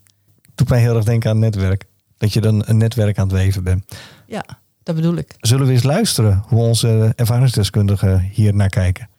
Doet 0.55 0.69
mij 0.69 0.79
heel 0.79 0.95
erg 0.95 1.05
denken 1.05 1.29
aan 1.29 1.39
netwerk. 1.39 1.85
Dat 2.17 2.33
je 2.33 2.41
dan 2.41 2.63
een 2.65 2.77
netwerk 2.77 3.17
aan 3.17 3.27
het 3.27 3.37
weven 3.37 3.63
bent. 3.63 3.95
Ja. 4.27 4.45
Dat 4.87 4.95
bedoel 4.95 5.15
ik. 5.17 5.35
Zullen 5.39 5.65
we 5.65 5.71
eens 5.71 5.83
luisteren 5.83 6.43
hoe 6.47 6.59
onze 6.59 7.13
ervaringsdeskundigen 7.15 8.29
hier 8.33 8.55
naar 8.55 8.69
kijken? 8.69 9.09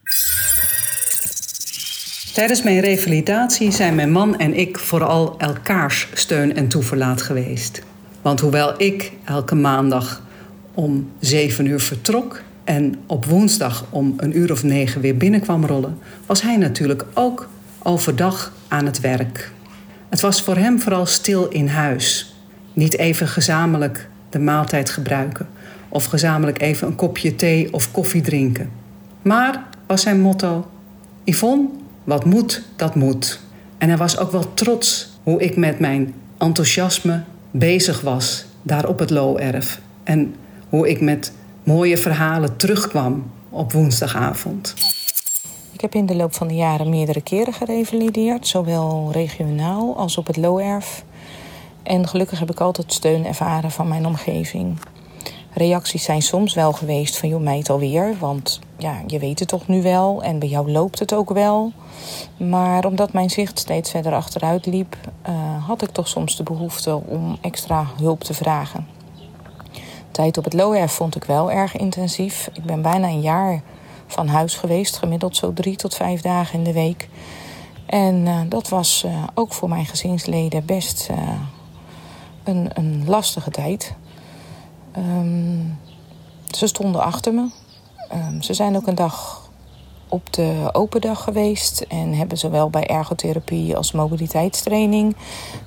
Tijdens 2.32 2.62
mijn 2.62 2.80
revalidatie 2.80 3.70
zijn 3.70 3.94
mijn 3.94 4.10
man 4.10 4.38
en 4.38 4.54
ik 4.58 4.78
vooral 4.78 5.38
elkaars 5.38 6.08
steun 6.14 6.56
en 6.56 6.68
toeverlaat 6.68 7.22
geweest. 7.22 7.82
Want 8.22 8.40
hoewel 8.40 8.82
ik 8.82 9.12
elke 9.24 9.54
maandag 9.54 10.22
om 10.74 11.10
zeven 11.20 11.66
uur 11.66 11.80
vertrok 11.80 12.42
en 12.64 12.94
op 13.06 13.24
woensdag 13.24 13.84
om 13.90 14.14
een 14.16 14.38
uur 14.38 14.52
of 14.52 14.62
negen 14.62 15.00
weer 15.00 15.16
binnenkwam 15.16 15.66
rollen, 15.66 15.98
was 16.26 16.42
hij 16.42 16.56
natuurlijk 16.56 17.04
ook 17.14 17.48
overdag 17.82 18.52
aan 18.68 18.86
het 18.86 19.00
werk. 19.00 19.52
Het 20.08 20.20
was 20.20 20.42
voor 20.42 20.56
hem 20.56 20.80
vooral 20.80 21.06
stil 21.06 21.48
in 21.48 21.66
huis. 21.66 22.34
Niet 22.72 22.98
even 22.98 23.28
gezamenlijk 23.28 24.08
de 24.30 24.38
maaltijd 24.38 24.90
gebruiken, 24.90 25.48
of 25.88 26.04
gezamenlijk 26.04 26.60
even 26.60 26.86
een 26.86 26.96
kopje 26.96 27.34
thee 27.34 27.72
of 27.72 27.90
koffie 27.90 28.22
drinken. 28.22 28.70
Maar 29.22 29.66
was 29.86 30.02
zijn 30.02 30.20
motto: 30.20 30.66
Yvonne, 31.24 31.68
wat 32.04 32.24
moet, 32.24 32.62
dat 32.76 32.94
moet. 32.94 33.40
En 33.78 33.88
hij 33.88 33.98
was 33.98 34.18
ook 34.18 34.32
wel 34.32 34.54
trots 34.54 35.18
hoe 35.22 35.40
ik 35.40 35.56
met 35.56 35.78
mijn 35.78 36.14
enthousiasme 36.38 37.22
bezig 37.50 38.00
was 38.00 38.44
daar 38.62 38.88
op 38.88 38.98
het 38.98 39.10
Low-erf. 39.10 39.80
En 40.04 40.34
hoe 40.68 40.88
ik 40.88 41.00
met 41.00 41.32
mooie 41.62 41.96
verhalen 41.96 42.56
terugkwam 42.56 43.30
op 43.48 43.72
woensdagavond. 43.72 44.74
Ik 45.72 45.80
heb 45.80 45.94
in 45.94 46.06
de 46.06 46.14
loop 46.14 46.34
van 46.34 46.48
de 46.48 46.54
jaren 46.54 46.88
meerdere 46.88 47.20
keren 47.20 47.52
gerevalideerd, 47.52 48.46
zowel 48.46 49.08
regionaal 49.12 49.96
als 49.96 50.18
op 50.18 50.26
het 50.26 50.36
Low-erf. 50.36 51.04
En 51.82 52.08
gelukkig 52.08 52.38
heb 52.38 52.50
ik 52.50 52.60
altijd 52.60 52.92
steun 52.92 53.26
ervaren 53.26 53.70
van 53.70 53.88
mijn 53.88 54.06
omgeving 54.06 54.78
reacties 55.58 56.04
zijn 56.04 56.22
soms 56.22 56.54
wel 56.54 56.72
geweest 56.72 57.16
van 57.16 57.28
joh, 57.28 57.40
meid 57.40 57.70
alweer. 57.70 58.16
Want 58.18 58.60
ja, 58.76 59.02
je 59.06 59.18
weet 59.18 59.38
het 59.38 59.48
toch 59.48 59.66
nu 59.66 59.82
wel 59.82 60.22
en 60.22 60.38
bij 60.38 60.48
jou 60.48 60.70
loopt 60.70 60.98
het 60.98 61.14
ook 61.14 61.30
wel. 61.30 61.72
Maar 62.36 62.84
omdat 62.84 63.12
mijn 63.12 63.30
zicht 63.30 63.58
steeds 63.58 63.90
verder 63.90 64.12
achteruit 64.12 64.66
liep, 64.66 64.96
uh, 65.28 65.66
had 65.66 65.82
ik 65.82 65.90
toch 65.90 66.08
soms 66.08 66.36
de 66.36 66.42
behoefte 66.42 67.00
om 67.06 67.38
extra 67.40 67.86
hulp 68.00 68.24
te 68.24 68.34
vragen. 68.34 68.86
Tijd 70.10 70.38
op 70.38 70.44
het 70.44 70.52
LOEF 70.52 70.92
vond 70.92 71.16
ik 71.16 71.24
wel 71.24 71.50
erg 71.50 71.76
intensief. 71.76 72.50
Ik 72.52 72.64
ben 72.64 72.82
bijna 72.82 73.06
een 73.06 73.20
jaar 73.20 73.62
van 74.06 74.28
huis 74.28 74.54
geweest, 74.54 74.96
gemiddeld 74.96 75.36
zo 75.36 75.52
drie 75.52 75.76
tot 75.76 75.94
vijf 75.94 76.20
dagen 76.20 76.58
in 76.58 76.64
de 76.64 76.72
week. 76.72 77.08
En 77.86 78.14
uh, 78.26 78.40
dat 78.48 78.68
was 78.68 79.02
uh, 79.06 79.24
ook 79.34 79.52
voor 79.52 79.68
mijn 79.68 79.86
gezinsleden 79.86 80.64
best 80.64 81.10
een, 82.44 82.70
een 82.74 83.04
lastige 83.06 83.50
tijd. 83.50 83.94
Um, 84.98 85.78
ze 86.50 86.66
stonden 86.66 87.02
achter 87.02 87.34
me. 87.34 87.48
Um, 88.14 88.42
ze 88.42 88.54
zijn 88.54 88.76
ook 88.76 88.86
een 88.86 88.94
dag 88.94 89.48
op 90.08 90.32
de 90.32 90.68
open 90.72 91.00
dag 91.00 91.22
geweest 91.22 91.80
en 91.80 92.14
hebben 92.14 92.38
zowel 92.38 92.70
bij 92.70 92.86
ergotherapie 92.86 93.76
als 93.76 93.92
mobiliteitstraining 93.92 95.16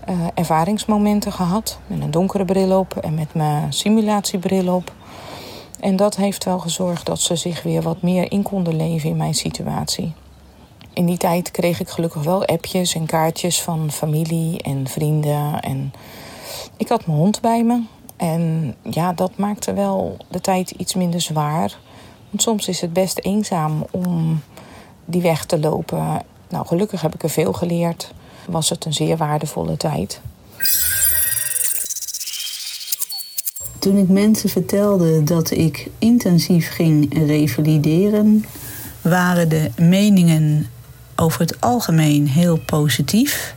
uh, 0.10 0.16
ervaringsmomenten 0.34 1.32
gehad. 1.32 1.80
Met 1.88 2.02
een 2.02 2.12
donkere 2.12 2.46
bril 2.46 2.80
op 2.80 2.96
en 2.96 3.14
met 3.14 3.34
mijn 3.34 3.74
simulatiebril 3.74 4.76
op. 4.76 4.92
En 5.80 5.96
dat 5.96 6.16
heeft 6.16 6.44
wel 6.44 6.60
gezorgd 6.60 7.06
dat 7.06 7.20
ze 7.20 7.36
zich 7.36 7.64
weer 7.64 7.82
wat 7.82 8.02
meer 8.02 8.32
in 8.32 8.42
konden 8.44 8.76
leven 8.76 9.10
in 9.10 9.18
mijn 9.18 9.36
situatie. 9.36 10.14
In 10.94 11.06
die 11.06 11.18
tijd 11.18 11.52
kreeg 11.52 11.80
ik 11.80 11.90
gelukkig 11.90 12.24
wel 12.24 12.46
appjes 12.46 12.96
en 12.96 13.06
kaartjes 13.06 13.62
van 13.62 13.92
familie 13.92 14.62
en 14.62 14.88
vrienden. 14.88 15.62
En 15.62 15.94
ik 16.78 16.88
had 16.88 17.06
mijn 17.06 17.18
hond 17.18 17.42
bij 17.42 17.64
me. 17.64 17.82
En 18.22 18.76
ja, 18.90 19.14
dat 19.14 19.38
maakte 19.38 19.74
wel 19.74 20.18
de 20.28 20.42
tijd 20.42 20.72
iets 20.72 20.96
minder 20.96 21.22
zwaar. 21.22 21.78
Want 22.30 22.42
soms 22.42 22.68
is 22.68 22.82
het 22.82 22.94
best 22.94 23.20
eenzaam 23.20 23.86
om 23.92 24.42
die 25.06 25.22
weg 25.22 25.46
te 25.46 25.60
lopen. 25.60 26.24
Nou, 26.50 26.68
gelukkig 26.68 27.02
heb 27.02 27.14
ik 27.14 27.24
er 27.24 27.30
veel 27.30 27.54
geleerd. 27.54 28.14
Was 28.48 28.70
het 28.70 28.86
een 28.86 28.94
zeer 28.94 29.18
waardevolle 29.18 29.78
tijd. 29.78 30.22
Toen 33.80 33.98
ik 33.98 34.10
mensen 34.10 34.50
vertelde 34.50 35.24
dat 35.24 35.52
ik 35.52 35.90
intensief 35.98 36.70
ging 36.70 37.26
revalideren, 37.28 38.46
waren 39.02 39.50
de 39.50 39.72
meningen 39.78 40.70
over 41.16 41.40
het 41.40 41.62
algemeen 41.62 42.28
heel 42.28 42.60
positief. 42.66 43.56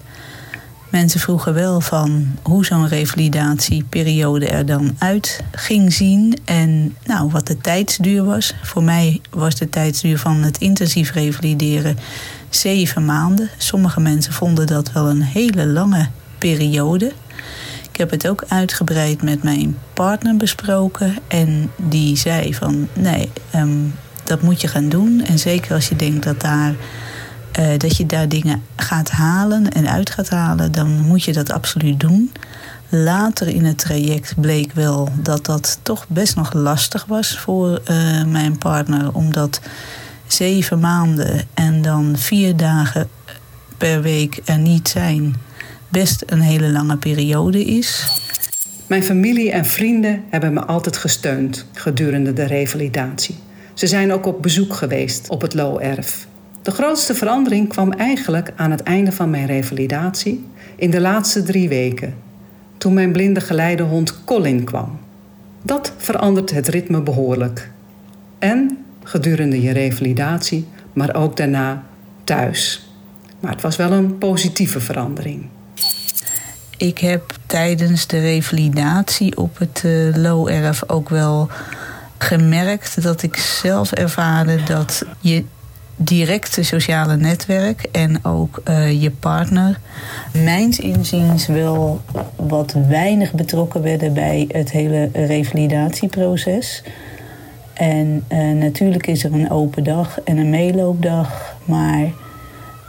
Mensen 0.95 1.21
vroegen 1.21 1.55
wel 1.55 1.81
van 1.81 2.27
hoe 2.43 2.65
zo'n 2.65 2.89
revalidatieperiode 2.89 4.47
er 4.47 4.67
dan 4.67 4.97
uit 4.99 5.41
ging 5.53 5.93
zien 5.93 6.39
en 6.45 6.97
nou, 7.05 7.31
wat 7.31 7.47
de 7.47 7.57
tijdsduur 7.57 8.25
was. 8.25 8.55
Voor 8.63 8.83
mij 8.83 9.21
was 9.31 9.55
de 9.55 9.69
tijdsduur 9.69 10.19
van 10.19 10.43
het 10.43 10.59
intensief 10.59 11.13
revalideren 11.13 11.99
zeven 12.49 13.05
maanden. 13.05 13.51
Sommige 13.59 14.01
mensen 14.01 14.33
vonden 14.33 14.67
dat 14.67 14.93
wel 14.93 15.09
een 15.09 15.23
hele 15.23 15.67
lange 15.67 16.09
periode. 16.39 17.13
Ik 17.91 17.97
heb 17.97 18.11
het 18.11 18.29
ook 18.29 18.45
uitgebreid 18.49 19.23
met 19.23 19.43
mijn 19.43 19.79
partner 19.93 20.37
besproken 20.37 21.17
en 21.29 21.71
die 21.77 22.17
zei 22.17 22.55
van 22.55 22.89
nee, 22.93 23.31
um, 23.55 23.95
dat 24.25 24.43
moet 24.43 24.61
je 24.61 24.69
gaan 24.69 24.89
doen. 24.89 25.23
En 25.27 25.39
zeker 25.39 25.75
als 25.75 25.89
je 25.89 25.97
denkt 25.97 26.25
dat 26.25 26.41
daar 26.41 26.75
eh, 27.55 27.79
dat 27.79 27.97
je 27.97 28.07
daar 28.07 28.29
dingen 28.29 28.63
gaat 28.77 29.11
halen 29.11 29.73
en 29.73 29.89
uit 29.89 30.11
gaat 30.11 30.29
halen, 30.29 30.73
dan 30.73 30.89
moet 30.89 31.23
je 31.23 31.33
dat 31.33 31.51
absoluut 31.51 32.01
doen. 32.01 32.33
Later 32.89 33.49
in 33.49 33.65
het 33.65 33.79
traject 33.79 34.35
bleek 34.41 34.73
wel 34.73 35.09
dat 35.23 35.45
dat 35.45 35.79
toch 35.83 36.07
best 36.09 36.37
nog 36.37 36.53
lastig 36.53 37.05
was 37.05 37.39
voor 37.39 37.81
uh, 37.91 38.25
mijn 38.25 38.59
partner, 38.59 39.15
omdat 39.15 39.61
zeven 40.27 40.81
maanden 40.81 41.43
en 41.55 41.83
dan 41.83 42.15
vier 42.17 42.57
dagen 42.57 43.09
per 43.79 44.03
week 44.03 44.41
er 44.45 44.59
niet 44.59 44.89
zijn 44.89 45.37
best 45.89 46.23
een 46.27 46.41
hele 46.41 46.69
lange 46.69 46.97
periode 46.97 47.65
is. 47.65 48.07
Mijn 48.87 49.03
familie 49.03 49.53
en 49.53 49.67
vrienden 49.67 50.25
hebben 50.31 50.53
me 50.53 50.65
altijd 50.65 50.97
gesteund 50.97 51.67
gedurende 51.73 52.33
de 52.33 52.45
revalidatie. 52.45 53.37
Ze 53.75 53.87
zijn 53.87 54.13
ook 54.13 54.27
op 54.27 54.43
bezoek 54.43 54.75
geweest 54.75 55.29
op 55.29 55.41
het 55.41 55.55
Looerf. 55.55 56.27
De 56.65 56.71
grootste 56.71 57.15
verandering 57.15 57.69
kwam 57.69 57.93
eigenlijk 57.93 58.53
aan 58.57 58.71
het 58.71 58.83
einde 58.83 59.13
van 59.13 59.31
mijn 59.31 59.47
revalidatie, 59.47 60.47
in 60.77 60.91
de 60.91 61.01
laatste 61.01 61.43
drie 61.43 61.69
weken, 61.69 62.15
toen 62.79 62.95
mijn 62.95 63.13
blinde 63.13 63.41
geleidehond 63.41 64.25
Colin 64.25 64.65
kwam. 64.65 64.99
Dat 65.63 65.93
verandert 65.97 66.51
het 66.51 66.69
ritme 66.69 67.01
behoorlijk. 67.01 67.71
En 68.39 68.85
gedurende 69.03 69.63
je 69.63 69.73
revalidatie, 69.73 70.67
maar 70.93 71.15
ook 71.15 71.37
daarna 71.37 71.83
thuis. 72.25 72.89
Maar 73.41 73.53
het 73.53 73.63
was 73.63 73.77
wel 73.77 73.93
een 73.93 74.19
positieve 74.19 74.81
verandering. 74.81 75.47
Ik 76.77 76.99
heb 76.99 77.33
tijdens 77.47 78.07
de 78.07 78.21
revalidatie 78.21 79.37
op 79.37 79.59
het 79.59 79.83
uh, 79.87 80.17
Low-erf 80.17 80.83
ook 80.87 81.09
wel 81.09 81.49
gemerkt 82.19 83.03
dat 83.03 83.23
ik 83.23 83.37
zelf 83.37 83.93
ervaarde 83.93 84.63
dat 84.63 85.05
je 85.21 85.45
directe 85.97 86.63
sociale 86.63 87.17
netwerk 87.17 87.89
en 87.93 88.25
ook 88.25 88.63
uh, 88.69 89.03
je 89.03 89.11
partner, 89.11 89.81
mijns 90.45 90.79
inziens 90.79 91.47
wel 91.47 92.01
wat 92.37 92.75
weinig 92.89 93.33
betrokken 93.33 93.83
werden 93.83 94.13
bij 94.13 94.45
het 94.49 94.71
hele 94.71 95.11
revalidatieproces. 95.13 96.83
En 97.73 98.25
uh, 98.29 98.51
natuurlijk 98.53 99.07
is 99.07 99.25
er 99.25 99.33
een 99.33 99.51
open 99.51 99.85
dag 99.85 100.21
en 100.21 100.37
een 100.37 100.51
meeloopdag, 100.51 101.57
maar 101.65 102.13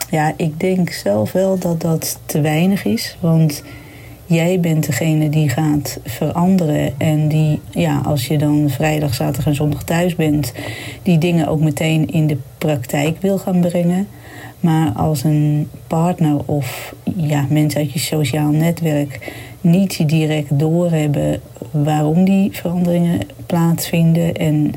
ja, 0.09 0.33
ik 0.37 0.59
denk 0.59 0.89
zelf 0.89 1.31
wel 1.31 1.59
dat 1.59 1.81
dat 1.81 2.19
te 2.25 2.41
weinig 2.41 2.85
is. 2.85 3.17
Want 3.19 3.63
jij 4.25 4.59
bent 4.59 4.85
degene 4.85 5.29
die 5.29 5.49
gaat 5.49 5.99
veranderen. 6.03 6.93
En 6.97 7.27
die, 7.27 7.61
ja, 7.69 8.01
als 8.05 8.27
je 8.27 8.37
dan 8.37 8.69
vrijdag, 8.69 9.13
zaterdag 9.13 9.45
en 9.45 9.55
zondag 9.55 9.83
thuis 9.83 10.15
bent, 10.15 10.53
die 11.03 11.17
dingen 11.17 11.47
ook 11.47 11.59
meteen 11.59 12.07
in 12.07 12.27
de 12.27 12.37
praktijk 12.57 13.21
wil 13.21 13.37
gaan 13.37 13.59
brengen. 13.59 14.07
Maar 14.59 14.91
als 14.91 15.23
een 15.23 15.69
partner 15.87 16.37
of 16.45 16.93
ja, 17.15 17.45
mensen 17.49 17.79
uit 17.79 17.91
je 17.91 17.99
sociaal 17.99 18.51
netwerk 18.51 19.33
niet 19.61 20.09
direct 20.09 20.59
doorhebben 20.59 21.41
waarom 21.71 22.25
die 22.25 22.49
veranderingen 22.51 23.19
plaatsvinden 23.45 24.33
en 24.33 24.71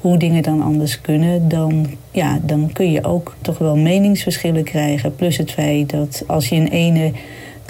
hoe 0.00 0.16
dingen 0.18 0.42
dan 0.42 0.62
anders 0.62 1.00
kunnen, 1.00 1.48
dan, 1.48 1.86
ja, 2.10 2.38
dan 2.42 2.70
kun 2.72 2.92
je 2.92 3.04
ook 3.04 3.36
toch 3.40 3.58
wel 3.58 3.76
meningsverschillen 3.76 4.64
krijgen. 4.64 5.14
Plus 5.14 5.36
het 5.36 5.50
feit 5.50 5.90
dat 5.90 6.24
als 6.26 6.48
je 6.48 6.56
een 6.56 6.68
ene 6.68 7.12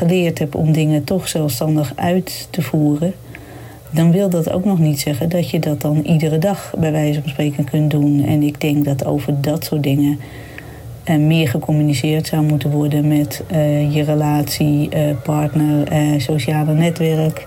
geleerd 0.00 0.38
hebt 0.38 0.54
om 0.54 0.72
dingen 0.72 1.04
toch 1.04 1.28
zelfstandig 1.28 1.92
uit 1.94 2.48
te 2.50 2.62
voeren, 2.62 3.14
dan 3.90 4.12
wil 4.12 4.30
dat 4.30 4.50
ook 4.50 4.64
nog 4.64 4.78
niet 4.78 5.00
zeggen 5.00 5.28
dat 5.28 5.50
je 5.50 5.58
dat 5.58 5.80
dan 5.80 5.96
iedere 5.96 6.38
dag 6.38 6.74
bij 6.78 6.92
wijze 6.92 7.20
van 7.20 7.30
spreken 7.30 7.64
kunt 7.64 7.90
doen. 7.90 8.24
En 8.26 8.42
ik 8.42 8.60
denk 8.60 8.84
dat 8.84 9.04
over 9.04 9.40
dat 9.40 9.64
soort 9.64 9.82
dingen 9.82 10.20
uh, 11.04 11.16
meer 11.16 11.48
gecommuniceerd 11.48 12.26
zou 12.26 12.42
moeten 12.42 12.70
worden 12.70 13.08
met 13.08 13.42
uh, 13.52 13.94
je 13.94 14.02
relatie, 14.02 14.88
uh, 14.94 15.16
partner, 15.22 16.20
sociale 16.20 16.72
netwerk. 16.74 17.46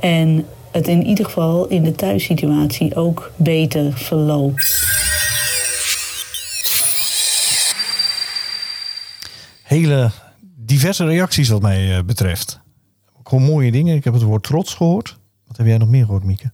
En 0.00 0.44
het 0.70 0.88
in 0.88 1.06
ieder 1.06 1.24
geval 1.24 1.66
in 1.66 1.82
de 1.82 1.92
thuissituatie 1.92 2.96
ook 2.96 3.30
beter 3.36 3.92
verloopt. 3.92 4.86
Hele 9.62 10.10
diverse 10.68 11.04
reacties 11.04 11.48
wat 11.48 11.62
mij 11.62 12.04
betreft. 12.04 12.60
Gewoon 13.22 13.44
mooie 13.44 13.70
dingen. 13.70 13.96
Ik 13.96 14.04
heb 14.04 14.12
het 14.12 14.22
woord 14.22 14.42
trots 14.42 14.74
gehoord. 14.74 15.18
Wat 15.46 15.56
heb 15.56 15.66
jij 15.66 15.78
nog 15.78 15.88
meer 15.88 16.04
gehoord, 16.04 16.24
Mieke? 16.24 16.52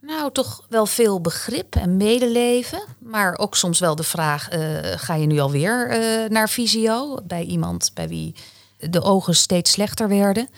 Nou, 0.00 0.32
toch 0.32 0.66
wel 0.68 0.86
veel 0.86 1.20
begrip 1.20 1.76
en 1.76 1.96
medeleven. 1.96 2.84
Maar 2.98 3.38
ook 3.38 3.56
soms 3.56 3.78
wel 3.78 3.96
de 3.96 4.02
vraag: 4.02 4.52
uh, 4.54 4.78
ga 4.82 5.14
je 5.14 5.26
nu 5.26 5.38
alweer 5.38 6.00
uh, 6.00 6.28
naar 6.30 6.48
visio? 6.48 7.18
Bij 7.24 7.44
iemand 7.44 7.90
bij 7.94 8.08
wie 8.08 8.34
de 8.78 9.02
ogen 9.02 9.36
steeds 9.36 9.70
slechter 9.70 10.08
werden 10.08 10.48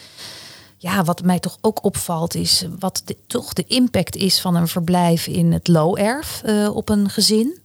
ja, 0.79 1.05
wat 1.05 1.23
mij 1.23 1.39
toch 1.39 1.59
ook 1.61 1.85
opvalt 1.85 2.35
is 2.35 2.67
wat 2.79 3.03
de, 3.05 3.17
toch 3.27 3.53
de 3.53 3.65
impact 3.67 4.17
is 4.17 4.41
van 4.41 4.55
een 4.55 4.69
verblijf 4.69 5.27
in 5.27 5.53
het 5.53 5.69
low-erf 5.69 6.43
uh, 6.45 6.77
op 6.77 6.89
een 6.89 7.11
gezin. 7.11 7.59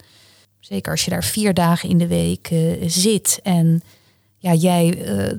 Zeker 0.60 0.92
als 0.92 1.04
je 1.06 1.10
daar 1.10 1.24
vier 1.24 1.54
dagen 1.54 1.90
in 1.90 1.98
de 1.98 2.08
week 2.08 2.54
zit 2.86 3.40
en 3.44 3.82
ja, 4.42 4.54
jij 4.54 5.08
uh, 5.08 5.34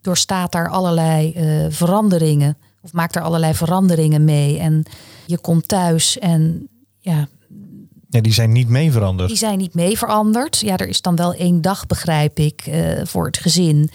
doorstaat 0.00 0.52
daar 0.52 0.68
allerlei 0.68 1.34
veranderingen 1.70 2.56
of 2.80 2.92
maakt 2.92 3.16
er 3.16 3.22
allerlei 3.22 3.54
veranderingen 3.54 4.24
mee 4.24 4.58
en 4.58 4.84
je 5.26 5.38
komt 5.38 5.68
thuis 5.68 6.18
en 6.18 6.68
ja. 6.98 7.28
Ja, 8.10 8.20
die 8.20 8.32
zijn 8.32 8.52
niet 8.52 8.68
mee 8.68 8.92
veranderd. 8.92 9.28
Die 9.28 9.38
zijn 9.38 9.58
niet 9.58 9.74
mee 9.74 9.98
veranderd. 9.98 10.58
Ja, 10.60 10.76
er 10.76 10.88
is 10.88 11.00
dan 11.00 11.16
wel 11.16 11.34
één 11.34 11.60
dag, 11.60 11.86
begrijp 11.86 12.38
ik, 12.38 12.70
voor 13.02 13.26
het 13.26 13.38
gezin. 13.38 13.90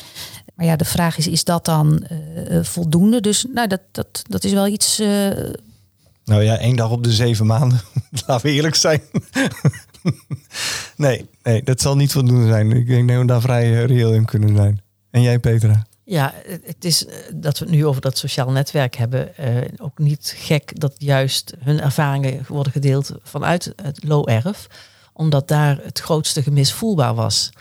Maar 0.55 0.65
ja, 0.65 0.75
de 0.75 0.85
vraag 0.85 1.17
is, 1.17 1.27
is 1.27 1.43
dat 1.43 1.65
dan 1.65 2.07
voldoende? 2.61 3.21
Dus 3.21 3.45
nou, 3.53 3.67
dat, 3.67 3.81
dat, 3.91 4.23
dat 4.29 4.43
is 4.43 4.51
wel 4.51 4.67
iets. 4.67 4.97
Nou 6.25 6.43
ja, 6.43 6.57
één 6.57 6.75
dag 6.75 6.89
op 6.89 7.03
de 7.03 7.11
zeven 7.11 7.45
maanden. 7.45 7.81
Laten 8.27 8.45
we 8.45 8.51
eerlijk 8.51 8.75
zijn. 8.75 9.01
Nee, 10.95 11.29
nee, 11.43 11.63
dat 11.63 11.81
zal 11.81 11.95
niet 11.95 12.11
voldoende 12.11 12.47
zijn. 12.47 12.71
Ik 12.71 12.87
denk 12.87 13.09
dat 13.09 13.19
we 13.19 13.25
daar 13.25 13.41
vrij 13.41 13.85
reëel 13.85 14.13
in 14.13 14.25
kunnen 14.25 14.55
zijn. 14.55 14.81
En 15.11 15.21
jij, 15.21 15.39
Petra? 15.39 15.85
Ja, 16.03 16.33
het 16.63 16.85
is 16.85 17.05
dat 17.33 17.59
we 17.59 17.65
het 17.65 17.73
nu 17.73 17.85
over 17.85 18.01
dat 18.01 18.17
sociaal 18.17 18.51
netwerk 18.51 18.95
hebben. 18.95 19.31
Ook 19.77 19.97
niet 19.97 20.33
gek 20.37 20.79
dat 20.79 20.93
juist 20.97 21.53
hun 21.59 21.81
ervaringen 21.81 22.45
worden 22.47 22.71
gedeeld 22.71 23.11
vanuit 23.23 23.73
het 23.81 24.03
low-erf. 24.03 24.67
Omdat 25.13 25.47
daar 25.47 25.79
het 25.83 25.99
grootste 25.99 26.43
gemis 26.43 26.73
voelbaar 26.73 27.13
was. 27.13 27.51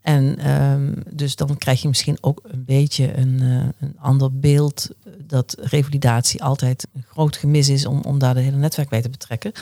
En 0.00 0.50
um, 0.50 1.02
dus 1.10 1.36
dan 1.36 1.58
krijg 1.58 1.82
je 1.82 1.88
misschien 1.88 2.18
ook 2.20 2.40
een 2.42 2.64
beetje 2.64 3.16
een, 3.16 3.40
een 3.80 3.96
ander 3.98 4.38
beeld 4.38 4.88
dat 5.18 5.56
revalidatie 5.60 6.42
altijd 6.42 6.86
een 6.94 7.04
groot 7.10 7.36
gemis 7.36 7.68
is 7.68 7.86
om, 7.86 8.00
om 8.00 8.18
daar 8.18 8.34
de 8.34 8.40
hele 8.40 8.56
netwerk 8.56 8.88
bij 8.88 9.02
te 9.02 9.10
betrekken. 9.10 9.52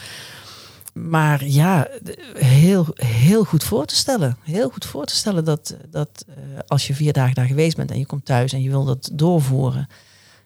Maar 0.95 1.45
ja, 1.45 1.89
heel, 2.35 2.87
heel 2.95 3.45
goed 3.45 3.65
voor 3.65 3.87
te 3.87 3.95
stellen. 3.95 4.37
Heel 4.43 4.71
goed 4.71 4.85
voor 4.85 5.05
te 5.05 5.15
stellen 5.17 5.45
dat, 5.45 5.77
dat 5.91 6.25
uh, 6.29 6.35
als 6.67 6.87
je 6.87 6.95
vier 6.95 7.13
dagen 7.13 7.35
daar 7.35 7.47
geweest 7.47 7.77
bent 7.77 7.91
en 7.91 7.99
je 7.99 8.07
komt 8.07 8.25
thuis 8.25 8.53
en 8.53 8.63
je 8.63 8.71
wil 8.71 8.85
dat 8.85 9.11
doorvoeren, 9.13 9.87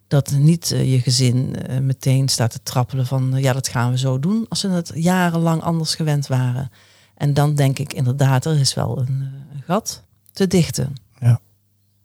dat 0.06 0.30
niet 0.30 0.70
uh, 0.70 0.92
je 0.92 1.00
gezin 1.00 1.56
meteen 1.82 2.28
staat 2.28 2.50
te 2.50 2.62
trappelen 2.62 3.06
van 3.06 3.34
ja, 3.36 3.52
dat 3.52 3.68
gaan 3.68 3.90
we 3.90 3.98
zo 3.98 4.18
doen 4.18 4.46
als 4.48 4.60
ze 4.60 4.68
het 4.68 4.92
jarenlang 4.94 5.62
anders 5.62 5.94
gewend 5.94 6.26
waren. 6.26 6.70
En 7.14 7.34
dan 7.34 7.54
denk 7.54 7.78
ik 7.78 7.92
inderdaad, 7.92 8.44
er 8.44 8.58
is 8.58 8.74
wel 8.74 8.98
een, 8.98 9.20
een 9.52 9.62
gat 9.64 10.02
te 10.32 10.46
dichten. 10.46 10.92
Ja. 11.20 11.40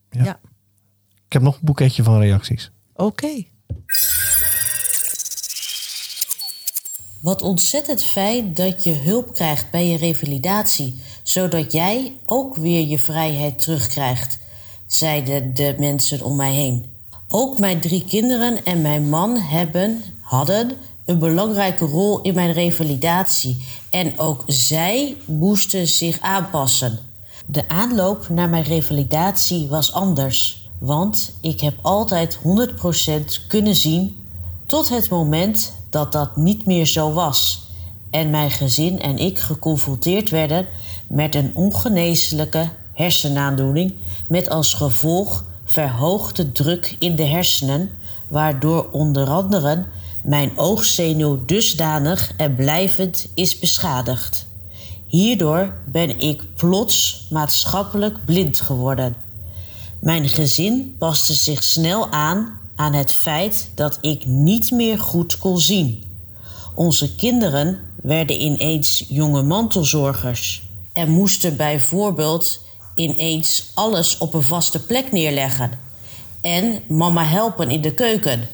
ja. 0.09 0.23
ja. 0.23 0.39
Ik 1.25 1.33
heb 1.33 1.41
nog 1.41 1.55
een 1.55 1.65
boeketje 1.65 2.03
van 2.03 2.19
reacties. 2.19 2.71
Oké. 2.93 3.03
Okay. 3.03 3.52
Wat 7.23 7.41
ontzettend 7.41 8.03
fijn 8.03 8.53
dat 8.53 8.83
je 8.83 8.93
hulp 8.93 9.33
krijgt 9.33 9.71
bij 9.71 9.87
je 9.87 9.97
revalidatie, 9.97 11.01
zodat 11.21 11.71
jij 11.71 12.17
ook 12.25 12.55
weer 12.55 12.87
je 12.87 12.99
vrijheid 12.99 13.61
terugkrijgt, 13.61 14.39
zeiden 14.85 15.53
de 15.53 15.75
mensen 15.77 16.21
om 16.21 16.35
mij 16.35 16.53
heen. 16.53 16.85
Ook 17.27 17.59
mijn 17.59 17.79
drie 17.79 18.05
kinderen 18.05 18.63
en 18.63 18.81
mijn 18.81 19.09
man 19.09 19.37
hebben, 19.37 20.03
hadden 20.21 20.71
een 21.05 21.19
belangrijke 21.19 21.85
rol 21.85 22.21
in 22.21 22.33
mijn 22.33 22.53
revalidatie 22.53 23.65
en 23.89 24.19
ook 24.19 24.43
zij 24.47 25.15
moesten 25.25 25.87
zich 25.87 26.19
aanpassen. 26.19 26.99
De 27.45 27.67
aanloop 27.67 28.29
naar 28.29 28.49
mijn 28.49 28.63
revalidatie 28.63 29.67
was 29.67 29.93
anders, 29.93 30.69
want 30.79 31.33
ik 31.41 31.61
heb 31.61 31.73
altijd 31.81 32.37
100% 32.37 33.47
kunnen 33.47 33.75
zien 33.75 34.22
tot 34.65 34.89
het 34.89 35.09
moment 35.09 35.73
dat 35.89 36.11
dat 36.11 36.35
niet 36.37 36.65
meer 36.65 36.85
zo 36.85 37.13
was 37.13 37.61
en 38.09 38.29
mijn 38.29 38.51
gezin 38.51 38.99
en 38.99 39.17
ik 39.17 39.39
geconfronteerd 39.39 40.29
werden 40.29 40.67
met 41.07 41.35
een 41.35 41.51
ongeneeslijke 41.53 42.69
hersenaandoening 42.93 43.93
met 44.27 44.49
als 44.49 44.73
gevolg 44.73 45.43
verhoogde 45.65 46.51
druk 46.51 46.95
in 46.99 47.15
de 47.15 47.23
hersenen, 47.23 47.89
waardoor 48.27 48.89
onder 48.91 49.27
andere 49.29 49.85
mijn 50.23 50.57
oogzenuw 50.57 51.45
dusdanig 51.45 52.31
en 52.37 52.55
blijvend 52.55 53.27
is 53.33 53.59
beschadigd. 53.59 54.45
Hierdoor 55.07 55.73
ben 55.85 56.19
ik 56.19 56.43
plots 56.55 57.27
maatschappelijk 57.29 58.25
blind 58.25 58.61
geworden. 58.61 59.15
Mijn 59.99 60.29
gezin 60.29 60.95
paste 60.97 61.33
zich 61.33 61.63
snel 61.63 62.09
aan 62.09 62.59
aan 62.75 62.93
het 62.93 63.11
feit 63.11 63.69
dat 63.75 63.97
ik 64.01 64.25
niet 64.25 64.71
meer 64.71 64.99
goed 64.99 65.37
kon 65.37 65.59
zien. 65.59 66.03
Onze 66.75 67.15
kinderen 67.15 67.79
werden 68.01 68.41
ineens 68.41 69.05
jonge 69.07 69.43
mantelzorgers 69.43 70.63
en 70.93 71.09
moesten 71.09 71.57
bijvoorbeeld 71.57 72.59
ineens 72.95 73.71
alles 73.73 74.17
op 74.17 74.33
een 74.33 74.43
vaste 74.43 74.85
plek 74.85 75.11
neerleggen 75.11 75.71
en 76.41 76.81
mama 76.87 77.25
helpen 77.25 77.69
in 77.69 77.81
de 77.81 77.93
keuken. 77.93 78.47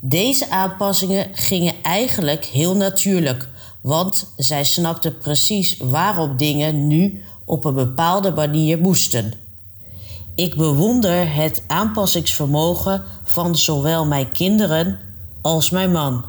Deze 0.00 0.50
aanpassingen 0.50 1.28
gingen 1.32 1.74
eigenlijk 1.82 2.44
heel 2.44 2.76
natuurlijk, 2.76 3.48
want 3.80 4.26
zij 4.36 4.64
snapte 4.64 5.10
precies 5.10 5.76
waarom 5.76 6.36
dingen 6.36 6.86
nu 6.86 7.22
op 7.44 7.64
een 7.64 7.74
bepaalde 7.74 8.32
manier 8.32 8.78
moesten. 8.78 9.43
Ik 10.34 10.54
bewonder 10.54 11.34
het 11.34 11.64
aanpassingsvermogen 11.66 13.02
van 13.24 13.56
zowel 13.56 14.06
mijn 14.06 14.32
kinderen 14.32 14.98
als 15.42 15.70
mijn 15.70 15.92
man. 15.92 16.24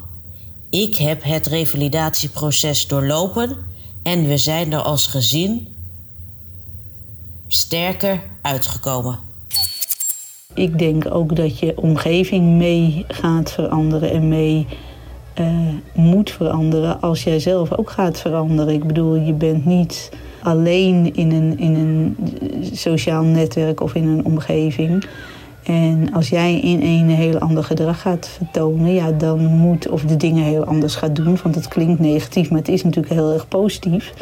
Ik 0.70 0.96
heb 0.96 1.22
het 1.22 1.46
revalidatieproces 1.46 2.86
doorlopen 2.86 3.56
en 4.02 4.26
we 4.28 4.36
zijn 4.36 4.72
er 4.72 4.80
als 4.80 5.06
gezin 5.06 5.68
sterker 7.46 8.22
uitgekomen. 8.42 9.18
Ik 10.54 10.78
denk 10.78 11.14
ook 11.14 11.36
dat 11.36 11.58
je 11.58 11.78
omgeving 11.78 12.56
mee 12.56 13.04
gaat 13.08 13.52
veranderen 13.52 14.10
en 14.10 14.28
mee 14.28 14.66
uh, 15.40 15.48
moet 15.94 16.30
veranderen 16.30 17.00
als 17.00 17.24
jij 17.24 17.38
zelf 17.38 17.72
ook 17.72 17.90
gaat 17.90 18.20
veranderen. 18.20 18.74
Ik 18.74 18.86
bedoel, 18.86 19.14
je 19.14 19.32
bent 19.32 19.64
niet 19.64 20.10
alleen 20.46 21.14
in 21.14 21.32
een, 21.32 21.58
in 21.58 21.74
een 21.74 22.16
sociaal 22.72 23.22
netwerk 23.22 23.80
of 23.80 23.94
in 23.94 24.08
een 24.08 24.24
omgeving. 24.24 25.06
En 25.62 26.12
als 26.12 26.28
jij 26.28 26.60
in 26.60 26.82
een 26.82 27.08
heel 27.08 27.38
ander 27.38 27.64
gedrag 27.64 28.00
gaat 28.00 28.28
vertonen, 28.28 28.94
ja, 28.94 29.12
dan 29.12 29.44
moet, 29.44 29.88
of 29.88 30.02
de 30.02 30.16
dingen 30.16 30.44
heel 30.44 30.64
anders 30.64 30.94
gaat 30.94 31.16
doen, 31.16 31.38
want 31.42 31.54
het 31.54 31.68
klinkt 31.68 32.00
negatief, 32.00 32.50
maar 32.50 32.58
het 32.58 32.68
is 32.68 32.84
natuurlijk 32.84 33.14
heel 33.14 33.32
erg 33.32 33.48
positief. 33.48 34.12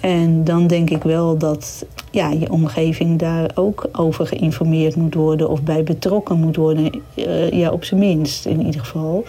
En 0.00 0.44
dan 0.44 0.66
denk 0.66 0.90
ik 0.90 1.02
wel 1.02 1.38
dat 1.38 1.86
ja, 2.10 2.30
je 2.30 2.50
omgeving 2.50 3.18
daar 3.18 3.50
ook 3.54 3.88
over 3.92 4.26
geïnformeerd 4.26 4.96
moet 4.96 5.14
worden 5.14 5.48
of 5.48 5.62
bij 5.62 5.82
betrokken 5.82 6.38
moet 6.38 6.56
worden. 6.56 7.02
Uh, 7.14 7.50
ja, 7.50 7.70
op 7.70 7.84
zijn 7.84 8.00
minst 8.00 8.46
in 8.46 8.64
ieder 8.66 8.80
geval. 8.80 9.24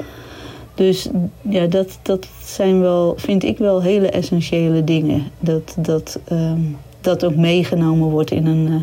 Dus 0.76 1.09
ja, 1.41 1.65
dat, 1.65 1.99
dat 2.01 2.28
zijn 2.43 2.80
wel, 2.80 3.13
vind 3.17 3.43
ik 3.43 3.57
wel 3.57 3.82
hele 3.82 4.09
essentiële 4.09 4.84
dingen. 4.84 5.23
Dat 5.39 5.76
dat, 5.78 6.19
um, 6.32 6.78
dat 7.01 7.26
ook 7.26 7.36
meegenomen 7.36 8.09
wordt 8.09 8.32
in 8.32 8.45
een, 8.45 8.67
uh, 8.67 8.76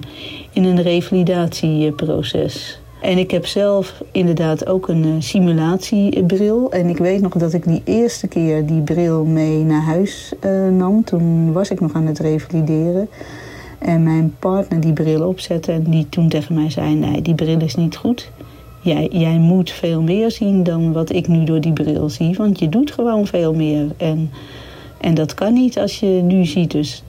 in 0.53 0.65
een 0.65 0.83
revalidatieproces. 0.83 2.81
En 3.03 3.19
ik 3.19 3.31
heb 3.31 3.47
zelf 3.47 4.03
inderdaad 4.13 4.67
ook 4.67 4.89
een 4.89 5.07
uh, 5.07 5.15
simulatiebril. 5.19 6.73
En 6.73 6.89
ik 6.89 6.99
weet 6.99 7.21
nog 7.21 7.33
dat 7.33 7.53
ik 7.53 7.65
die 7.65 7.83
eerste 7.85 8.29
keer 8.29 8.67
die 8.67 8.81
bril 8.81 9.25
mee 9.25 9.65
naar 9.65 9.83
huis 9.83 10.33
uh, 10.45 10.69
nam. 10.69 11.05
Toen 11.05 11.53
was 11.53 11.71
ik 11.71 11.81
nog 11.81 11.93
aan 11.93 12.07
het 12.07 12.19
revalideren. 12.19 13.09
En 13.79 14.03
mijn 14.03 14.35
partner 14.39 14.81
die 14.81 14.93
bril 14.93 15.29
opzette 15.29 15.73
en 15.73 15.83
die 15.83 16.09
toen 16.09 16.29
tegen 16.29 16.55
mij 16.55 16.71
zei... 16.71 16.95
nee, 16.95 17.23
die 17.23 17.35
bril 17.35 17.61
is 17.61 17.75
niet 17.75 17.97
goed. 17.97 18.31
Jij, 18.83 19.09
jij 19.13 19.39
moet 19.39 19.71
veel 19.71 20.03
meer 20.03 20.31
zien 20.31 20.63
dan 20.63 20.93
wat 20.93 21.13
ik 21.13 21.29
nu 21.29 21.45
door 21.45 21.61
die 21.61 21.73
bril 21.73 22.09
zie. 22.09 22.35
Want 22.37 22.59
je 22.59 22.69
doet 22.69 22.91
gewoon 22.91 23.27
veel 23.27 23.55
meer. 23.55 23.87
En, 23.97 24.31
en 25.01 25.15
dat 25.15 25.35
kan 25.35 25.53
niet 25.53 25.79
als 25.79 26.01
je 26.01 26.07
nu 26.07 26.45
ziet. 26.45 26.71
Dus 26.71 27.03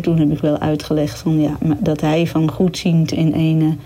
toen 0.00 0.18
heb 0.18 0.30
ik 0.30 0.38
wel 0.38 0.58
uitgelegd 0.58 1.18
van, 1.18 1.40
ja, 1.40 1.58
dat 1.80 2.00
hij 2.00 2.26
van 2.26 2.50
goedziend 2.50 3.12
in 3.12 3.32
ene 3.32 3.76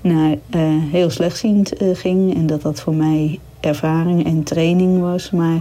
naar 0.00 0.30
uh, 0.30 0.60
heel 0.92 1.10
slechtziend 1.10 1.82
uh, 1.82 1.96
ging. 1.96 2.34
En 2.34 2.46
dat 2.46 2.62
dat 2.62 2.80
voor 2.80 2.94
mij 2.94 3.38
ervaring 3.66 4.24
en 4.24 4.42
training 4.42 5.00
was. 5.00 5.30
Maar 5.30 5.60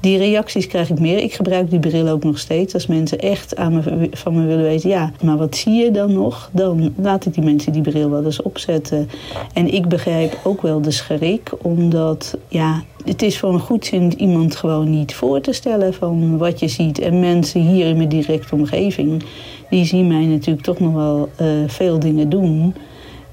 die 0.00 0.18
reacties 0.18 0.66
krijg 0.66 0.90
ik 0.90 1.00
meer. 1.00 1.18
Ik 1.18 1.32
gebruik 1.32 1.70
die 1.70 1.78
bril 1.78 2.08
ook 2.08 2.24
nog 2.24 2.38
steeds. 2.38 2.74
Als 2.74 2.86
mensen 2.86 3.18
echt 3.18 3.56
aan 3.56 3.74
me, 3.74 4.08
van 4.12 4.34
me 4.34 4.46
willen 4.46 4.64
weten, 4.64 4.88
ja, 4.88 5.12
maar 5.22 5.36
wat 5.36 5.56
zie 5.56 5.72
je 5.72 5.90
dan 5.90 6.12
nog? 6.12 6.50
Dan 6.52 6.94
laat 6.96 7.26
ik 7.26 7.34
die 7.34 7.44
mensen 7.44 7.72
die 7.72 7.82
bril 7.82 8.10
wel 8.10 8.24
eens 8.24 8.42
opzetten. 8.42 9.08
En 9.54 9.74
ik 9.74 9.88
begrijp 9.88 10.40
ook 10.44 10.62
wel 10.62 10.80
de 10.80 10.90
schrik, 10.90 11.52
omdat, 11.62 12.38
ja, 12.48 12.82
het 13.04 13.22
is 13.22 13.38
voor 13.38 13.52
een 13.52 13.60
goedzin 13.60 14.20
iemand 14.20 14.56
gewoon 14.56 14.90
niet 14.90 15.14
voor 15.14 15.40
te 15.40 15.52
stellen 15.52 15.94
van 15.94 16.38
wat 16.38 16.60
je 16.60 16.68
ziet. 16.68 16.98
En 16.98 17.20
mensen 17.20 17.60
hier 17.60 17.86
in 17.86 17.96
mijn 17.96 18.08
directe 18.08 18.54
omgeving, 18.54 19.22
die 19.70 19.84
zien 19.84 20.06
mij 20.06 20.24
natuurlijk 20.24 20.64
toch 20.64 20.78
nog 20.78 20.92
wel 20.92 21.28
uh, 21.40 21.48
veel 21.66 21.98
dingen 21.98 22.28
doen. 22.28 22.74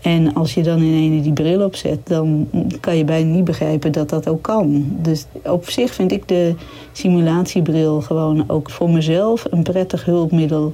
En 0.01 0.33
als 0.33 0.53
je 0.53 0.63
dan 0.63 0.81
in 0.81 0.93
ene 0.93 1.21
die 1.21 1.33
bril 1.33 1.65
opzet, 1.65 1.99
dan 2.03 2.49
kan 2.79 2.97
je 2.97 3.03
bijna 3.03 3.33
niet 3.33 3.43
begrijpen 3.43 3.91
dat 3.91 4.09
dat 4.09 4.27
ook 4.27 4.41
kan. 4.41 4.85
Dus 5.01 5.25
op 5.43 5.69
zich 5.69 5.93
vind 5.93 6.11
ik 6.11 6.27
de 6.27 6.55
simulatiebril 6.91 8.01
gewoon 8.01 8.43
ook 8.47 8.69
voor 8.69 8.89
mezelf 8.89 9.45
een 9.49 9.63
prettig 9.63 10.05
hulpmiddel 10.05 10.71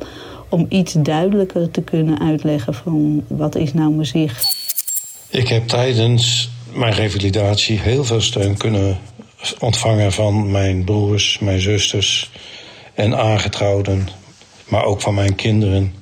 om 0.49 0.65
iets 0.69 0.93
duidelijker 0.93 1.71
te 1.71 1.82
kunnen 1.82 2.19
uitleggen 2.19 2.74
van 2.74 3.24
wat 3.28 3.55
is 3.55 3.74
nou 3.74 3.91
mijn 3.91 4.07
zicht. 4.07 4.61
Ik 5.30 5.47
heb 5.47 5.67
tijdens 5.67 6.49
mijn 6.74 6.93
revalidatie 6.93 7.80
heel 7.80 8.03
veel 8.03 8.21
steun 8.21 8.57
kunnen 8.57 8.97
ontvangen 9.59 10.11
van 10.11 10.51
mijn 10.51 10.84
broers, 10.84 11.39
mijn 11.39 11.61
zusters 11.61 12.32
en 12.93 13.17
aangetrouwden, 13.17 14.07
maar 14.67 14.84
ook 14.84 15.01
van 15.01 15.13
mijn 15.13 15.36
kinderen. 15.36 15.93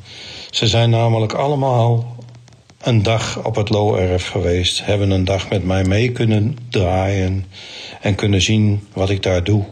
Ze 0.50 0.68
zijn 0.68 0.90
namelijk 0.90 1.34
allemaal 1.34 2.11
een 2.84 3.04
dag 3.04 3.46
op 3.46 3.56
het 3.56 3.70
Loerf 3.70 4.28
geweest, 4.28 4.86
hebben 4.86 5.12
een 5.12 5.26
dag 5.26 5.50
met 5.50 5.64
mij 5.64 5.84
mee 5.84 6.12
kunnen 6.12 6.58
draaien 6.70 7.46
en 8.02 8.16
kunnen 8.16 8.42
zien 8.42 8.88
wat 8.94 9.10
ik 9.10 9.24
daar 9.24 9.44
doe 9.44 9.66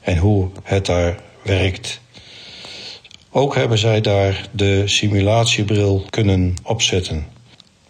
en 0.00 0.16
hoe 0.16 0.48
het 0.62 0.86
daar 0.86 1.18
werkt. 1.42 2.00
Ook 3.30 3.54
hebben 3.54 3.78
zij 3.78 4.00
daar 4.00 4.48
de 4.50 4.82
simulatiebril 4.84 6.04
kunnen 6.10 6.54
opzetten. 6.62 7.26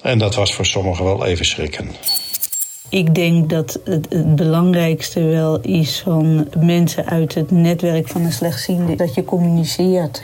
En 0.03 0.19
dat 0.19 0.35
was 0.35 0.55
voor 0.55 0.67
sommigen 0.67 1.05
wel 1.05 1.25
even 1.25 1.45
schrikken. 1.45 1.91
Ik 2.89 3.15
denk 3.15 3.51
dat 3.51 3.81
het, 3.85 4.07
het, 4.09 4.37
belangrijkste 4.37 5.23
wel 5.23 5.61
is 5.61 6.01
van 6.05 6.49
mensen 6.59 7.07
uit 7.07 7.35
het 7.35 7.51
netwerk 7.51 8.09
van 8.09 8.23
de 8.23 8.31
slechtziende... 8.31 8.95
dat 8.95 9.15
je 9.15 9.25
communiceert. 9.25 10.23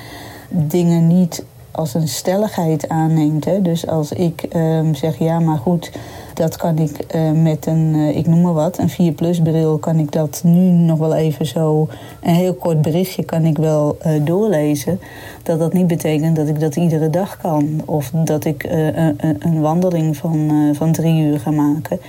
Dingen 0.50 1.06
niet 1.06 1.44
als 1.72 1.94
een 1.94 2.08
stelligheid 2.08 2.88
aanneemt. 2.88 3.44
Hè? 3.44 3.62
Dus 3.62 3.86
als 3.86 4.12
ik 4.12 4.46
um, 4.56 4.94
zeg, 4.94 5.18
ja, 5.18 5.38
maar 5.38 5.58
goed, 5.58 5.90
dat 6.34 6.56
kan 6.56 6.78
ik 6.78 7.14
uh, 7.14 7.30
met 7.30 7.66
een, 7.66 7.94
uh, 7.94 8.16
ik 8.16 8.26
noem 8.26 8.40
maar 8.40 8.52
wat, 8.52 8.78
een 8.78 8.88
4 8.88 9.12
plus 9.12 9.40
bril, 9.40 9.78
kan 9.78 9.98
ik 9.98 10.12
dat 10.12 10.40
nu 10.44 10.70
nog 10.70 10.98
wel 10.98 11.14
even 11.14 11.46
zo, 11.46 11.88
een 12.20 12.34
heel 12.34 12.54
kort 12.54 12.82
berichtje 12.82 13.22
kan 13.22 13.44
ik 13.44 13.58
wel 13.58 13.96
uh, 14.06 14.12
doorlezen. 14.24 15.00
Dat 15.42 15.58
dat 15.58 15.72
niet 15.72 15.86
betekent 15.86 16.36
dat 16.36 16.48
ik 16.48 16.60
dat 16.60 16.76
iedere 16.76 17.10
dag 17.10 17.36
kan. 17.36 17.82
Of 17.84 18.10
dat 18.14 18.44
ik 18.44 18.64
een, 18.64 19.16
een, 19.38 19.60
wandeling 19.60 20.16
van, 20.16 20.70
van 20.74 20.92
drie 20.92 21.22
uur 21.22 21.40
ga 21.40 21.50
maken. 21.50 22.00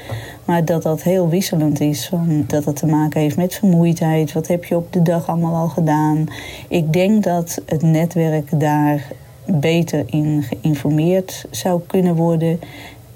Maar 0.46 0.66
dat 0.66 0.84
dat 0.84 1.04
heel 1.04 1.30
wisselend 1.30 1.80
is. 1.80 2.08
Van, 2.08 2.44
dat 2.48 2.64
dat 2.64 2.76
te 2.76 2.86
maken 2.86 3.22
heeft 3.22 3.38
met 3.38 3.56
vermoeidheid. 3.56 4.34
Wat 4.34 4.48
heb 4.48 4.66
je 4.66 4.76
op 4.76 4.94
de 4.94 5.02
dag 5.02 5.30
allemaal 5.30 5.56
al 5.56 5.68
gedaan? 5.68 6.26
Ik 6.68 6.94
denk 6.94 7.24
dat 7.24 7.62
het 7.66 7.82
netwerk 7.82 8.60
daar 8.60 9.08
beter 9.46 10.04
in 10.06 10.44
geïnformeerd 10.44 11.46
zou 11.52 11.82
kunnen 11.88 12.16
worden. 12.16 12.60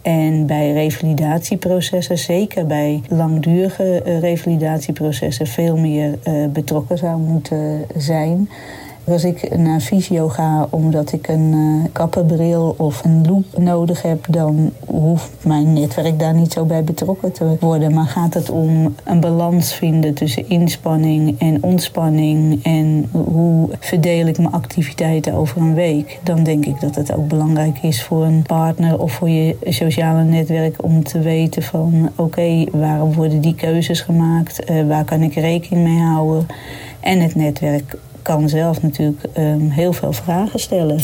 En 0.02 0.46
bij 0.46 0.72
revalidatieprocessen, 0.72 2.18
zeker 2.18 2.66
bij 2.66 3.02
langdurige 3.10 4.02
eh, 4.02 4.20
revalidatieprocessen, 4.20 5.48
veel 5.48 5.78
meer 5.78 6.18
uh, 6.28 6.48
betrokken 6.48 6.98
zou 6.98 7.20
moeten 7.20 7.86
zijn. 7.98 8.50
Als 9.12 9.24
ik 9.24 9.58
naar 9.58 9.80
fysio 9.80 10.28
ga 10.30 10.68
omdat 10.70 11.12
ik 11.12 11.28
een 11.28 11.54
uh, 11.54 11.84
kappenbril 11.92 12.76
of 12.78 13.04
een 13.04 13.26
loop 13.28 13.58
nodig 13.58 14.02
heb, 14.02 14.26
dan 14.30 14.72
hoeft 14.86 15.32
mijn 15.42 15.74
netwerk 15.74 16.20
daar 16.20 16.34
niet 16.34 16.52
zo 16.52 16.66
bij 16.66 16.84
betrokken 16.84 17.32
te 17.32 17.58
worden. 17.60 17.94
Maar 17.94 18.06
gaat 18.06 18.34
het 18.34 18.50
om 18.50 18.96
een 19.04 19.20
balans 19.20 19.74
vinden 19.74 20.14
tussen 20.14 20.50
inspanning 20.50 21.40
en 21.40 21.64
ontspanning 21.64 22.64
en 22.64 23.10
hoe 23.12 23.70
verdeel 23.80 24.28
ik 24.28 24.38
mijn 24.38 24.52
activiteiten 24.52 25.34
over 25.34 25.62
een 25.62 25.74
week, 25.74 26.20
dan 26.24 26.44
denk 26.44 26.66
ik 26.66 26.80
dat 26.80 26.96
het 26.96 27.14
ook 27.16 27.28
belangrijk 27.28 27.78
is 27.82 28.04
voor 28.04 28.24
een 28.24 28.44
partner 28.48 29.00
of 29.00 29.12
voor 29.12 29.30
je 29.30 29.58
sociale 29.66 30.24
netwerk 30.24 30.84
om 30.84 31.04
te 31.04 31.20
weten 31.20 31.64
van 31.64 32.10
oké, 32.16 32.64
waarom 32.72 33.14
worden 33.14 33.42
die 33.42 33.56
keuzes 33.56 34.02
gemaakt, 34.02 34.72
uh, 34.72 34.88
waar 34.88 35.06
kan 35.06 35.22
ik 35.22 35.34
rekening 35.34 35.88
mee 35.88 36.00
houden. 36.00 36.46
En 37.00 37.20
het 37.20 37.36
netwerk 37.36 37.98
kan 38.28 38.50
zelf 38.50 38.82
natuurlijk 38.82 39.24
um, 39.38 39.70
heel 39.70 39.94
veel 39.94 40.14
vragen 40.14 40.60
stellen. 40.60 41.00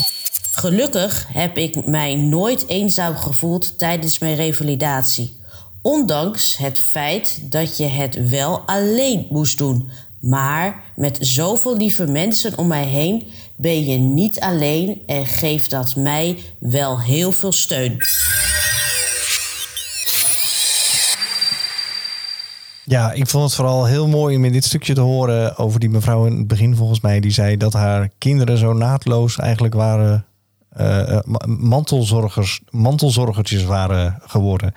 Gelukkig 0.52 1.28
heb 1.34 1.58
ik 1.58 1.86
mij 1.86 2.16
nooit 2.16 2.68
eenzaam 2.68 3.16
gevoeld 3.16 3.78
tijdens 3.78 4.20
mijn 4.20 4.36
revalidatie. 4.36 5.36
Ondanks 5.82 6.58
het 6.58 6.80
feit 6.80 7.42
dat 7.52 7.78
je 7.78 7.88
het 7.88 8.30
wel 8.30 8.60
alleen 8.60 9.28
moest 9.30 9.58
doen. 9.58 9.90
Maar 10.20 10.84
met 10.96 11.18
zoveel 11.22 11.78
lieve 11.78 12.08
mensen 12.08 12.58
om 12.58 12.68
mij 12.68 12.86
heen 12.86 13.28
ben 13.56 13.86
je 13.86 13.98
niet 13.98 14.40
alleen 14.40 15.02
en 15.06 15.26
geeft 15.26 15.70
dat 15.70 15.96
mij 15.96 16.38
wel 16.60 17.00
heel 17.00 17.32
veel 17.32 17.52
steun. 17.52 17.98
Ja, 22.86 23.12
ik 23.12 23.28
vond 23.28 23.44
het 23.44 23.56
vooral 23.56 23.86
heel 23.86 24.08
mooi 24.08 24.36
om 24.36 24.46
in 24.46 24.52
dit 24.52 24.66
stukje 24.66 24.94
te 24.94 25.02
horen 25.02 25.58
over 25.58 25.80
die 25.80 25.90
mevrouw 25.90 26.26
in 26.26 26.38
het 26.38 26.48
begin 26.48 26.76
volgens 26.76 27.02
mij. 27.02 27.20
Die 27.20 27.32
zei 27.32 27.58
dat 27.58 27.74
haar 27.74 28.10
kinderen 28.18 28.58
zo 28.58 28.74
naadloos 28.74 29.38
eigenlijk 29.38 29.74
waren 29.74 30.26
uh, 30.80 31.20
mantelzorgers, 31.46 32.62
mantelzorgertjes 32.70 33.64
waren 33.64 34.20
geworden. 34.26 34.74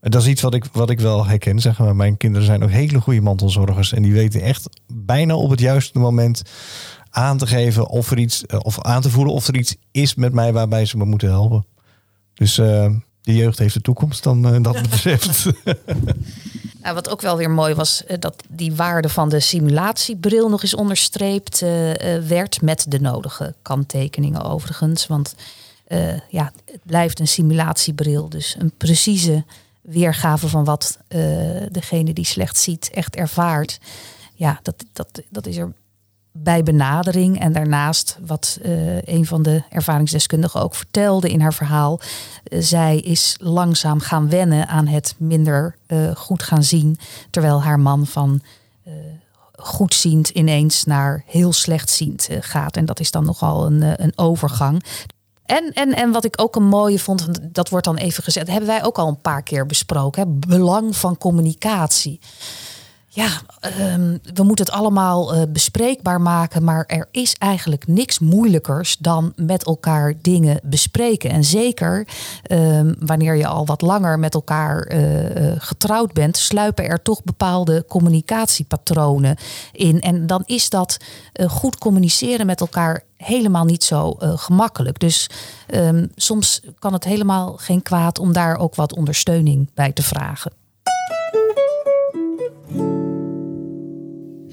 Dat 0.00 0.22
is 0.22 0.28
iets 0.28 0.42
wat 0.42 0.54
ik, 0.54 0.64
wat 0.72 0.90
ik 0.90 1.00
wel 1.00 1.26
herken. 1.26 1.60
Zeg 1.60 1.78
maar. 1.78 1.96
Mijn 1.96 2.16
kinderen 2.16 2.46
zijn 2.46 2.62
ook 2.62 2.70
hele 2.70 3.00
goede 3.00 3.20
mantelzorgers. 3.20 3.92
En 3.92 4.02
die 4.02 4.12
weten 4.12 4.42
echt 4.42 4.68
bijna 4.86 5.34
op 5.34 5.50
het 5.50 5.60
juiste 5.60 5.98
moment 5.98 6.42
aan 7.10 7.38
te 7.38 7.46
geven 7.46 7.88
of 7.88 8.10
er 8.10 8.18
iets, 8.18 8.46
eh, 8.46 8.58
of 8.62 8.82
aan 8.82 9.02
te 9.02 9.10
voelen 9.10 9.34
of 9.34 9.48
er 9.48 9.56
iets 9.56 9.76
is 9.90 10.14
met 10.14 10.32
mij 10.32 10.52
waarbij 10.52 10.84
ze 10.84 10.96
me 10.96 11.04
moeten 11.04 11.28
helpen. 11.28 11.66
Dus 12.34 12.58
uh, 12.58 12.90
de 13.20 13.34
jeugd 13.34 13.58
heeft 13.58 13.74
de 13.74 13.80
toekomst 13.80 14.22
dan 14.22 14.54
uh, 14.54 14.62
dat 14.62 14.82
betreft. 14.90 15.46
Nou, 16.88 17.00
wat 17.00 17.12
ook 17.12 17.20
wel 17.20 17.36
weer 17.36 17.50
mooi 17.50 17.74
was, 17.74 18.02
dat 18.18 18.42
die 18.48 18.74
waarde 18.74 19.08
van 19.08 19.28
de 19.28 19.40
simulatiebril 19.40 20.48
nog 20.48 20.62
eens 20.62 20.74
onderstreept 20.74 21.60
werd 22.28 22.62
met 22.62 22.84
de 22.88 23.00
nodige 23.00 23.54
kanttekeningen 23.62 24.42
overigens. 24.42 25.06
Want 25.06 25.34
ja, 26.28 26.52
het 26.64 26.80
blijft 26.82 27.20
een 27.20 27.28
simulatiebril, 27.28 28.28
dus 28.28 28.56
een 28.58 28.72
precieze 28.76 29.44
weergave 29.80 30.48
van 30.48 30.64
wat 30.64 30.98
degene 31.70 32.12
die 32.12 32.26
slecht 32.26 32.58
ziet 32.58 32.90
echt 32.90 33.16
ervaart. 33.16 33.78
Ja, 34.34 34.60
dat, 34.62 34.84
dat, 34.92 35.22
dat 35.28 35.46
is 35.46 35.56
er 35.56 35.72
bij 36.32 36.62
benadering. 36.62 37.40
En 37.40 37.52
daarnaast, 37.52 38.18
wat 38.26 38.58
uh, 38.62 39.02
een 39.02 39.26
van 39.26 39.42
de 39.42 39.62
ervaringsdeskundigen 39.70 40.62
ook 40.62 40.74
vertelde 40.74 41.30
in 41.30 41.40
haar 41.40 41.54
verhaal, 41.54 42.00
uh, 42.00 42.62
zij 42.62 42.98
is 42.98 43.36
langzaam 43.40 44.00
gaan 44.00 44.28
wennen 44.28 44.68
aan 44.68 44.86
het 44.86 45.14
minder 45.18 45.76
uh, 45.86 46.16
goed 46.16 46.42
gaan 46.42 46.62
zien, 46.62 46.98
terwijl 47.30 47.62
haar 47.62 47.80
man 47.80 48.06
van 48.06 48.42
goedziend 49.52 50.28
ineens 50.28 50.84
naar 50.84 51.22
heel 51.26 51.52
slechtziend 51.52 52.28
gaat. 52.40 52.76
En 52.76 52.84
dat 52.84 53.00
is 53.00 53.10
dan 53.10 53.24
nogal 53.24 53.66
een, 53.66 54.02
een 54.02 54.12
overgang. 54.16 54.84
En, 55.44 55.72
en, 55.72 55.94
en 55.94 56.10
wat 56.10 56.24
ik 56.24 56.40
ook 56.40 56.56
een 56.56 56.68
mooie 56.68 56.98
vond, 56.98 57.28
dat 57.54 57.68
wordt 57.68 57.84
dan 57.84 57.96
even 57.96 58.22
gezet, 58.22 58.48
hebben 58.48 58.66
wij 58.66 58.84
ook 58.84 58.98
al 58.98 59.08
een 59.08 59.20
paar 59.20 59.42
keer 59.42 59.66
besproken, 59.66 60.22
hè, 60.22 60.28
belang 60.48 60.96
van 60.96 61.18
communicatie 61.18 62.20
ja, 63.18 63.40
um, 63.94 64.20
we 64.34 64.42
moeten 64.42 64.64
het 64.64 64.74
allemaal 64.74 65.34
uh, 65.34 65.42
bespreekbaar 65.48 66.20
maken, 66.20 66.64
maar 66.64 66.84
er 66.86 67.08
is 67.10 67.34
eigenlijk 67.34 67.86
niks 67.86 68.18
moeilijkers 68.18 68.96
dan 68.96 69.32
met 69.36 69.64
elkaar 69.64 70.14
dingen 70.22 70.60
bespreken. 70.62 71.30
En 71.30 71.44
zeker 71.44 72.08
um, 72.50 72.94
wanneer 72.98 73.34
je 73.34 73.46
al 73.46 73.66
wat 73.66 73.80
langer 73.80 74.18
met 74.18 74.34
elkaar 74.34 74.92
uh, 74.92 75.52
getrouwd 75.58 76.12
bent, 76.12 76.36
sluipen 76.36 76.88
er 76.88 77.02
toch 77.02 77.24
bepaalde 77.24 77.84
communicatiepatronen 77.88 79.36
in. 79.72 80.00
En 80.00 80.26
dan 80.26 80.42
is 80.46 80.70
dat 80.70 80.96
goed 81.46 81.78
communiceren 81.78 82.46
met 82.46 82.60
elkaar 82.60 83.04
helemaal 83.16 83.64
niet 83.64 83.84
zo 83.84 84.16
gemakkelijk. 84.18 84.98
Dus 84.98 85.30
um, 85.74 86.10
soms 86.14 86.60
kan 86.78 86.92
het 86.92 87.04
helemaal 87.04 87.56
geen 87.56 87.82
kwaad 87.82 88.18
om 88.18 88.32
daar 88.32 88.56
ook 88.56 88.74
wat 88.74 88.94
ondersteuning 88.94 89.70
bij 89.74 89.92
te 89.92 90.02
vragen. 90.02 90.57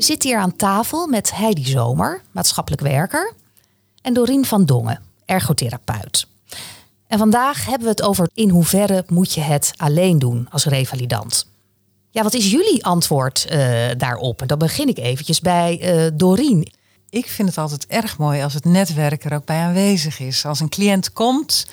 Zitten 0.06 0.30
hier 0.30 0.40
aan 0.40 0.56
tafel 0.56 1.08
met 1.08 1.36
Heidi 1.36 1.66
Zomer, 1.66 2.22
maatschappelijk 2.32 2.82
werker, 2.82 3.34
en 4.02 4.14
Dorien 4.14 4.46
van 4.46 4.66
Dongen, 4.66 5.02
ergotherapeut. 5.26 6.28
En 7.08 7.18
vandaag 7.18 7.66
hebben 7.66 7.84
we 7.84 7.90
het 7.90 8.02
over 8.02 8.30
in 8.34 8.50
hoeverre 8.50 9.04
moet 9.08 9.34
je 9.34 9.42
het 9.42 9.74
alleen 9.76 10.20
doen 10.20 10.48
als 10.52 10.66
revalidant. 10.66 11.48
Ja, 12.12 12.24
wat 12.24 12.34
is 12.34 12.52
jullie 12.52 12.86
antwoord 12.86 13.48
uh, 13.52 13.86
daarop? 13.98 14.42
En 14.42 14.48
dan 14.48 14.58
begin 14.58 14.88
ik 14.88 14.98
eventjes 14.98 15.40
bij 15.40 15.96
uh, 15.96 16.12
Dorien. 16.14 16.72
Ik 17.10 17.28
vind 17.28 17.48
het 17.48 17.58
altijd 17.58 17.86
erg 17.88 18.18
mooi 18.18 18.42
als 18.44 18.54
het 18.54 18.66
netwerk 18.66 19.24
er 19.24 19.34
ook 19.34 19.46
bij 19.46 19.60
aanwezig 19.60 20.20
is. 20.20 20.46
Als 20.46 20.60
een 20.60 20.70
cliënt 20.70 21.14
komt, 21.14 21.66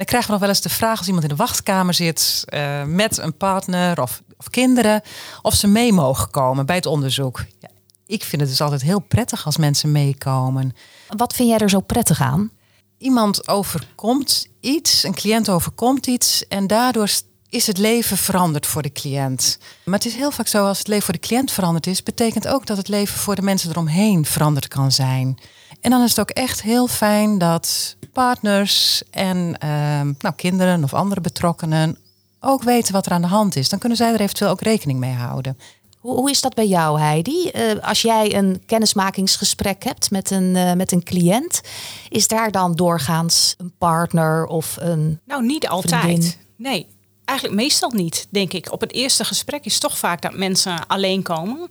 dan 0.00 0.08
krijgen 0.08 0.30
we 0.30 0.36
nog 0.36 0.40
wel 0.40 0.48
eens 0.48 0.60
de 0.60 0.68
vraag 0.68 0.98
als 0.98 1.06
iemand 1.06 1.24
in 1.24 1.30
de 1.30 1.36
wachtkamer 1.36 1.94
zit 1.94 2.44
uh, 2.48 2.84
met 2.84 3.18
een 3.18 3.36
partner 3.36 4.02
of 4.02 4.22
of 4.40 4.50
kinderen, 4.50 5.02
of 5.42 5.54
ze 5.54 5.66
mee 5.66 5.92
mogen 5.92 6.30
komen 6.30 6.66
bij 6.66 6.76
het 6.76 6.86
onderzoek. 6.86 7.44
Ja, 7.58 7.68
ik 8.06 8.24
vind 8.24 8.40
het 8.40 8.50
dus 8.50 8.60
altijd 8.60 8.82
heel 8.82 9.00
prettig 9.00 9.46
als 9.46 9.56
mensen 9.56 9.92
meekomen. 9.92 10.74
Wat 11.16 11.34
vind 11.34 11.48
jij 11.48 11.58
er 11.58 11.70
zo 11.70 11.80
prettig 11.80 12.20
aan? 12.20 12.50
Iemand 12.98 13.48
overkomt 13.48 14.46
iets, 14.60 15.02
een 15.02 15.14
cliënt 15.14 15.48
overkomt 15.48 16.06
iets 16.06 16.46
en 16.48 16.66
daardoor 16.66 17.08
is 17.48 17.66
het 17.66 17.78
leven 17.78 18.16
veranderd 18.16 18.66
voor 18.66 18.82
de 18.82 18.92
cliënt. 18.92 19.58
Maar 19.84 19.94
het 19.94 20.06
is 20.06 20.14
heel 20.14 20.30
vaak 20.30 20.46
zo 20.46 20.66
als 20.66 20.78
het 20.78 20.88
leven 20.88 21.04
voor 21.04 21.14
de 21.14 21.20
cliënt 21.20 21.50
veranderd 21.50 21.86
is, 21.86 22.02
betekent 22.02 22.48
ook 22.48 22.66
dat 22.66 22.76
het 22.76 22.88
leven 22.88 23.18
voor 23.18 23.34
de 23.34 23.42
mensen 23.42 23.70
eromheen 23.70 24.24
veranderd 24.24 24.68
kan 24.68 24.92
zijn. 24.92 25.38
En 25.80 25.90
dan 25.90 26.02
is 26.02 26.10
het 26.10 26.20
ook 26.20 26.30
echt 26.30 26.62
heel 26.62 26.86
fijn 26.86 27.38
dat 27.38 27.96
partners 28.20 29.02
en 29.10 29.36
uh, 29.64 30.00
nou, 30.18 30.34
kinderen 30.36 30.84
of 30.84 30.94
andere 30.94 31.20
betrokkenen 31.20 31.98
ook 32.40 32.62
weten 32.62 32.92
wat 32.92 33.06
er 33.06 33.12
aan 33.12 33.20
de 33.20 33.26
hand 33.26 33.56
is. 33.56 33.68
Dan 33.68 33.78
kunnen 33.78 33.98
zij 33.98 34.12
er 34.12 34.20
eventueel 34.20 34.50
ook 34.50 34.60
rekening 34.60 34.98
mee 34.98 35.12
houden. 35.12 35.58
Hoe, 35.98 36.14
hoe 36.16 36.30
is 36.30 36.40
dat 36.40 36.54
bij 36.54 36.66
jou, 36.66 37.00
Heidi? 37.00 37.50
Uh, 37.54 37.72
als 37.82 38.02
jij 38.02 38.34
een 38.34 38.62
kennismakingsgesprek 38.66 39.84
hebt 39.84 40.10
met 40.10 40.30
een, 40.30 40.54
uh, 40.54 40.72
met 40.72 40.92
een 40.92 41.02
cliënt, 41.02 41.60
is 42.08 42.28
daar 42.28 42.50
dan 42.50 42.74
doorgaans 42.74 43.54
een 43.58 43.72
partner 43.78 44.46
of 44.46 44.76
een. 44.80 45.20
Nou, 45.24 45.44
niet 45.44 45.68
altijd. 45.68 46.38
Nee, 46.56 46.86
eigenlijk 47.24 47.60
meestal 47.60 47.90
niet, 47.90 48.26
denk 48.30 48.52
ik. 48.52 48.72
Op 48.72 48.80
het 48.80 48.92
eerste 48.92 49.24
gesprek 49.24 49.64
is 49.64 49.78
toch 49.78 49.98
vaak 49.98 50.22
dat 50.22 50.34
mensen 50.34 50.86
alleen 50.86 51.22
komen. 51.22 51.70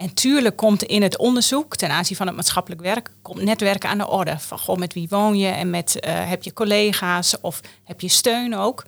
En 0.00 0.14
tuurlijk 0.14 0.56
komt 0.56 0.82
in 0.82 1.02
het 1.02 1.18
onderzoek 1.18 1.76
ten 1.76 1.90
aanzien 1.90 2.16
van 2.16 2.26
het 2.26 2.36
maatschappelijk 2.36 2.82
werk, 2.82 3.10
komt 3.22 3.42
netwerken 3.42 3.88
aan 3.88 3.98
de 3.98 4.08
orde. 4.08 4.38
Van 4.38 4.58
goh, 4.58 4.76
met 4.76 4.92
wie 4.92 5.06
woon 5.08 5.38
je 5.38 5.46
en 5.46 5.70
met 5.70 5.96
uh, 5.96 6.28
heb 6.28 6.42
je 6.42 6.52
collega's 6.52 7.36
of 7.40 7.60
heb 7.84 8.00
je 8.00 8.08
steun 8.08 8.56
ook. 8.56 8.84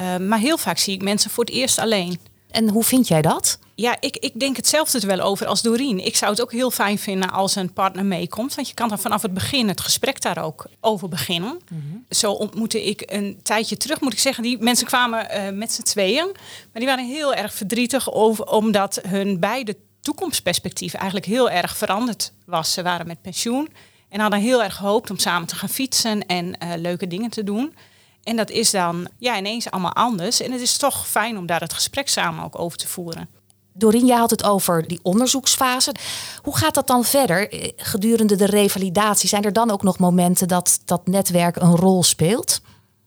Uh, 0.00 0.16
maar 0.16 0.38
heel 0.38 0.58
vaak 0.58 0.78
zie 0.78 0.94
ik 0.94 1.02
mensen 1.02 1.30
voor 1.30 1.44
het 1.44 1.52
eerst 1.52 1.78
alleen. 1.78 2.20
En 2.50 2.68
hoe 2.68 2.84
vind 2.84 3.08
jij 3.08 3.22
dat? 3.22 3.58
Ja, 3.74 3.96
ik, 4.00 4.16
ik 4.16 4.40
denk 4.40 4.56
hetzelfde 4.56 5.00
er 5.00 5.06
wel 5.06 5.20
over 5.20 5.46
als 5.46 5.62
Doreen. 5.62 6.04
Ik 6.04 6.16
zou 6.16 6.30
het 6.30 6.40
ook 6.40 6.52
heel 6.52 6.70
fijn 6.70 6.98
vinden 6.98 7.30
als 7.30 7.54
een 7.54 7.72
partner 7.72 8.04
meekomt. 8.04 8.54
Want 8.54 8.68
je 8.68 8.74
kan 8.74 8.88
dan 8.88 8.98
vanaf 8.98 9.22
het 9.22 9.34
begin 9.34 9.68
het 9.68 9.80
gesprek 9.80 10.20
daar 10.20 10.44
ook 10.44 10.66
over 10.80 11.08
beginnen. 11.08 11.60
Mm 11.68 11.80
-hmm. 11.80 12.04
Zo 12.08 12.32
ontmoette 12.32 12.84
ik 12.84 13.02
een 13.06 13.40
tijdje 13.42 13.76
terug, 13.76 14.00
moet 14.00 14.12
ik 14.12 14.18
zeggen. 14.18 14.42
Die 14.42 14.58
mensen 14.58 14.86
kwamen 14.86 15.26
uh, 15.32 15.58
met 15.58 15.72
z'n 15.72 15.82
tweeën. 15.82 16.26
Maar 16.72 16.82
die 16.82 16.86
waren 16.86 17.06
heel 17.06 17.34
erg 17.34 17.54
verdrietig 17.54 18.12
over, 18.12 18.46
omdat 18.46 19.00
hun 19.08 19.40
beide 19.40 19.76
toekomstperspectief 20.10 20.94
eigenlijk 20.94 21.26
heel 21.26 21.50
erg 21.50 21.76
veranderd 21.76 22.32
was. 22.46 22.72
Ze 22.72 22.82
waren 22.82 23.06
met 23.06 23.22
pensioen 23.22 23.68
en 24.08 24.20
hadden 24.20 24.40
heel 24.40 24.62
erg 24.62 24.74
gehoopt 24.76 25.10
om 25.10 25.18
samen 25.18 25.48
te 25.48 25.54
gaan 25.54 25.68
fietsen 25.68 26.26
en 26.26 26.46
uh, 26.46 26.70
leuke 26.76 27.06
dingen 27.06 27.30
te 27.30 27.44
doen. 27.44 27.74
En 28.22 28.36
dat 28.36 28.50
is 28.50 28.70
dan 28.70 29.08
ja, 29.18 29.38
ineens 29.38 29.70
allemaal 29.70 29.94
anders. 29.94 30.40
En 30.40 30.52
het 30.52 30.60
is 30.60 30.76
toch 30.76 31.08
fijn 31.08 31.38
om 31.38 31.46
daar 31.46 31.60
het 31.60 31.72
gesprek 31.72 32.08
samen 32.08 32.44
ook 32.44 32.58
over 32.58 32.78
te 32.78 32.88
voeren. 32.88 33.28
Dorien, 33.72 34.06
jij 34.06 34.16
had 34.16 34.30
het 34.30 34.44
over 34.44 34.88
die 34.88 35.00
onderzoeksfase. 35.02 35.94
Hoe 36.42 36.56
gaat 36.56 36.74
dat 36.74 36.86
dan 36.86 37.04
verder 37.04 37.50
eh, 37.50 37.72
gedurende 37.76 38.36
de 38.36 38.46
revalidatie? 38.46 39.28
Zijn 39.28 39.44
er 39.44 39.52
dan 39.52 39.70
ook 39.70 39.82
nog 39.82 39.98
momenten 39.98 40.48
dat 40.48 40.80
dat 40.84 41.06
netwerk 41.06 41.56
een 41.56 41.76
rol 41.76 42.02
speelt? 42.02 42.60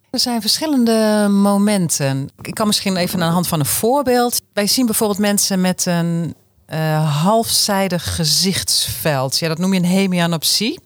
Er 0.09 0.19
zijn 0.19 0.41
verschillende 0.41 1.27
momenten. 1.29 2.29
Ik 2.41 2.53
kan 2.53 2.67
misschien 2.67 2.95
even 2.95 3.21
aan 3.21 3.27
de 3.27 3.33
hand 3.33 3.47
van 3.47 3.59
een 3.59 3.65
voorbeeld. 3.65 4.41
Wij 4.53 4.67
zien 4.67 4.85
bijvoorbeeld 4.85 5.19
mensen 5.19 5.61
met 5.61 5.85
een 5.85 6.35
uh, 6.67 7.23
halfzijdig 7.23 8.15
gezichtsveld. 8.15 9.39
Ja, 9.39 9.47
dat 9.47 9.57
noem 9.57 9.73
je 9.73 9.79
een 9.79 9.85
hemianopsie. 9.85 10.79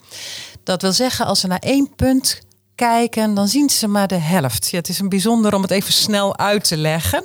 Dat 0.63 0.81
wil 0.81 0.93
zeggen, 0.93 1.25
als 1.25 1.39
ze 1.39 1.47
naar 1.47 1.59
één 1.59 1.95
punt 1.95 2.41
kijken, 2.75 3.33
dan 3.33 3.47
zien 3.47 3.69
ze 3.69 3.87
maar 3.87 4.07
de 4.07 4.15
helft. 4.15 4.67
Ja, 4.69 4.77
het 4.77 4.89
is 4.89 4.99
een 4.99 5.09
bijzonder 5.09 5.53
om 5.53 5.61
het 5.61 5.71
even 5.71 5.93
snel 5.93 6.37
uit 6.37 6.67
te 6.67 6.77
leggen. 6.77 7.23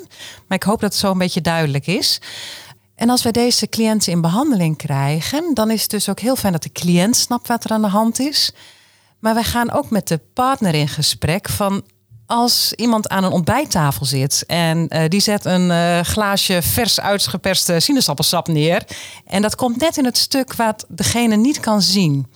Maar 0.48 0.58
ik 0.58 0.62
hoop 0.62 0.80
dat 0.80 0.90
het 0.90 1.00
zo 1.00 1.10
een 1.10 1.18
beetje 1.18 1.40
duidelijk 1.40 1.86
is. 1.86 2.20
En 2.94 3.10
als 3.10 3.22
wij 3.22 3.32
deze 3.32 3.68
cliënten 3.68 4.12
in 4.12 4.20
behandeling 4.20 4.76
krijgen, 4.76 5.54
dan 5.54 5.70
is 5.70 5.82
het 5.82 5.90
dus 5.90 6.08
ook 6.08 6.20
heel 6.20 6.36
fijn 6.36 6.52
dat 6.52 6.62
de 6.62 6.72
cliënt 6.72 7.16
snapt 7.16 7.48
wat 7.48 7.64
er 7.64 7.70
aan 7.70 7.82
de 7.82 7.88
hand 7.88 8.20
is. 8.20 8.52
Maar 9.18 9.34
wij 9.34 9.44
gaan 9.44 9.70
ook 9.70 9.90
met 9.90 10.08
de 10.08 10.20
partner 10.34 10.74
in 10.74 10.88
gesprek 10.88 11.48
van 11.48 11.82
als 12.32 12.72
iemand 12.72 13.08
aan 13.08 13.24
een 13.24 13.32
ontbijttafel 13.32 14.06
zit 14.06 14.44
en 14.46 14.86
uh, 14.88 15.02
die 15.08 15.20
zet 15.20 15.44
een 15.44 15.70
uh, 15.70 16.00
glaasje 16.00 16.62
vers 16.62 17.00
uitgeperste 17.00 17.80
sinaasappelsap 17.80 18.48
neer. 18.48 18.82
En 19.26 19.42
dat 19.42 19.54
komt 19.54 19.80
net 19.80 19.96
in 19.96 20.04
het 20.04 20.18
stuk 20.18 20.54
wat 20.54 20.84
degene 20.88 21.36
niet 21.36 21.60
kan 21.60 21.82
zien. 21.82 22.26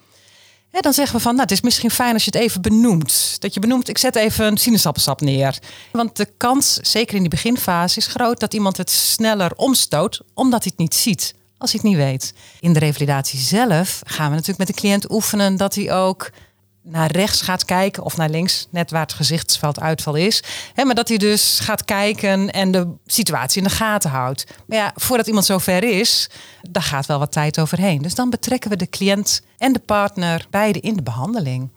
Dan 0.80 0.92
zeggen 0.92 1.16
we 1.16 1.22
van, 1.22 1.32
nou, 1.32 1.42
het 1.42 1.53
is 1.53 1.61
misschien 1.61 1.90
fijn 1.90 2.12
als 2.12 2.24
je 2.24 2.30
het 2.32 2.40
even 2.40 2.62
benoemt. 2.62 3.36
Dat 3.38 3.55
je 3.55 3.61
benoemt, 3.61 3.88
ik 3.88 3.99
zet 3.99 4.16
even 4.16 4.47
een 4.47 4.57
sinaasappelsap 4.57 5.20
neer. 5.20 5.59
Want 5.92 6.16
de 6.16 6.28
kans, 6.36 6.74
zeker 6.74 7.14
in 7.14 7.20
die 7.20 7.30
beginfase, 7.30 7.99
is 7.99 8.07
groot 8.07 8.40
dat 8.40 8.55
iemand 8.55 8.76
het 8.76 8.90
sneller 8.90 9.53
omstoot, 9.55 10.20
omdat 10.34 10.62
hij 10.62 10.72
het 10.76 10.78
niet 10.78 10.94
ziet. 10.94 11.34
als 11.59 11.72
hij 11.72 11.80
het 11.82 11.90
niet 11.90 11.99
weet. 12.05 12.34
In 12.61 12.72
de 12.72 12.78
revalidatie 12.78 13.38
zelf 13.38 14.01
gaan 14.05 14.28
we 14.28 14.34
natuurlijk 14.34 14.59
met 14.59 14.66
de 14.66 14.82
cliënt 14.82 15.11
oefenen 15.11 15.57
dat 15.57 15.74
hij 15.74 15.92
ook 15.92 16.30
naar 16.89 17.11
rechts 17.11 17.41
gaat 17.41 17.64
kijken 17.64 18.03
of 18.03 18.16
naar 18.16 18.28
links, 18.28 18.66
net 18.70 18.91
waar 18.91 19.03
het 19.03 19.12
gezichtsveld 19.12 19.80
uitval 19.80 20.14
is. 20.14 20.43
Hè, 20.74 20.84
maar 20.84 20.95
dat 20.95 21.09
hij 21.09 21.16
dus 21.16 21.59
gaat 21.61 21.84
kijken 21.84 22.51
en 22.51 22.70
de 22.70 22.89
situatie 23.07 23.62
in 23.62 23.68
de 23.68 23.74
gaten 23.74 24.11
houdt. 24.11 24.45
Maar 24.66 24.78
ja, 24.78 24.93
voordat 24.95 25.26
iemand 25.26 25.45
zover 25.45 25.84
is, 25.84 26.30
daar 26.70 26.82
gaat 26.82 27.07
wel 27.07 27.18
wat 27.18 27.32
tijd 27.32 27.59
overheen. 27.59 28.03
Dus 28.03 28.14
dan 28.14 28.30
betrekken 28.30 28.70
we 28.70 28.76
de 28.76 28.89
cliënt 28.89 29.43
en 29.59 29.72
de 29.72 29.78
partner 29.78 30.47
beide 30.51 30.80
in 30.80 30.95
de 30.95 31.03
behandeling. 31.03 31.68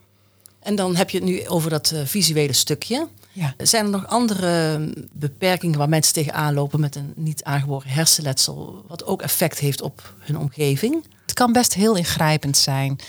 En 0.59 0.75
dan 0.75 0.95
heb 0.95 1.09
je 1.09 1.17
het 1.17 1.27
nu 1.27 1.47
over 1.47 1.69
dat 1.69 1.91
uh, 1.93 2.01
visuele 2.05 2.53
stukje. 2.53 3.07
Ja. 3.31 3.53
Zijn 3.57 3.85
er 3.85 3.91
nog 3.91 4.07
andere 4.07 4.79
beperkingen 5.11 5.77
waar 5.77 5.89
mensen 5.89 6.13
tegenaan 6.13 6.53
lopen 6.53 6.79
met 6.79 6.95
een 6.95 7.13
niet 7.15 7.43
aangeboren 7.43 7.89
hersenletsel, 7.89 8.83
wat 8.87 9.05
ook 9.05 9.21
effect 9.21 9.59
heeft 9.59 9.81
op 9.81 10.13
hun 10.19 10.37
omgeving? 10.37 11.05
Het 11.21 11.33
kan 11.33 11.51
best 11.51 11.73
heel 11.73 11.95
ingrijpend 11.95 12.57
zijn. 12.57 12.99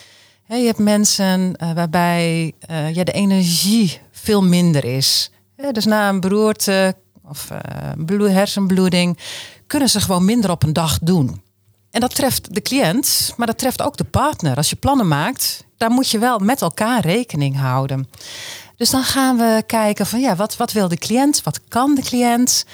Je 0.59 0.67
hebt 0.67 0.79
mensen 0.79 1.55
uh, 1.63 1.73
waarbij 1.73 2.53
ja, 2.93 3.05
de 3.05 3.13
energie 3.13 4.01
veel 4.11 4.43
minder 4.43 4.85
is. 4.85 5.31
dus 5.73 5.85
na 5.85 6.09
een 6.09 6.21
beroerte 6.21 6.95
of 7.25 7.51
uh, 8.09 8.35
hersenbloeding 8.35 9.19
kunnen 9.67 9.89
ze 9.89 10.01
gewoon 10.01 10.25
minder 10.25 10.51
op 10.51 10.63
een 10.63 10.73
dag 10.73 10.99
doen. 11.03 11.43
En 11.91 12.01
dat 12.01 12.15
treft 12.15 12.55
de 12.55 12.63
cliënt, 12.63 13.35
maar 13.37 13.47
dat 13.47 13.59
treft 13.59 13.83
ook 13.83 13.97
de 13.97 14.05
partner. 14.05 14.57
Als 14.57 14.71
je 14.71 14.77
plannen 14.77 15.09
maakt, 15.09 15.65
daar 15.77 15.91
moet 15.91 16.11
je 16.11 16.19
wel 16.19 16.39
met 16.39 16.63
elkaar 16.63 17.01
rekening 17.01 17.57
houden. 17.57 18.09
Dus 18.77 18.91
dan 18.91 19.03
gaan 19.03 19.37
we 19.37 19.63
kijken 19.67 20.07
van 20.07 20.21
ja, 20.21 20.37
wat, 20.37 20.57
wat 20.57 20.73
wil 20.73 20.89
de 20.89 20.99
cliënt? 20.99 21.43
Wat 21.43 21.61
kan 21.69 21.95
de 21.95 22.03
cliënt? 22.03 22.65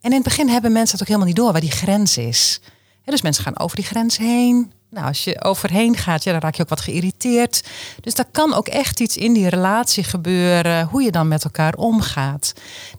En 0.00 0.10
in 0.10 0.16
het 0.16 0.22
begin 0.22 0.48
hebben 0.48 0.72
mensen 0.72 0.92
het 0.92 1.00
ook 1.00 1.06
helemaal 1.06 1.28
niet 1.28 1.36
door 1.36 1.52
waar 1.52 1.60
die 1.60 1.70
grens 1.70 2.16
is. 2.16 2.60
dus 3.04 3.22
mensen 3.22 3.44
gaan 3.44 3.58
over 3.58 3.76
die 3.76 3.84
grens 3.84 4.16
heen. 4.16 4.72
Nou, 4.90 5.06
als 5.06 5.24
je 5.24 5.44
overheen 5.44 5.96
gaat, 5.96 6.24
ja, 6.24 6.32
dan 6.32 6.40
raak 6.40 6.54
je 6.54 6.62
ook 6.62 6.68
wat 6.68 6.80
geïrriteerd. 6.80 7.62
Dus 8.00 8.14
daar 8.14 8.28
kan 8.32 8.54
ook 8.54 8.68
echt 8.68 9.00
iets 9.00 9.16
in 9.16 9.32
die 9.32 9.48
relatie 9.48 10.04
gebeuren, 10.04 10.86
hoe 10.86 11.02
je 11.02 11.10
dan 11.10 11.28
met 11.28 11.44
elkaar 11.44 11.74
omgaat. 11.74 12.52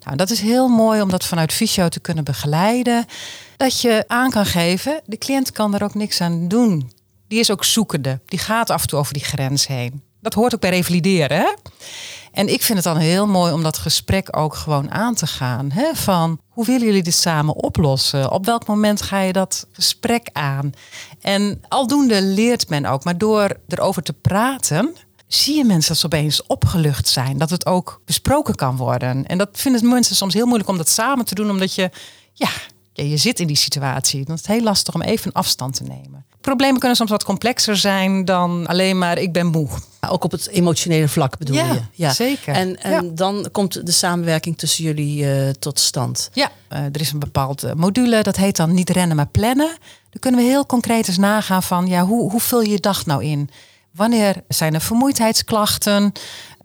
Nou, 0.03 0.17
dat 0.17 0.29
is 0.29 0.41
heel 0.41 0.67
mooi 0.67 1.01
om 1.01 1.09
dat 1.09 1.25
vanuit 1.25 1.53
fysio 1.53 1.87
te 1.87 1.99
kunnen 1.99 2.23
begeleiden. 2.23 3.05
Dat 3.57 3.81
je 3.81 4.03
aan 4.07 4.29
kan 4.29 4.45
geven, 4.45 5.01
de 5.05 5.17
cliënt 5.17 5.51
kan 5.51 5.75
er 5.75 5.83
ook 5.83 5.95
niks 5.95 6.21
aan 6.21 6.47
doen. 6.47 6.91
Die 7.27 7.39
is 7.39 7.51
ook 7.51 7.63
zoekende. 7.63 8.19
Die 8.25 8.39
gaat 8.39 8.69
af 8.69 8.81
en 8.81 8.87
toe 8.87 8.99
over 8.99 9.13
die 9.13 9.23
grens 9.23 9.67
heen. 9.67 10.03
Dat 10.21 10.33
hoort 10.33 10.53
ook 10.53 10.61
bij 10.61 10.69
revalideren. 10.69 11.55
En 12.31 12.53
ik 12.53 12.61
vind 12.61 12.77
het 12.77 12.93
dan 12.93 12.97
heel 12.97 13.27
mooi 13.27 13.53
om 13.53 13.63
dat 13.63 13.77
gesprek 13.77 14.37
ook 14.37 14.55
gewoon 14.55 14.91
aan 14.91 15.15
te 15.15 15.27
gaan. 15.27 15.71
Hè? 15.71 15.93
Van 15.93 16.39
hoe 16.49 16.65
willen 16.65 16.85
jullie 16.85 17.03
dit 17.03 17.13
samen 17.13 17.55
oplossen? 17.55 18.31
Op 18.31 18.45
welk 18.45 18.67
moment 18.67 19.01
ga 19.01 19.19
je 19.19 19.33
dat 19.33 19.67
gesprek 19.71 20.29
aan? 20.33 20.71
En 21.21 21.61
aldoende 21.67 22.21
leert 22.21 22.69
men 22.69 22.85
ook. 22.85 23.03
Maar 23.03 23.17
door 23.17 23.57
erover 23.67 24.03
te 24.03 24.13
praten, 24.13 24.95
zie 25.27 25.55
je 25.55 25.63
mensen 25.63 25.87
dat 25.87 25.97
ze 25.97 26.05
opeens 26.05 26.45
opgelucht 26.47 27.07
zijn. 27.07 27.37
Dat 27.37 27.49
het 27.49 27.65
ook 27.65 28.01
besproken 28.05 28.55
kan 28.55 28.75
worden. 28.77 29.25
En 29.27 29.37
dat 29.37 29.49
vinden 29.51 29.89
mensen 29.89 30.15
soms 30.15 30.33
heel 30.33 30.45
moeilijk 30.45 30.69
om 30.69 30.77
dat 30.77 30.89
samen 30.89 31.25
te 31.25 31.35
doen, 31.35 31.49
omdat 31.49 31.75
je, 31.75 31.89
ja, 32.33 32.49
je 32.93 33.17
zit 33.17 33.39
in 33.39 33.47
die 33.47 33.55
situatie. 33.55 34.25
Dan 34.25 34.35
is 34.35 34.41
het 34.41 34.51
heel 34.51 34.63
lastig 34.63 34.93
om 34.93 35.01
even 35.01 35.31
afstand 35.31 35.75
te 35.75 35.83
nemen. 35.83 36.25
Problemen 36.41 36.79
kunnen 36.79 36.97
soms 36.97 37.09
wat 37.09 37.23
complexer 37.23 37.77
zijn 37.77 38.25
dan 38.25 38.67
alleen 38.67 38.97
maar 38.97 39.17
ik 39.17 39.33
ben 39.33 39.47
moe. 39.47 39.67
Ook 40.09 40.23
op 40.23 40.31
het 40.31 40.47
emotionele 40.47 41.07
vlak 41.07 41.37
bedoel 41.37 41.55
ja, 41.55 41.73
je? 41.73 41.81
Ja, 41.91 42.13
zeker. 42.13 42.53
En, 42.53 42.81
en 42.81 43.15
dan 43.15 43.49
komt 43.51 43.85
de 43.85 43.91
samenwerking 43.91 44.57
tussen 44.57 44.83
jullie 44.83 45.23
uh, 45.23 45.49
tot 45.49 45.79
stand? 45.79 46.29
Ja, 46.33 46.51
uh, 46.73 46.79
er 46.79 47.01
is 47.01 47.11
een 47.11 47.19
bepaald 47.19 47.75
module, 47.75 48.23
dat 48.23 48.35
heet 48.35 48.55
dan 48.55 48.73
niet 48.73 48.89
rennen 48.89 49.15
maar 49.15 49.27
plannen. 49.27 49.77
Dan 50.09 50.19
kunnen 50.19 50.39
we 50.39 50.45
heel 50.45 50.65
concreet 50.65 51.07
eens 51.07 51.17
nagaan 51.17 51.63
van 51.63 51.87
ja, 51.87 52.05
hoe, 52.05 52.31
hoe 52.31 52.39
vul 52.39 52.61
je 52.61 52.69
je 52.69 52.79
dag 52.79 53.05
nou 53.05 53.23
in? 53.23 53.49
Wanneer 53.91 54.43
zijn 54.47 54.73
er 54.73 54.81
vermoeidheidsklachten? 54.81 56.11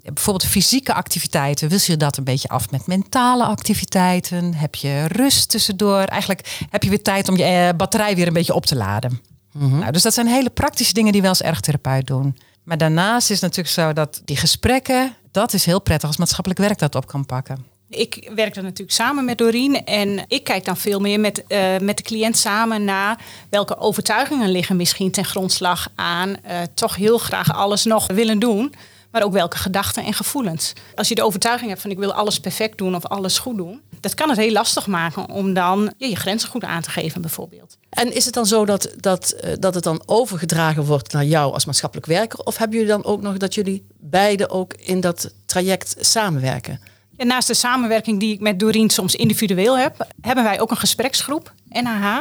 Bijvoorbeeld 0.03 0.51
fysieke 0.51 0.95
activiteiten. 0.95 1.69
Wil 1.69 1.79
je 1.83 1.97
dat 1.97 2.17
een 2.17 2.25
beetje 2.25 2.49
af 2.49 2.71
met 2.71 2.87
mentale 2.87 3.45
activiteiten? 3.45 4.55
Heb 4.55 4.75
je 4.75 5.07
rust 5.07 5.49
tussendoor? 5.49 6.01
Eigenlijk 6.01 6.67
heb 6.71 6.83
je 6.83 6.89
weer 6.89 7.03
tijd 7.03 7.29
om 7.29 7.37
je 7.37 7.69
uh, 7.73 7.77
batterij 7.77 8.15
weer 8.17 8.27
een 8.27 8.33
beetje 8.33 8.55
op 8.55 8.67
te 8.67 8.77
laden. 8.77 9.21
Mm-hmm. 9.53 9.79
Nou, 9.79 9.93
dus 9.93 10.03
dat 10.03 10.15
zijn 10.15 10.27
hele 10.27 10.51
praktische 10.51 10.93
dingen 10.93 11.13
die 11.13 11.23
we 11.23 11.29
als 11.29 11.43
ergotherapeut 11.43 12.07
doen. 12.07 12.37
Maar 12.65 12.79
daarnaast 12.79 13.31
is 13.31 13.41
het 13.41 13.57
natuurlijk 13.57 13.75
zo 13.75 13.93
dat 13.93 14.21
die 14.25 14.37
gesprekken, 14.37 15.15
dat 15.31 15.53
is 15.53 15.65
heel 15.65 15.81
prettig 15.81 16.09
als 16.09 16.19
maatschappelijk 16.19 16.61
werk 16.61 16.79
dat 16.79 16.95
op 16.95 17.07
kan 17.07 17.27
pakken. 17.27 17.67
Ik 17.89 18.31
werk 18.35 18.55
dan 18.55 18.65
natuurlijk 18.65 18.93
samen 18.93 19.25
met 19.25 19.39
Doreen 19.39 19.85
en 19.85 20.25
ik 20.29 20.45
kijk 20.45 20.65
dan 20.65 20.77
veel 20.77 21.01
meer 21.01 21.21
met, 21.21 21.45
uh, 21.49 21.79
met 21.79 21.97
de 21.97 22.03
cliënt 22.03 22.37
samen 22.37 22.85
naar 22.85 23.21
welke 23.51 23.77
overtuigingen 23.77 24.51
liggen 24.51 24.77
misschien 24.77 25.11
ten 25.11 25.25
grondslag 25.25 25.89
aan 25.95 26.29
uh, 26.29 26.61
toch 26.75 26.97
heel 26.97 27.19
graag 27.19 27.55
alles 27.55 27.85
nog 27.85 28.07
willen 28.07 28.39
doen, 28.39 28.75
maar 29.11 29.23
ook 29.23 29.33
welke 29.33 29.57
gedachten 29.57 30.05
en 30.05 30.15
gevoelens. 30.15 30.73
Als 30.95 31.09
je 31.09 31.15
de 31.15 31.23
overtuiging 31.23 31.69
hebt 31.69 31.83
van 31.83 31.91
ik 31.91 31.99
wil 31.99 32.13
alles 32.13 32.41
perfect 32.41 32.79
doen 32.79 32.95
of 32.95 33.07
alles 33.07 33.39
goed 33.39 33.57
doen, 33.57 33.81
dat 34.01 34.15
kan 34.15 34.29
het 34.29 34.39
heel 34.39 34.53
lastig 34.53 34.87
maken 34.87 35.29
om 35.29 35.55
dan 35.55 35.93
je 35.97 36.17
grenzen 36.17 36.49
goed 36.49 36.65
aan 36.65 36.83
te 36.83 36.91
geven 36.91 37.21
bijvoorbeeld. 37.21 37.77
En 37.89 38.15
is 38.15 38.25
het 38.25 38.35
dan 38.35 38.47
zo 38.47 38.65
dat, 38.65 38.95
dat, 38.97 39.37
dat 39.59 39.75
het 39.75 39.85
dan 39.85 40.03
overgedragen 40.07 40.85
wordt 40.85 41.13
naar 41.13 41.25
jou 41.25 41.53
als 41.53 41.65
maatschappelijk 41.65 42.07
werker? 42.07 42.39
Of 42.39 42.57
hebben 42.57 42.79
jullie 42.79 42.93
dan 42.93 43.05
ook 43.05 43.23
nog 43.23 43.37
dat 43.37 43.55
jullie 43.55 43.87
beiden 43.99 44.51
ook 44.51 44.75
in 44.75 45.01
dat 45.01 45.33
traject 45.47 45.97
samenwerken? 45.99 46.81
Naast 47.17 47.49
de 47.49 47.55
samenwerking 47.55 48.21
die 48.21 48.35
ik 48.35 48.41
met 48.41 48.59
Doreen 48.59 48.91
soms 48.91 49.15
individueel 49.15 49.79
heb, 49.79 50.07
hebben 50.21 50.45
wij 50.45 50.61
ook 50.61 50.71
een 50.71 50.77
gespreksgroep, 50.77 51.53
NHH. 51.69 52.19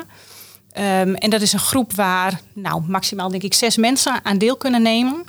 Um, 0.77 1.15
en 1.15 1.29
dat 1.29 1.41
is 1.41 1.53
een 1.53 1.59
groep 1.59 1.93
waar 1.93 2.41
nou, 2.53 2.81
maximaal 2.87 3.29
denk 3.29 3.43
ik 3.43 3.53
zes 3.53 3.77
mensen 3.77 4.25
aan 4.25 4.37
deel 4.37 4.57
kunnen 4.57 4.81
nemen. 4.81 5.23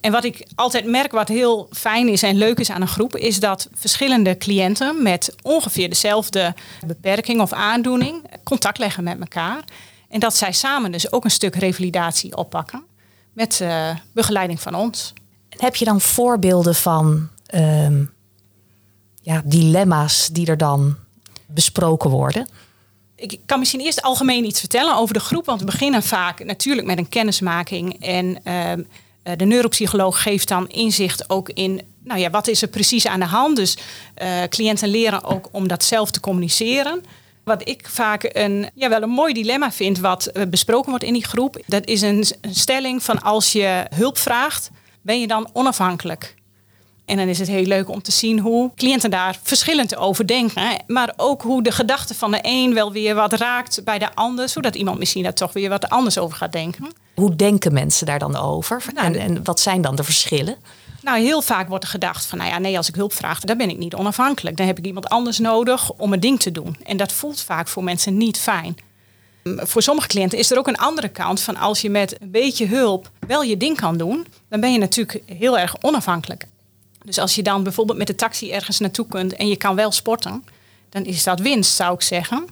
En 0.00 0.12
wat 0.12 0.24
ik 0.24 0.46
altijd 0.54 0.86
merk, 0.86 1.12
wat 1.12 1.28
heel 1.28 1.68
fijn 1.72 2.08
is 2.08 2.22
en 2.22 2.36
leuk 2.36 2.58
is 2.58 2.70
aan 2.70 2.80
een 2.80 2.88
groep, 2.88 3.16
is 3.16 3.40
dat 3.40 3.68
verschillende 3.72 4.36
cliënten 4.36 5.02
met 5.02 5.34
ongeveer 5.42 5.88
dezelfde 5.88 6.54
beperking 6.86 7.40
of 7.40 7.52
aandoening 7.52 8.24
contact 8.42 8.78
leggen 8.78 9.04
met 9.04 9.20
elkaar. 9.20 9.64
En 10.08 10.20
dat 10.20 10.36
zij 10.36 10.52
samen 10.52 10.92
dus 10.92 11.12
ook 11.12 11.24
een 11.24 11.30
stuk 11.30 11.54
revalidatie 11.54 12.36
oppakken 12.36 12.84
met 13.32 13.60
uh, 13.62 13.90
begeleiding 14.12 14.60
van 14.60 14.74
ons. 14.74 15.12
Heb 15.48 15.76
je 15.76 15.84
dan 15.84 16.00
voorbeelden 16.00 16.74
van 16.74 17.28
um, 17.54 18.13
ja, 19.24 19.42
dilemma's 19.44 20.28
die 20.32 20.46
er 20.46 20.56
dan 20.56 20.96
besproken 21.46 22.10
worden? 22.10 22.48
Ik 23.16 23.40
kan 23.46 23.58
misschien 23.58 23.80
eerst 23.80 24.02
algemeen 24.02 24.44
iets 24.44 24.60
vertellen 24.60 24.96
over 24.96 25.14
de 25.14 25.20
groep. 25.20 25.44
Want 25.44 25.60
we 25.60 25.66
beginnen 25.66 26.02
vaak 26.02 26.44
natuurlijk 26.44 26.86
met 26.86 26.98
een 26.98 27.08
kennismaking. 27.08 28.02
En 28.02 28.52
um, 28.52 28.86
de 29.36 29.44
neuropsycholoog 29.44 30.22
geeft 30.22 30.48
dan 30.48 30.68
inzicht 30.68 31.30
ook 31.30 31.48
in, 31.48 31.82
nou 32.02 32.20
ja, 32.20 32.30
wat 32.30 32.48
is 32.48 32.62
er 32.62 32.68
precies 32.68 33.06
aan 33.06 33.20
de 33.20 33.26
hand? 33.26 33.56
Dus 33.56 33.76
uh, 34.22 34.42
cliënten 34.48 34.88
leren 34.88 35.24
ook 35.24 35.48
om 35.52 35.68
dat 35.68 35.84
zelf 35.84 36.10
te 36.10 36.20
communiceren. 36.20 37.02
Wat 37.44 37.68
ik 37.68 37.88
vaak 37.88 38.30
een, 38.32 38.70
ja, 38.74 38.88
wel 38.88 39.02
een 39.02 39.08
mooi 39.08 39.32
dilemma 39.32 39.72
vind, 39.72 39.98
wat 39.98 40.32
besproken 40.48 40.90
wordt 40.90 41.04
in 41.04 41.12
die 41.12 41.26
groep, 41.26 41.62
dat 41.66 41.86
is 41.86 42.00
een 42.00 42.24
stelling 42.50 43.02
van 43.02 43.22
als 43.22 43.52
je 43.52 43.86
hulp 43.94 44.18
vraagt, 44.18 44.70
ben 45.02 45.20
je 45.20 45.26
dan 45.26 45.48
onafhankelijk? 45.52 46.34
En 47.04 47.16
dan 47.16 47.28
is 47.28 47.38
het 47.38 47.48
heel 47.48 47.64
leuk 47.64 47.88
om 47.88 48.02
te 48.02 48.12
zien 48.12 48.38
hoe 48.38 48.70
cliënten 48.76 49.10
daar 49.10 49.38
verschillend 49.42 49.96
over 49.96 50.26
denken. 50.26 50.82
Maar 50.86 51.12
ook 51.16 51.42
hoe 51.42 51.62
de 51.62 51.72
gedachte 51.72 52.14
van 52.14 52.30
de 52.30 52.38
een 52.42 52.74
wel 52.74 52.92
weer 52.92 53.14
wat 53.14 53.32
raakt 53.32 53.84
bij 53.84 53.98
de 53.98 54.14
ander. 54.14 54.48
Zodat 54.48 54.74
iemand 54.74 54.98
misschien 54.98 55.22
daar 55.22 55.34
toch 55.34 55.52
weer 55.52 55.68
wat 55.68 55.88
anders 55.88 56.18
over 56.18 56.36
gaat 56.36 56.52
denken. 56.52 56.92
Hoe 57.14 57.36
denken 57.36 57.72
mensen 57.72 58.06
daar 58.06 58.18
dan 58.18 58.36
over? 58.36 58.82
Nou, 58.94 59.06
en, 59.06 59.20
en 59.20 59.44
wat 59.44 59.60
zijn 59.60 59.82
dan 59.82 59.96
de 59.96 60.04
verschillen? 60.04 60.56
Nou, 61.02 61.20
heel 61.20 61.42
vaak 61.42 61.68
wordt 61.68 61.84
er 61.84 61.90
gedacht 61.90 62.26
van, 62.26 62.38
nou 62.38 62.50
ja, 62.50 62.58
nee, 62.58 62.76
als 62.76 62.88
ik 62.88 62.94
hulp 62.94 63.12
vraag, 63.12 63.40
dan 63.40 63.56
ben 63.56 63.70
ik 63.70 63.78
niet 63.78 63.94
onafhankelijk. 63.94 64.56
Dan 64.56 64.66
heb 64.66 64.78
ik 64.78 64.86
iemand 64.86 65.08
anders 65.08 65.38
nodig 65.38 65.92
om 65.92 66.12
een 66.12 66.20
ding 66.20 66.40
te 66.40 66.52
doen. 66.52 66.76
En 66.84 66.96
dat 66.96 67.12
voelt 67.12 67.40
vaak 67.40 67.68
voor 67.68 67.84
mensen 67.84 68.16
niet 68.16 68.38
fijn. 68.38 68.76
Voor 69.44 69.82
sommige 69.82 70.08
cliënten 70.08 70.38
is 70.38 70.50
er 70.50 70.58
ook 70.58 70.68
een 70.68 70.76
andere 70.76 71.08
kant 71.08 71.40
van 71.40 71.56
als 71.56 71.80
je 71.80 71.90
met 71.90 72.20
een 72.20 72.30
beetje 72.30 72.66
hulp 72.66 73.10
wel 73.26 73.42
je 73.42 73.56
ding 73.56 73.76
kan 73.76 73.96
doen, 73.96 74.26
dan 74.48 74.60
ben 74.60 74.72
je 74.72 74.78
natuurlijk 74.78 75.22
heel 75.26 75.58
erg 75.58 75.76
onafhankelijk. 75.80 76.46
Dus 77.04 77.18
als 77.18 77.34
je 77.34 77.42
dan 77.42 77.62
bijvoorbeeld 77.62 77.98
met 77.98 78.06
de 78.06 78.14
taxi 78.14 78.50
ergens 78.50 78.78
naartoe 78.78 79.06
kunt 79.06 79.34
en 79.34 79.48
je 79.48 79.56
kan 79.56 79.76
wel 79.76 79.92
sporten, 79.92 80.44
dan 80.88 81.04
is 81.04 81.24
dat 81.24 81.40
winst, 81.40 81.74
zou 81.74 81.94
ik 81.94 82.02
zeggen. 82.02 82.46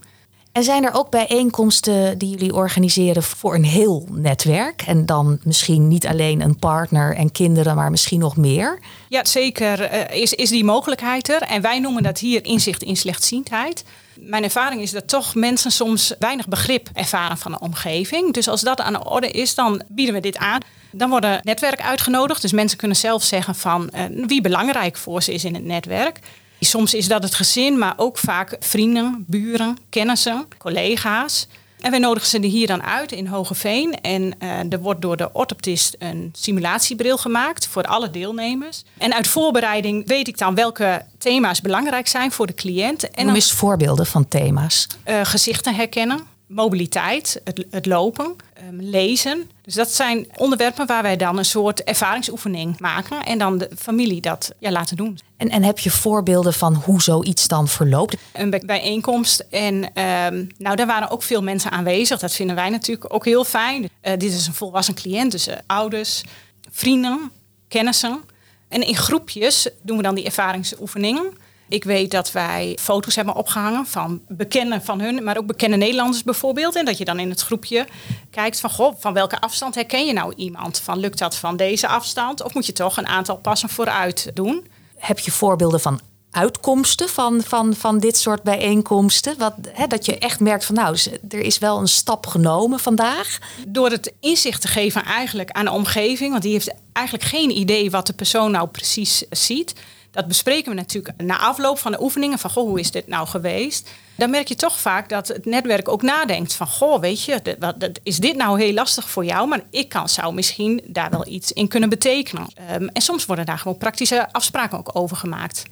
En 0.52 0.64
zijn 0.64 0.84
er 0.84 0.94
ook 0.94 1.10
bijeenkomsten 1.10 2.18
die 2.18 2.28
jullie 2.28 2.54
organiseren 2.54 3.22
voor 3.22 3.54
een 3.54 3.64
heel 3.64 4.06
netwerk? 4.10 4.82
En 4.82 5.06
dan 5.06 5.38
misschien 5.44 5.88
niet 5.88 6.06
alleen 6.06 6.40
een 6.40 6.56
partner 6.56 7.16
en 7.16 7.32
kinderen, 7.32 7.76
maar 7.76 7.90
misschien 7.90 8.20
nog 8.20 8.36
meer? 8.36 8.78
Ja, 9.08 9.24
zeker 9.24 9.92
uh, 9.92 10.20
is, 10.22 10.32
is 10.32 10.50
die 10.50 10.64
mogelijkheid 10.64 11.28
er. 11.28 11.42
En 11.42 11.62
wij 11.62 11.78
noemen 11.78 12.02
dat 12.02 12.18
hier 12.18 12.44
inzicht 12.44 12.82
in 12.82 12.96
slechtziendheid. 12.96 13.84
Mijn 14.14 14.42
ervaring 14.42 14.82
is 14.82 14.90
dat 14.90 15.08
toch 15.08 15.34
mensen 15.34 15.72
soms 15.72 16.14
weinig 16.18 16.48
begrip 16.48 16.88
ervaren 16.92 17.38
van 17.38 17.52
de 17.52 17.60
omgeving. 17.60 18.32
Dus 18.32 18.48
als 18.48 18.60
dat 18.60 18.80
aan 18.80 18.92
de 18.92 19.04
orde 19.04 19.30
is, 19.30 19.54
dan 19.54 19.82
bieden 19.88 20.14
we 20.14 20.20
dit 20.20 20.36
aan. 20.36 20.60
Dan 20.92 21.10
worden 21.10 21.40
netwerk 21.42 21.80
uitgenodigd. 21.80 22.42
Dus 22.42 22.52
mensen 22.52 22.78
kunnen 22.78 22.96
zelf 22.96 23.22
zeggen 23.22 23.54
van 23.54 23.90
uh, 23.94 24.26
wie 24.26 24.40
belangrijk 24.40 24.96
voor 24.96 25.22
ze 25.22 25.32
is 25.32 25.44
in 25.44 25.54
het 25.54 25.64
netwerk. 25.64 26.18
Soms 26.60 26.94
is 26.94 27.08
dat 27.08 27.22
het 27.22 27.34
gezin, 27.34 27.78
maar 27.78 27.94
ook 27.96 28.18
vaak 28.18 28.56
vrienden, 28.60 29.24
buren, 29.28 29.76
kennissen, 29.90 30.46
collega's. 30.58 31.46
En 31.82 31.90
wij 31.90 32.00
nodigen 32.00 32.28
ze 32.28 32.38
er 32.38 32.44
hier 32.44 32.66
dan 32.66 32.82
uit 32.82 33.12
in 33.12 33.26
Hogeveen. 33.26 34.00
En 34.00 34.22
uh, 34.22 34.72
er 34.72 34.80
wordt 34.80 35.02
door 35.02 35.16
de 35.16 35.32
orthoptist 35.32 35.96
een 35.98 36.30
simulatiebril 36.32 37.16
gemaakt 37.16 37.66
voor 37.66 37.82
alle 37.82 38.10
deelnemers. 38.10 38.84
En 38.98 39.14
uit 39.14 39.28
voorbereiding 39.28 40.06
weet 40.06 40.28
ik 40.28 40.38
dan 40.38 40.54
welke 40.54 41.04
thema's 41.18 41.60
belangrijk 41.60 42.08
zijn 42.08 42.32
voor 42.32 42.46
de 42.46 42.54
cliënt. 42.54 43.10
En 43.10 43.26
Noem 43.26 43.34
eens 43.34 43.52
voorbeelden 43.52 44.06
van 44.06 44.28
thema's. 44.28 44.86
Uh, 45.06 45.20
gezichten 45.22 45.74
herkennen, 45.74 46.20
mobiliteit, 46.54 47.40
het, 47.44 47.66
het 47.70 47.86
lopen, 47.86 48.36
um, 48.68 48.80
lezen. 48.80 49.50
Dus 49.62 49.74
dat 49.74 49.90
zijn 49.90 50.26
onderwerpen 50.36 50.86
waar 50.86 51.02
wij 51.02 51.16
dan 51.16 51.38
een 51.38 51.44
soort 51.44 51.84
ervaringsoefening 51.84 52.80
maken. 52.80 53.24
En 53.24 53.38
dan 53.38 53.58
de 53.58 53.70
familie 53.78 54.20
dat 54.20 54.52
ja, 54.58 54.70
laten 54.70 54.96
doen. 54.96 55.18
En, 55.36 55.48
en 55.48 55.62
heb 55.62 55.78
je 55.78 55.90
voorbeelden 55.90 56.52
van 56.52 56.74
hoe 56.74 57.02
zoiets 57.02 57.48
dan 57.48 57.68
verloopt? 57.68 58.16
Een 58.32 58.50
bijeenkomst. 58.66 59.46
En 59.50 59.74
um, 59.74 60.48
nou, 60.58 60.76
daar 60.76 60.86
waren 60.86 61.10
ook 61.10 61.22
veel 61.22 61.42
mensen 61.42 61.70
aanwezig. 61.70 62.18
Dat 62.18 62.32
vinden 62.32 62.56
wij 62.56 62.70
natuurlijk 62.70 63.14
ook 63.14 63.24
heel 63.24 63.44
fijn. 63.44 63.82
Uh, 63.82 63.88
dit 64.02 64.32
is 64.32 64.46
een 64.46 64.54
volwassen 64.54 64.94
cliënt, 64.94 65.32
dus 65.32 65.48
uh, 65.48 65.54
ouders, 65.66 66.22
vrienden, 66.70 67.30
kennissen. 67.68 68.20
En 68.68 68.86
in 68.86 68.96
groepjes 68.96 69.68
doen 69.82 69.96
we 69.96 70.02
dan 70.02 70.14
die 70.14 70.24
ervaringsoefeningen. 70.24 71.40
Ik 71.68 71.84
weet 71.84 72.10
dat 72.10 72.32
wij 72.32 72.78
foto's 72.80 73.16
hebben 73.16 73.34
opgehangen 73.34 73.86
van 73.86 74.20
bekenden 74.28 74.82
van 74.82 75.00
hun, 75.00 75.24
maar 75.24 75.36
ook 75.36 75.46
bekende 75.46 75.76
Nederlanders 75.76 76.22
bijvoorbeeld. 76.22 76.76
En 76.76 76.84
dat 76.84 76.98
je 76.98 77.04
dan 77.04 77.18
in 77.18 77.30
het 77.30 77.40
groepje 77.40 77.86
kijkt 78.30 78.60
van, 78.60 78.70
goh, 78.70 78.94
van 78.98 79.12
welke 79.12 79.40
afstand 79.40 79.74
herken 79.74 80.06
je 80.06 80.12
nou 80.12 80.32
iemand? 80.36 80.78
Van 80.78 80.98
lukt 80.98 81.18
dat 81.18 81.36
van 81.36 81.56
deze 81.56 81.88
afstand? 81.88 82.42
Of 82.42 82.54
moet 82.54 82.66
je 82.66 82.72
toch 82.72 82.96
een 82.96 83.06
aantal 83.06 83.36
passen 83.36 83.68
vooruit 83.68 84.30
doen? 84.34 84.66
Heb 84.96 85.18
je 85.18 85.30
voorbeelden 85.30 85.80
van 85.80 86.00
uitkomsten 86.32 87.08
van, 87.08 87.42
van, 87.42 87.74
van 87.74 87.98
dit 87.98 88.16
soort 88.16 88.42
bijeenkomsten? 88.42 89.38
Wat, 89.38 89.54
hè, 89.68 89.86
dat 89.86 90.06
je 90.06 90.18
echt 90.18 90.40
merkt 90.40 90.64
van 90.64 90.74
nou, 90.74 90.98
er 91.28 91.40
is 91.40 91.58
wel 91.58 91.78
een 91.78 91.88
stap 91.88 92.26
genomen 92.26 92.78
vandaag. 92.78 93.38
Door 93.66 93.90
het 93.90 94.12
inzicht 94.20 94.60
te 94.60 94.68
geven 94.68 95.04
eigenlijk 95.04 95.50
aan 95.50 95.64
de 95.64 95.70
omgeving, 95.70 96.30
want 96.30 96.42
die 96.42 96.52
heeft 96.52 96.74
eigenlijk 96.92 97.26
geen 97.26 97.50
idee 97.50 97.90
wat 97.90 98.06
de 98.06 98.12
persoon 98.12 98.50
nou 98.50 98.68
precies 98.68 99.24
ziet. 99.30 99.74
Dat 100.12 100.28
bespreken 100.28 100.70
we 100.70 100.76
natuurlijk 100.76 101.22
na 101.22 101.38
afloop 101.38 101.78
van 101.78 101.92
de 101.92 102.02
oefeningen. 102.02 102.38
Van 102.38 102.50
goh, 102.50 102.68
hoe 102.68 102.80
is 102.80 102.90
dit 102.90 103.06
nou 103.06 103.26
geweest? 103.26 103.90
Dan 104.16 104.30
merk 104.30 104.48
je 104.48 104.54
toch 104.54 104.80
vaak 104.80 105.08
dat 105.08 105.28
het 105.28 105.44
netwerk 105.44 105.88
ook 105.88 106.02
nadenkt 106.02 106.54
van 106.54 106.66
goh, 106.66 107.00
weet 107.00 107.24
je, 107.24 107.56
wat, 107.58 107.74
is 108.02 108.18
dit 108.18 108.36
nou 108.36 108.60
heel 108.60 108.72
lastig 108.72 109.10
voor 109.10 109.24
jou? 109.24 109.48
Maar 109.48 109.62
ik 109.70 109.88
kan, 109.88 110.08
zou 110.08 110.34
misschien 110.34 110.80
daar 110.86 111.10
wel 111.10 111.26
iets 111.26 111.52
in 111.52 111.68
kunnen 111.68 111.88
betekenen. 111.88 112.46
Um, 112.72 112.88
en 112.88 113.02
soms 113.02 113.26
worden 113.26 113.46
daar 113.46 113.58
gewoon 113.58 113.78
praktische 113.78 114.32
afspraken 114.32 114.78
ook 114.78 114.90
over 114.92 115.16
gemaakt. 115.16 115.62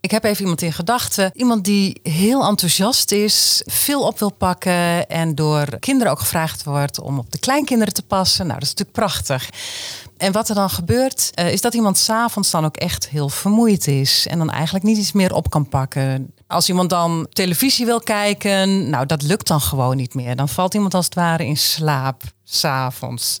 Ik 0.00 0.10
heb 0.10 0.24
even 0.24 0.40
iemand 0.40 0.62
in 0.62 0.72
gedachten. 0.72 1.30
Iemand 1.34 1.64
die 1.64 2.00
heel 2.02 2.44
enthousiast 2.44 3.12
is, 3.12 3.62
veel 3.66 4.02
op 4.02 4.18
wil 4.18 4.32
pakken 4.32 5.08
en 5.08 5.34
door 5.34 5.78
kinderen 5.78 6.12
ook 6.12 6.18
gevraagd 6.18 6.64
wordt 6.64 7.00
om 7.00 7.18
op 7.18 7.32
de 7.32 7.38
kleinkinderen 7.38 7.94
te 7.94 8.02
passen. 8.02 8.46
Nou, 8.46 8.58
dat 8.58 8.68
is 8.68 8.74
natuurlijk 8.74 8.98
prachtig. 8.98 9.50
En 10.20 10.32
wat 10.32 10.48
er 10.48 10.54
dan 10.54 10.70
gebeurt, 10.70 11.30
uh, 11.34 11.52
is 11.52 11.60
dat 11.60 11.74
iemand 11.74 11.98
s'avonds 11.98 12.50
dan 12.50 12.64
ook 12.64 12.76
echt 12.76 13.08
heel 13.08 13.28
vermoeid 13.28 13.86
is. 13.86 14.26
En 14.26 14.38
dan 14.38 14.50
eigenlijk 14.50 14.84
niet 14.84 14.96
iets 14.98 15.12
meer 15.12 15.34
op 15.34 15.50
kan 15.50 15.68
pakken. 15.68 16.32
Als 16.46 16.68
iemand 16.68 16.90
dan 16.90 17.26
televisie 17.32 17.86
wil 17.86 18.00
kijken, 18.00 18.90
nou 18.90 19.06
dat 19.06 19.22
lukt 19.22 19.46
dan 19.46 19.60
gewoon 19.60 19.96
niet 19.96 20.14
meer. 20.14 20.36
Dan 20.36 20.48
valt 20.48 20.74
iemand 20.74 20.94
als 20.94 21.04
het 21.04 21.14
ware 21.14 21.46
in 21.46 21.56
slaap, 21.56 22.22
s'avonds. 22.44 23.40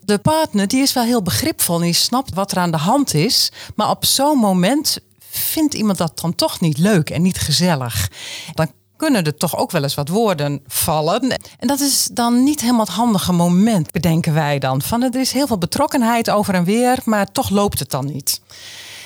De 0.00 0.18
partner 0.18 0.68
die 0.68 0.82
is 0.82 0.92
wel 0.92 1.04
heel 1.04 1.22
begripvol 1.22 1.76
en 1.76 1.82
die 1.82 1.92
snapt 1.92 2.34
wat 2.34 2.52
er 2.52 2.58
aan 2.58 2.70
de 2.70 2.76
hand 2.76 3.14
is. 3.14 3.52
Maar 3.74 3.90
op 3.90 4.04
zo'n 4.04 4.38
moment 4.38 4.98
vindt 5.30 5.74
iemand 5.74 5.98
dat 5.98 6.20
dan 6.20 6.34
toch 6.34 6.60
niet 6.60 6.78
leuk 6.78 7.10
en 7.10 7.22
niet 7.22 7.38
gezellig. 7.38 8.10
Dan 8.54 8.72
kunnen 9.00 9.24
er 9.24 9.36
toch 9.36 9.56
ook 9.56 9.70
wel 9.70 9.82
eens 9.82 9.94
wat 9.94 10.08
woorden 10.08 10.60
vallen. 10.66 11.38
En 11.58 11.66
dat 11.66 11.80
is 11.80 12.08
dan 12.12 12.44
niet 12.44 12.60
helemaal 12.60 12.84
het 12.84 12.94
handige 12.94 13.32
moment, 13.32 13.92
bedenken 13.92 14.34
wij 14.34 14.58
dan. 14.58 14.82
Van 14.82 15.02
er 15.02 15.20
is 15.20 15.32
heel 15.32 15.46
veel 15.46 15.58
betrokkenheid 15.58 16.30
over 16.30 16.54
en 16.54 16.64
weer, 16.64 16.98
maar 17.04 17.32
toch 17.32 17.50
loopt 17.50 17.78
het 17.78 17.90
dan 17.90 18.06
niet. 18.06 18.40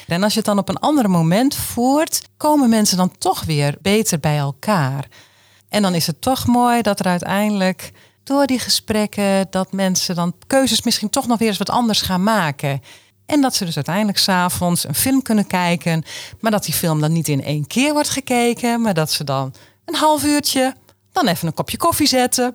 En 0.07 0.23
als 0.23 0.33
je 0.33 0.39
het 0.39 0.49
dan 0.49 0.59
op 0.59 0.69
een 0.69 0.79
ander 0.79 1.11
moment 1.11 1.55
voert, 1.55 2.23
komen 2.37 2.69
mensen 2.69 2.97
dan 2.97 3.19
toch 3.19 3.45
weer 3.45 3.77
beter 3.83 4.21
bij 4.21 4.37
elkaar. 4.37 5.09
En 5.69 5.83
dan 5.83 5.95
is 5.95 6.07
het 6.07 6.21
toch 6.21 6.47
mooi 6.47 6.83
dat 6.83 7.01
er 7.01 7.07
uiteindelijk 7.07 7.93
door 8.23 8.47
die 8.47 8.59
gesprekken 8.59 9.47
dat 9.51 9.73
mensen 9.73 10.15
dan 10.15 10.35
keuzes 10.47 10.83
misschien 10.83 11.11
toch 11.11 11.27
nog 11.27 11.39
weer 11.39 11.49
eens 11.49 11.59
wat 11.59 11.71
anders 11.71 12.03
gaan 12.03 12.23
maken. 12.23 12.81
En 13.27 13.41
dat 13.41 13.55
ze 13.55 13.65
dus 13.65 13.77
uiteindelijk 13.77 14.19
s'avonds 14.19 14.89
een 14.89 14.95
film 14.95 15.23
kunnen 15.23 15.47
kijken. 15.47 16.05
Maar 16.41 16.51
dat 16.51 16.65
die 16.65 16.75
film 16.75 17.01
dan 17.01 17.13
niet 17.13 17.29
in 17.29 17.45
één 17.45 17.67
keer 17.67 17.93
wordt 17.93 18.09
gekeken. 18.09 18.81
Maar 18.81 18.95
dat 18.95 19.13
ze 19.13 19.25
dan 19.25 19.55
een 19.85 19.95
half 19.95 20.25
uurtje, 20.25 20.75
dan 21.13 21.27
even 21.27 21.47
een 21.47 21.55
kopje 21.55 21.77
koffie 21.77 22.07
zetten. 22.07 22.55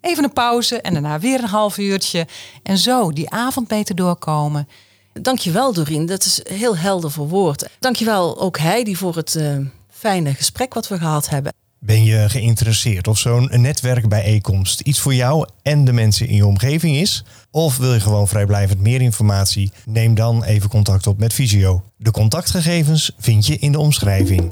Even 0.00 0.24
een 0.24 0.32
pauze 0.32 0.80
en 0.80 0.92
daarna 0.92 1.18
weer 1.18 1.38
een 1.38 1.48
half 1.48 1.78
uurtje. 1.78 2.26
En 2.62 2.78
zo 2.78 3.12
die 3.12 3.30
avond 3.30 3.68
beter 3.68 3.94
doorkomen. 3.94 4.68
Dankjewel 5.12 5.72
Dorien, 5.72 6.06
dat 6.06 6.24
is 6.24 6.40
heel 6.48 6.76
helder 6.76 7.10
verwoord. 7.10 7.68
Dankjewel 7.78 8.40
ook 8.40 8.58
Heidi 8.58 8.96
voor 8.96 9.16
het 9.16 9.34
uh, 9.34 9.56
fijne 9.90 10.34
gesprek 10.34 10.74
wat 10.74 10.88
we 10.88 10.98
gehad 10.98 11.28
hebben. 11.28 11.52
Ben 11.80 12.04
je 12.04 12.28
geïnteresseerd 12.28 13.08
of 13.08 13.18
zo'n 13.18 13.48
netwerkbijeenkomst 13.52 14.80
iets 14.80 15.00
voor 15.00 15.14
jou 15.14 15.48
en 15.62 15.84
de 15.84 15.92
mensen 15.92 16.28
in 16.28 16.36
je 16.36 16.46
omgeving 16.46 16.96
is? 16.96 17.24
Of 17.50 17.76
wil 17.76 17.94
je 17.94 18.00
gewoon 18.00 18.28
vrijblijvend 18.28 18.80
meer 18.80 19.00
informatie? 19.00 19.72
Neem 19.84 20.14
dan 20.14 20.44
even 20.44 20.68
contact 20.68 21.06
op 21.06 21.18
met 21.18 21.34
Visio. 21.34 21.82
De 21.96 22.10
contactgegevens 22.10 23.10
vind 23.18 23.46
je 23.46 23.58
in 23.58 23.72
de 23.72 23.78
omschrijving. 23.78 24.50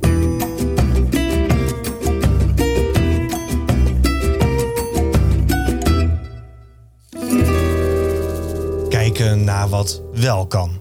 Kijken 9.16 9.44
naar 9.44 9.68
wat 9.68 10.02
wel 10.12 10.46
kan. 10.46 10.80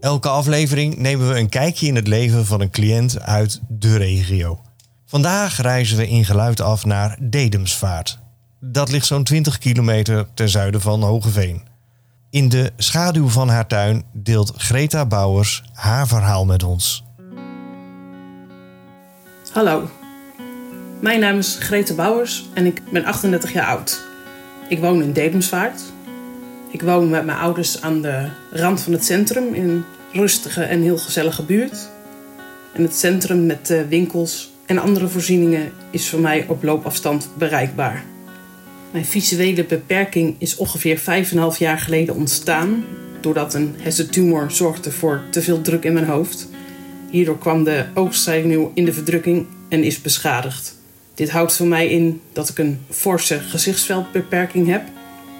Elke 0.00 0.28
aflevering 0.28 0.96
nemen 0.96 1.28
we 1.28 1.38
een 1.38 1.48
kijkje 1.48 1.86
in 1.86 1.94
het 1.94 2.06
leven 2.06 2.46
van 2.46 2.60
een 2.60 2.70
cliënt 2.70 3.20
uit 3.20 3.60
de 3.68 3.96
regio. 3.96 4.60
Vandaag 5.06 5.60
reizen 5.60 5.96
we 5.96 6.08
in 6.08 6.24
geluid 6.24 6.60
af 6.60 6.84
naar 6.84 7.18
Dedemsvaart. 7.20 8.18
Dat 8.60 8.90
ligt 8.90 9.06
zo'n 9.06 9.24
20 9.24 9.58
kilometer 9.58 10.26
ten 10.34 10.48
zuiden 10.48 10.80
van 10.80 11.02
Hogeveen. 11.02 11.62
In 12.30 12.48
de 12.48 12.72
schaduw 12.76 13.28
van 13.28 13.48
haar 13.48 13.66
tuin 13.66 14.04
deelt 14.12 14.52
Greta 14.56 15.06
Bouwers 15.06 15.64
haar 15.72 16.06
verhaal 16.06 16.44
met 16.44 16.62
ons. 16.62 17.04
Hallo, 19.52 19.90
mijn 21.00 21.20
naam 21.20 21.38
is 21.38 21.56
Greta 21.60 21.94
Bouwers 21.94 22.44
en 22.54 22.66
ik 22.66 22.82
ben 22.92 23.04
38 23.04 23.52
jaar 23.52 23.66
oud. 23.66 24.02
Ik 24.68 24.78
woon 24.78 25.02
in 25.02 25.12
Dedemsvaart. 25.12 25.91
Ik 26.72 26.82
woon 26.82 27.10
met 27.10 27.24
mijn 27.24 27.38
ouders 27.38 27.80
aan 27.80 28.02
de 28.02 28.28
rand 28.50 28.80
van 28.80 28.92
het 28.92 29.04
centrum 29.04 29.54
in 29.54 29.68
een 29.68 29.84
rustige 30.12 30.62
en 30.62 30.82
heel 30.82 30.98
gezellige 30.98 31.44
buurt. 31.44 31.88
En 32.72 32.82
het 32.82 32.96
centrum 32.96 33.46
met 33.46 33.74
winkels, 33.88 34.52
en 34.66 34.78
andere 34.78 35.08
voorzieningen 35.08 35.72
is 35.90 36.08
voor 36.08 36.20
mij 36.20 36.44
op 36.48 36.62
loopafstand 36.62 37.28
bereikbaar. 37.38 38.04
Mijn 38.90 39.04
visuele 39.04 39.64
beperking 39.64 40.34
is 40.38 40.56
ongeveer 40.56 40.98
5,5 40.98 41.58
jaar 41.58 41.78
geleden 41.78 42.14
ontstaan 42.14 42.84
doordat 43.20 43.54
een 43.54 43.74
hersentumor 43.78 44.50
zorgde 44.50 44.90
voor 44.90 45.22
te 45.30 45.42
veel 45.42 45.60
druk 45.60 45.84
in 45.84 45.92
mijn 45.92 46.06
hoofd. 46.06 46.48
Hierdoor 47.10 47.38
kwam 47.38 47.64
de 47.64 47.84
oogstzenuw 47.94 48.70
in 48.74 48.84
de 48.84 48.92
verdrukking 48.92 49.46
en 49.68 49.84
is 49.84 50.00
beschadigd. 50.00 50.78
Dit 51.14 51.30
houdt 51.30 51.56
voor 51.56 51.66
mij 51.66 51.88
in 51.88 52.20
dat 52.32 52.48
ik 52.48 52.58
een 52.58 52.80
forse 52.90 53.40
gezichtsveldbeperking 53.40 54.66
heb, 54.66 54.82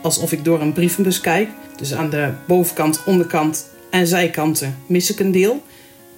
alsof 0.03 0.33
ik 0.33 0.45
door 0.45 0.61
een 0.61 0.73
brievenbus 0.73 1.21
kijk. 1.21 1.49
Dus 1.77 1.95
aan 1.95 2.11
de 2.11 2.31
bovenkant, 2.47 3.05
onderkant 3.05 3.67
en 3.91 4.07
zijkanten 4.07 4.77
mis 4.87 5.11
ik 5.11 5.21
een 5.21 5.33
deel. 5.33 5.63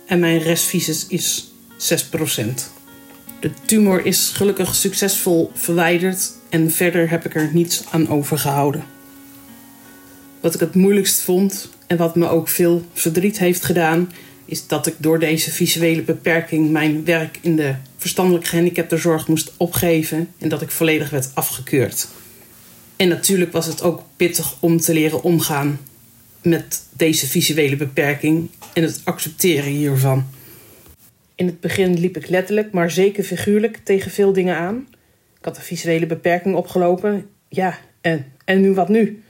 En 0.07 0.19
mijn 0.19 0.39
restvisus 0.39 1.07
is 1.07 1.53
6%. 1.79 2.73
De 3.41 3.51
tumor 3.65 4.07
is 4.07 4.31
gelukkig 4.35 4.75
succesvol 4.75 5.51
verwijderd 5.55 6.33
en 6.49 6.71
verder 6.71 7.11
heb 7.11 7.25
ik 7.25 7.35
er 7.35 7.51
niets 7.53 7.85
aan 7.91 8.09
overgehouden. 8.09 8.85
Wat 10.41 10.55
ik 10.55 10.61
het 10.61 10.75
moeilijkst 10.75 11.21
vond 11.21 11.69
en 11.87 11.97
wat 11.97 12.17
me 12.17 12.29
ook 12.29 12.49
veel 12.49 12.85
verdriet 12.93 13.39
heeft 13.39 13.65
gedaan, 13.65 14.13
is 14.45 14.67
dat 14.67 14.87
ik 14.87 14.95
door 14.99 15.19
deze 15.19 15.51
visuele 15.51 16.03
beperking 16.03 16.71
mijn 16.71 17.05
werk 17.05 17.39
in 17.41 17.57
de 17.57 17.75
verstandelijk 17.97 18.47
gehandicaptenzorg 18.47 19.29
moest 19.29 19.53
opgeven 19.57 20.29
en 20.39 20.49
dat 20.49 20.63
ik 20.63 20.71
volledig 20.71 21.11
werd 21.11 21.31
afgekeurd. 21.35 22.09
En 22.97 23.09
natuurlijk 23.09 23.53
was 23.53 23.67
het 23.67 23.83
ook 23.83 24.03
pittig 24.17 24.57
om 24.61 24.81
te 24.81 24.93
leren 24.93 25.23
omgaan 25.23 25.79
met 26.43 26.87
deze 26.97 27.27
visuele 27.27 27.77
beperking 27.77 28.51
en 28.75 28.83
het 28.83 29.01
accepteren 29.05 29.71
hiervan. 29.71 30.27
In 31.35 31.47
het 31.47 31.61
begin 31.61 31.99
liep 31.99 32.17
ik 32.17 32.29
letterlijk, 32.29 32.73
maar 32.73 32.91
zeker 32.91 33.25
figuurlijk 33.25 33.81
tegen 33.85 34.11
veel 34.11 34.33
dingen 34.33 34.57
aan. 34.57 34.87
Ik 35.39 35.45
had 35.45 35.57
een 35.57 35.63
visuele 35.63 36.07
beperking 36.07 36.55
opgelopen. 36.55 37.27
Ja, 37.49 37.79
en, 38.01 38.33
en 38.45 38.61
nu 38.61 38.75
wat 38.75 38.89
nu? 38.89 39.23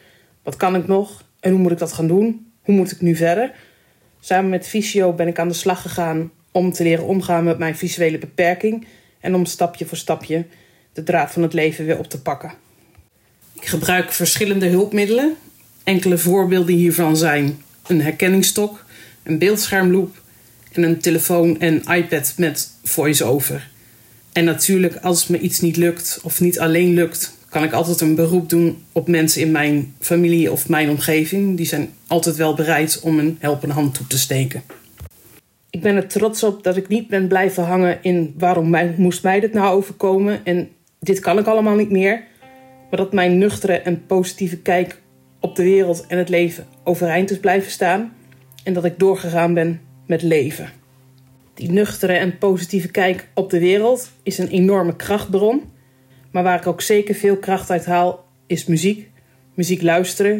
Wat 0.42 0.56
kan 0.56 0.76
ik 0.76 0.86
nog? 0.86 1.24
En 1.40 1.50
hoe 1.50 1.60
moet 1.60 1.72
ik 1.72 1.78
dat 1.78 1.92
gaan 1.92 2.06
doen? 2.06 2.52
Hoe 2.62 2.74
moet 2.74 2.90
ik 2.90 3.00
nu 3.00 3.16
verder? 3.16 3.52
Samen 4.20 4.50
met 4.50 4.66
Visio 4.66 5.12
ben 5.12 5.28
ik 5.28 5.38
aan 5.38 5.48
de 5.48 5.54
slag 5.54 5.82
gegaan 5.82 6.30
om 6.50 6.72
te 6.72 6.82
leren 6.82 7.06
omgaan 7.06 7.44
met 7.44 7.58
mijn 7.58 7.76
visuele 7.76 8.18
beperking 8.18 8.86
en 9.20 9.34
om 9.34 9.44
stapje 9.44 9.86
voor 9.86 9.96
stapje 9.96 10.46
de 10.92 11.02
draad 11.02 11.32
van 11.32 11.42
het 11.42 11.52
leven 11.52 11.84
weer 11.84 11.98
op 11.98 12.06
te 12.06 12.22
pakken. 12.22 12.63
Ik 13.64 13.70
gebruik 13.70 14.12
verschillende 14.12 14.66
hulpmiddelen. 14.66 15.36
Enkele 15.84 16.18
voorbeelden 16.18 16.74
hiervan 16.74 17.16
zijn 17.16 17.62
een 17.86 18.00
herkenningsstok, 18.00 18.84
een 19.22 19.38
beeldschermloop 19.38 20.22
en 20.72 20.82
een 20.82 20.98
telefoon 20.98 21.60
en 21.60 21.82
iPad 21.82 22.34
met 22.36 22.70
voice-over. 22.82 23.68
En 24.32 24.44
natuurlijk, 24.44 24.96
als 24.96 25.26
me 25.26 25.38
iets 25.38 25.60
niet 25.60 25.76
lukt 25.76 26.20
of 26.22 26.40
niet 26.40 26.60
alleen 26.60 26.94
lukt, 26.94 27.36
kan 27.48 27.62
ik 27.64 27.72
altijd 27.72 28.00
een 28.00 28.14
beroep 28.14 28.48
doen 28.48 28.84
op 28.92 29.08
mensen 29.08 29.40
in 29.40 29.50
mijn 29.50 29.94
familie 30.00 30.52
of 30.52 30.68
mijn 30.68 30.90
omgeving. 30.90 31.56
Die 31.56 31.66
zijn 31.66 31.92
altijd 32.06 32.36
wel 32.36 32.54
bereid 32.54 33.00
om 33.02 33.18
een 33.18 33.36
helpende 33.40 33.74
hand 33.74 33.94
toe 33.94 34.06
te 34.06 34.18
steken. 34.18 34.62
Ik 35.70 35.80
ben 35.80 35.96
er 35.96 36.06
trots 36.06 36.42
op 36.42 36.62
dat 36.62 36.76
ik 36.76 36.88
niet 36.88 37.08
ben 37.08 37.28
blijven 37.28 37.64
hangen 37.64 37.98
in 38.02 38.34
waarom 38.38 38.70
mij, 38.70 38.94
moest 38.96 39.22
mij 39.22 39.40
dit 39.40 39.52
nou 39.52 39.76
overkomen 39.76 40.44
en 40.44 40.68
dit 41.00 41.20
kan 41.20 41.38
ik 41.38 41.46
allemaal 41.46 41.76
niet 41.76 41.90
meer. 41.90 42.32
Dat 42.97 43.12
mijn 43.12 43.38
nuchtere 43.38 43.72
en 43.72 44.07
positieve 44.07 44.57
kijk 44.59 45.01
op 45.40 45.57
de 45.57 45.62
wereld 45.62 46.07
en 46.07 46.18
het 46.18 46.28
leven 46.28 46.66
overeind 46.84 47.30
is 47.30 47.38
blijven 47.38 47.70
staan. 47.70 48.12
En 48.64 48.72
dat 48.72 48.84
ik 48.84 48.99
doorgegaan 48.99 49.55
ben 49.55 49.80
met 50.07 50.22
leven. 50.22 50.68
Die 51.55 51.70
nuchtere 51.70 52.12
en 52.12 52.38
positieve 52.38 52.88
kijk 52.88 53.28
op 53.34 53.51
de 53.51 53.59
wereld 53.59 54.11
is 54.22 54.38
een 54.38 54.49
enorme 54.49 54.97
krachtbron. 54.97 55.62
Maar 56.30 56.42
waar 56.42 56.59
ik 56.59 56.66
ook 56.66 56.80
zeker 56.80 57.14
veel 57.14 57.36
kracht 57.36 57.70
uit 57.70 57.86
haal, 57.86 58.24
is 58.47 58.66
muziek. 58.66 59.11
Muziek 59.55 59.82
luisteren. 59.82 60.36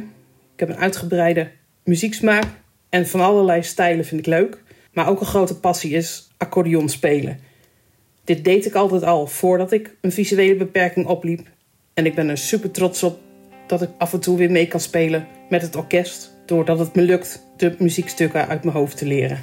Ik 0.55 0.61
heb 0.61 0.69
een 0.69 0.77
uitgebreide 0.77 1.51
muzieksmaak. 1.85 2.45
En 2.89 3.07
van 3.07 3.21
allerlei 3.21 3.63
stijlen 3.63 4.05
vind 4.05 4.21
ik 4.21 4.27
leuk. 4.27 4.63
Maar 4.93 5.09
ook 5.09 5.21
een 5.21 5.27
grote 5.27 5.61
passie 5.61 5.93
is 5.93 6.29
accordeon 6.37 6.89
spelen. 6.89 7.39
Dit 8.25 8.45
deed 8.45 8.67
ik 8.67 8.75
altijd 8.75 9.03
al 9.03 9.27
voordat 9.27 9.73
ik 9.73 9.97
een 10.01 10.13
visuele 10.13 10.57
beperking 10.57 11.07
opliep. 11.07 11.53
En 11.95 12.07
ik 12.07 12.15
ben 12.15 12.29
er 12.29 12.39
super 12.39 12.71
trots 12.71 13.03
op 13.03 13.19
dat 13.67 13.83
ik 13.83 13.89
af 13.99 14.13
en 14.13 14.21
toe 14.21 14.37
weer 14.37 14.51
mee 14.51 14.69
kan 14.69 14.81
spelen 14.81 15.27
met 15.49 15.63
het 15.63 15.77
orkest. 15.77 16.33
Doordat 16.47 16.79
het 16.79 16.95
me 16.95 17.03
lukt 17.03 17.47
de 17.57 17.75
muziekstukken 17.79 18.49
uit 18.49 18.65
mijn 18.65 18.77
hoofd 18.77 18.97
te 18.97 19.07
leren. 19.07 19.39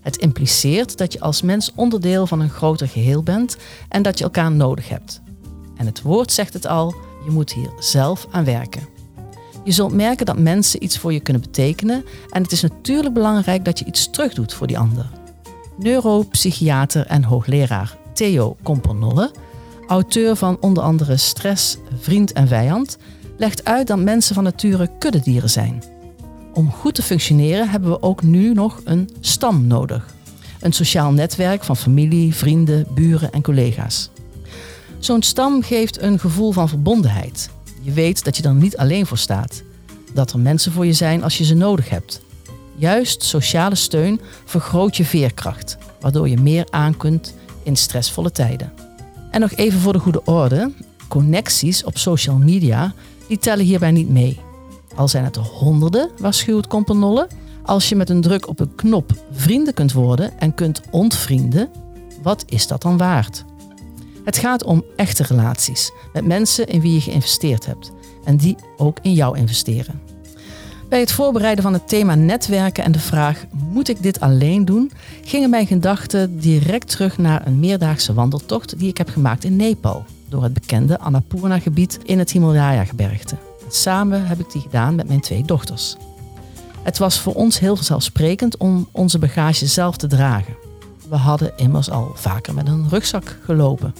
Het 0.00 0.16
impliceert 0.16 0.98
dat 0.98 1.12
je 1.12 1.20
als 1.20 1.42
mens 1.42 1.72
onderdeel 1.74 2.26
van 2.26 2.40
een 2.40 2.50
groter 2.50 2.88
geheel 2.88 3.22
bent 3.22 3.56
en 3.88 4.02
dat 4.02 4.18
je 4.18 4.24
elkaar 4.24 4.52
nodig 4.52 4.88
hebt. 4.88 5.22
En 5.84 5.90
het 5.90 6.02
woord 6.02 6.32
zegt 6.32 6.52
het 6.52 6.66
al, 6.66 6.94
je 7.24 7.30
moet 7.30 7.52
hier 7.52 7.70
zelf 7.78 8.26
aan 8.30 8.44
werken. 8.44 8.82
Je 9.64 9.72
zult 9.72 9.92
merken 9.92 10.26
dat 10.26 10.38
mensen 10.38 10.82
iets 10.82 10.98
voor 10.98 11.12
je 11.12 11.20
kunnen 11.20 11.42
betekenen 11.42 12.04
en 12.30 12.42
het 12.42 12.52
is 12.52 12.62
natuurlijk 12.62 13.14
belangrijk 13.14 13.64
dat 13.64 13.78
je 13.78 13.84
iets 13.84 14.10
terugdoet 14.10 14.54
voor 14.54 14.66
die 14.66 14.78
ander. 14.78 15.06
Neuropsychiater 15.78 17.06
en 17.06 17.24
hoogleraar 17.24 17.96
Theo 18.12 18.56
Kompernolle, 18.62 19.30
auteur 19.86 20.36
van 20.36 20.56
onder 20.60 20.82
andere 20.82 21.16
Stress, 21.16 21.76
Vriend 22.00 22.32
en 22.32 22.48
Vijand, 22.48 22.98
legt 23.36 23.64
uit 23.64 23.86
dat 23.86 23.98
mensen 23.98 24.34
van 24.34 24.44
nature 24.44 24.90
kuddedieren 24.98 25.50
zijn. 25.50 25.82
Om 26.54 26.70
goed 26.70 26.94
te 26.94 27.02
functioneren 27.02 27.68
hebben 27.68 27.90
we 27.90 28.02
ook 28.02 28.22
nu 28.22 28.52
nog 28.52 28.80
een 28.84 29.10
stam 29.20 29.66
nodig. 29.66 30.14
Een 30.60 30.72
sociaal 30.72 31.12
netwerk 31.12 31.64
van 31.64 31.76
familie, 31.76 32.34
vrienden, 32.34 32.86
buren 32.94 33.32
en 33.32 33.42
collega's. 33.42 34.10
Zo'n 35.04 35.22
stam 35.22 35.62
geeft 35.62 36.00
een 36.00 36.18
gevoel 36.18 36.52
van 36.52 36.68
verbondenheid. 36.68 37.50
Je 37.80 37.92
weet 37.92 38.24
dat 38.24 38.36
je 38.36 38.42
er 38.42 38.54
niet 38.54 38.76
alleen 38.76 39.06
voor 39.06 39.18
staat. 39.18 39.62
Dat 40.12 40.32
er 40.32 40.38
mensen 40.38 40.72
voor 40.72 40.86
je 40.86 40.92
zijn 40.92 41.22
als 41.22 41.38
je 41.38 41.44
ze 41.44 41.54
nodig 41.54 41.88
hebt. 41.88 42.20
Juist 42.76 43.22
sociale 43.22 43.74
steun 43.74 44.20
vergroot 44.44 44.96
je 44.96 45.04
veerkracht, 45.04 45.76
waardoor 46.00 46.28
je 46.28 46.40
meer 46.40 46.66
aan 46.70 46.96
kunt 46.96 47.34
in 47.62 47.76
stressvolle 47.76 48.30
tijden. 48.32 48.72
En 49.30 49.40
nog 49.40 49.52
even 49.52 49.80
voor 49.80 49.92
de 49.92 49.98
goede 49.98 50.24
orde: 50.24 50.72
connecties 51.08 51.84
op 51.84 51.98
social 51.98 52.36
media 52.36 52.94
die 53.28 53.38
tellen 53.38 53.64
hierbij 53.64 53.92
niet 53.92 54.08
mee. 54.08 54.40
Al 54.94 55.08
zijn 55.08 55.24
het 55.24 55.36
er 55.36 55.42
honderden, 55.42 56.10
waarschuwt 56.18 56.66
Kompernolle. 56.66 57.28
Als 57.62 57.88
je 57.88 57.96
met 57.96 58.10
een 58.10 58.20
druk 58.20 58.48
op 58.48 58.60
een 58.60 58.74
knop 58.74 59.12
vrienden 59.32 59.74
kunt 59.74 59.92
worden 59.92 60.40
en 60.40 60.54
kunt 60.54 60.80
ontvrienden, 60.90 61.70
wat 62.22 62.44
is 62.46 62.66
dat 62.66 62.82
dan 62.82 62.96
waard? 62.96 63.44
Het 64.24 64.36
gaat 64.36 64.64
om 64.64 64.84
echte 64.96 65.22
relaties 65.22 65.92
met 66.12 66.26
mensen 66.26 66.66
in 66.66 66.80
wie 66.80 66.92
je 66.92 67.00
geïnvesteerd 67.00 67.66
hebt 67.66 67.92
en 68.24 68.36
die 68.36 68.56
ook 68.76 68.98
in 69.02 69.12
jou 69.12 69.38
investeren. 69.38 70.00
Bij 70.88 71.00
het 71.00 71.12
voorbereiden 71.12 71.62
van 71.64 71.72
het 71.72 71.88
thema 71.88 72.14
netwerken 72.14 72.84
en 72.84 72.92
de 72.92 72.98
vraag: 72.98 73.44
moet 73.70 73.88
ik 73.88 74.02
dit 74.02 74.20
alleen 74.20 74.64
doen? 74.64 74.92
gingen 75.24 75.50
mijn 75.50 75.66
gedachten 75.66 76.38
direct 76.38 76.88
terug 76.88 77.18
naar 77.18 77.46
een 77.46 77.60
meerdaagse 77.60 78.14
wandeltocht 78.14 78.78
die 78.78 78.88
ik 78.88 78.98
heb 78.98 79.08
gemaakt 79.08 79.44
in 79.44 79.56
Nepal, 79.56 80.04
door 80.28 80.42
het 80.42 80.54
bekende 80.54 80.98
Annapurna-gebied 80.98 81.98
in 82.04 82.18
het 82.18 82.30
Himalaya-gebergte. 82.30 83.36
Samen 83.68 84.26
heb 84.26 84.40
ik 84.40 84.52
die 84.52 84.62
gedaan 84.62 84.94
met 84.94 85.08
mijn 85.08 85.20
twee 85.20 85.44
dochters. 85.44 85.96
Het 86.82 86.98
was 86.98 87.20
voor 87.20 87.34
ons 87.34 87.58
heel 87.58 87.76
vanzelfsprekend 87.76 88.56
om 88.56 88.88
onze 88.92 89.18
bagage 89.18 89.66
zelf 89.66 89.96
te 89.96 90.06
dragen. 90.06 90.56
We 91.08 91.16
hadden 91.16 91.52
immers 91.56 91.90
al 91.90 92.12
vaker 92.14 92.54
met 92.54 92.68
een 92.68 92.88
rugzak 92.88 93.38
gelopen. 93.44 93.94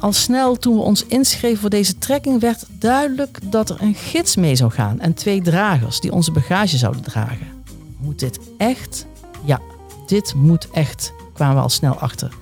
Al 0.00 0.12
snel 0.12 0.56
toen 0.56 0.74
we 0.74 0.80
ons 0.80 1.06
inschreven 1.06 1.58
voor 1.58 1.70
deze 1.70 1.98
trekking 1.98 2.40
werd 2.40 2.64
duidelijk 2.78 3.38
dat 3.42 3.70
er 3.70 3.76
een 3.80 3.94
gids 3.94 4.36
mee 4.36 4.56
zou 4.56 4.70
gaan 4.70 5.00
en 5.00 5.14
twee 5.14 5.42
dragers 5.42 6.00
die 6.00 6.12
onze 6.12 6.32
bagage 6.32 6.76
zouden 6.76 7.02
dragen. 7.02 7.46
Moet 7.98 8.18
dit 8.18 8.40
echt? 8.56 9.06
Ja, 9.44 9.60
dit 10.06 10.34
moet 10.34 10.70
echt, 10.70 11.12
kwamen 11.32 11.56
we 11.56 11.62
al 11.62 11.68
snel 11.68 11.94
achter. 11.94 12.32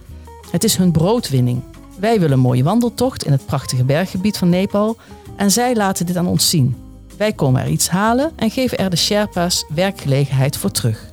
Het 0.51 0.65
is 0.65 0.77
hun 0.77 0.93
broodwinning. 0.93 1.63
Wij 1.99 2.21
willen 2.21 2.33
een 2.37 2.43
mooie 2.43 2.63
wandeltocht 2.63 3.25
in 3.25 3.33
het 3.33 3.47
prachtige 3.47 3.85
berggebied 3.85 4.37
van 4.37 4.49
Nepal 4.49 4.97
en 5.37 5.51
zij 5.51 5.75
laten 5.75 6.07
dit 6.07 6.17
aan 6.17 6.27
ons 6.27 6.51
zien. 6.51 6.77
Wij 7.17 7.33
komen 7.33 7.63
er 7.63 7.69
iets 7.69 7.89
halen 7.89 8.33
en 8.37 8.51
geven 8.51 8.79
er 8.79 8.91
de 8.91 8.97
Sherpa's 8.97 9.65
werkgelegenheid 9.75 10.57
voor 10.57 10.71
terug. 10.71 11.11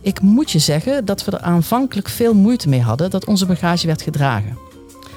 Ik 0.00 0.20
moet 0.20 0.50
je 0.50 0.58
zeggen 0.58 1.04
dat 1.04 1.24
we 1.24 1.30
er 1.30 1.40
aanvankelijk 1.40 2.08
veel 2.08 2.34
moeite 2.34 2.68
mee 2.68 2.82
hadden 2.82 3.10
dat 3.10 3.26
onze 3.26 3.46
bagage 3.46 3.86
werd 3.86 4.02
gedragen. 4.02 4.58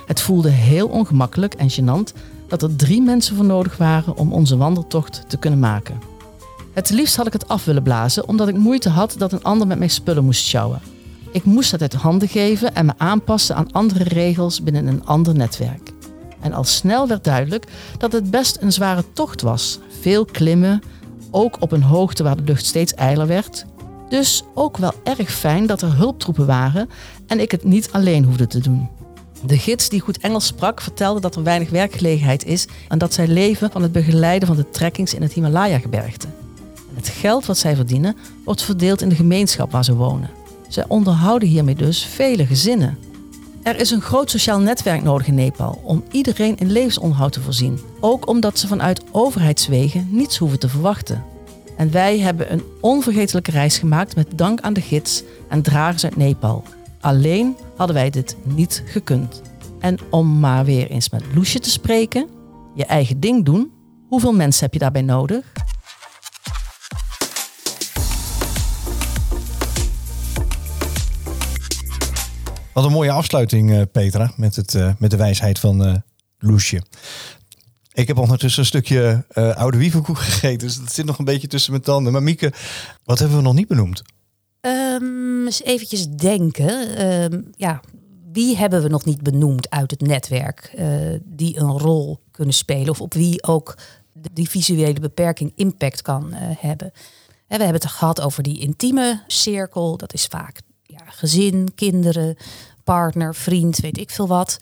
Het 0.08 0.22
voelde 0.22 0.50
heel 0.50 0.88
ongemakkelijk 0.88 1.54
en 1.54 1.70
gênant 1.72 2.14
dat 2.48 2.62
er 2.62 2.76
drie 2.76 3.02
mensen 3.02 3.36
voor 3.36 3.46
nodig 3.46 3.78
waren 3.78 4.18
om 4.18 4.34
onze 4.34 4.58
wandeltocht 4.58 5.24
te 5.28 5.38
kunnen 5.38 5.60
maken. 5.60 6.00
Het 6.74 6.90
liefst 6.90 7.16
had 7.16 7.28
ik 7.28 7.34
het 7.34 7.48
af 7.48 7.66
willen 7.66 7.84
blazen 7.84 8.28
omdat 8.28 8.48
ik 8.48 8.58
moeite 8.58 8.90
had 8.90 9.16
dat 9.18 9.32
een 9.32 9.44
ander 9.44 9.68
met 9.68 9.78
mijn 9.78 9.90
spullen 9.90 10.24
moest 10.26 10.46
sjouwen. 10.46 10.82
Ik 11.32 11.44
moest 11.44 11.72
dat 11.72 11.82
uit 11.82 11.94
handen 11.94 12.28
geven 12.28 12.76
en 12.76 12.86
me 12.86 12.94
aanpassen 12.98 13.56
aan 13.56 13.72
andere 13.72 14.04
regels 14.04 14.64
binnen 14.64 14.88
een 14.88 15.06
ander 15.06 15.36
netwerk. 15.36 15.92
En 16.40 16.54
al 16.54 16.64
snel 16.64 17.08
werd 17.08 17.24
duidelijk 17.24 17.68
dat 17.98 18.12
het 18.12 18.32
best 18.32 18.58
een 18.62 18.74
zware 18.74 19.04
tocht 19.14 19.42
was. 19.42 19.80
Veel 20.02 20.26
klimmen, 20.26 20.82
ook 21.32 21.62
op 21.62 21.72
een 21.72 21.84
hoogte 21.84 22.24
waar 22.24 22.38
de 22.38 22.44
lucht 22.44 22.66
steeds 22.66 22.94
eiler 22.94 23.28
werd. 23.28 23.66
Dus 24.10 24.44
ook 24.54 24.78
wel 24.78 24.94
erg 25.04 25.32
fijn 25.32 25.66
dat 25.66 25.82
er 25.82 25.96
hulptroepen 25.96 26.46
waren 26.46 26.90
en 27.28 27.40
ik 27.40 27.52
het 27.52 27.64
niet 27.64 27.90
alleen 27.92 28.24
hoefde 28.24 28.48
te 28.48 28.60
doen. 28.60 28.90
De 29.46 29.58
gids 29.58 29.90
die 29.90 30.00
goed 30.00 30.18
Engels 30.18 30.46
sprak 30.46 30.82
vertelde 30.82 31.20
dat 31.20 31.36
er 31.36 31.44
weinig 31.44 31.70
werkgelegenheid 31.70 32.46
is 32.46 32.68
en 32.88 32.98
dat 32.98 33.14
zij 33.14 33.28
leven 33.28 33.72
van 33.72 33.82
het 33.82 33.92
begeleiden 33.92 34.48
van 34.48 34.58
de 34.58 34.70
trekkings 34.70 35.14
in 35.14 35.22
het 35.22 35.34
Himalaya-gebergte. 35.34 36.28
Het 36.94 37.08
geld 37.08 37.46
wat 37.46 37.58
zij 37.58 37.76
verdienen 37.76 38.16
wordt 38.44 38.62
verdeeld 38.62 39.02
in 39.02 39.10
de 39.10 39.16
gemeenschap 39.16 39.72
waar 39.72 39.84
ze 39.84 39.96
wonen. 39.96 40.30
Zij 40.68 40.86
onderhouden 40.88 41.48
hiermee 41.48 41.76
dus 41.76 42.06
vele 42.06 42.46
gezinnen. 42.46 42.98
Er 43.64 43.80
is 43.80 43.92
een 43.92 44.02
groot 44.02 44.30
sociaal 44.30 44.60
netwerk 44.60 45.04
nodig 45.04 45.28
in 45.28 45.36
Nepal 45.36 45.82
om 45.84 46.04
iedereen 46.12 46.58
in 46.58 46.72
levensonderhoud 46.72 47.32
te 47.32 47.42
voorzien. 47.42 47.80
Ook 48.00 48.28
omdat 48.28 48.60
ze 48.60 48.68
vanuit 48.68 49.02
overheidswegen 49.12 50.08
niets 50.12 50.38
hoeven 50.38 50.60
te 50.60 50.70
verwachten. 50.70 51.24
En 51.78 51.92
wij 51.92 52.20
hebben 52.20 52.52
een 52.52 52.64
onvergetelijke 52.82 53.52
reis 53.52 53.78
gemaakt 53.78 54.16
met 54.16 54.28
dank 54.36 54.62
aan 54.62 54.74
de 54.74 54.82
gids 54.82 55.24
en 55.48 55.62
dragers 55.62 56.04
uit 56.04 56.16
Nepal. 56.16 56.64
Alleen 57.08 57.58
hadden 57.76 57.96
wij 57.96 58.10
dit 58.10 58.38
niet 58.44 58.84
gekund. 58.86 59.42
En 59.80 59.98
om 60.10 60.40
maar 60.40 60.66
weer 60.66 60.90
eens 60.90 61.10
met 61.10 61.24
Loesje 61.34 61.60
te 61.60 61.70
spreken, 61.70 62.30
je 62.76 62.86
eigen 62.86 63.20
ding 63.20 63.46
doen, 63.46 63.72
hoeveel 64.08 64.34
mensen 64.34 64.64
heb 64.64 64.74
je 64.74 64.80
daarbij 64.80 65.02
nodig? 65.02 65.52
Wat 72.74 72.86
een 72.86 72.92
mooie 72.92 73.12
afsluiting, 73.12 73.72
eh, 73.72 73.82
Petra, 73.92 74.32
met, 74.36 74.56
het, 74.56 74.76
eh, 74.76 74.94
met 75.00 75.12
de 75.12 75.18
wijsheid 75.18 75.60
van 75.60 75.86
eh 75.86 75.96
Loesje. 76.40 76.82
Ik 77.94 78.08
heb 78.08 78.18
ondertussen 78.18 78.62
een 78.62 78.68
stukje 78.68 79.26
oude 79.56 79.78
wievenkoek 79.78 80.20
gegeten, 80.20 80.68
dus 80.68 80.80
dat 80.80 80.94
zit 80.94 81.06
nog 81.06 81.20
een 81.20 81.26
beetje 81.26 81.48
tussen 81.48 81.72
mijn 81.72 81.84
tanden. 81.84 82.12
Maar 82.14 82.24
Mieke, 82.24 82.54
wat 83.04 83.20
hebben 83.20 83.38
we 83.38 83.44
nog 83.44 83.54
niet 83.54 83.68
benoemd? 83.68 84.04
Ehm, 84.62 85.46
eens 85.46 85.64
eventjes 85.64 86.10
denken. 86.10 86.96
Ehm, 86.96 87.42
ja, 87.56 87.82
wie 88.32 88.58
hebben 88.58 88.82
we 88.82 88.90
nog 88.90 89.06
niet 89.06 89.22
benoemd 89.22 89.70
uit 89.70 89.92
het 89.92 90.02
netwerk 90.02 90.72
eh, 90.76 90.88
die 91.24 91.60
een 91.60 91.80
rol 91.80 92.20
kunnen 92.32 92.54
spelen? 92.54 92.90
Of 92.90 93.02
op 93.02 93.14
wie 93.14 93.44
ook 93.44 93.78
die 94.34 94.50
visuele 94.50 95.00
beperking 95.00 95.52
impact 95.56 96.02
kan 96.02 96.34
eh, 96.34 96.40
hebben? 96.42 96.92
We 97.48 97.56
hebben 97.56 97.82
het 97.82 97.86
gehad 97.86 98.22
over 98.22 98.44
die 98.44 98.60
intieme 98.60 99.24
cirkel. 99.28 99.98
Dat 99.98 100.14
is 100.14 100.26
vaak 100.26 100.62
ja, 100.82 101.04
gezin, 101.06 101.74
kinderen, 101.76 102.36
partner, 102.84 103.36
vriend, 103.36 103.78
weet 103.78 103.98
ik 103.98 104.10
veel 104.10 104.28
wat. 104.28 104.60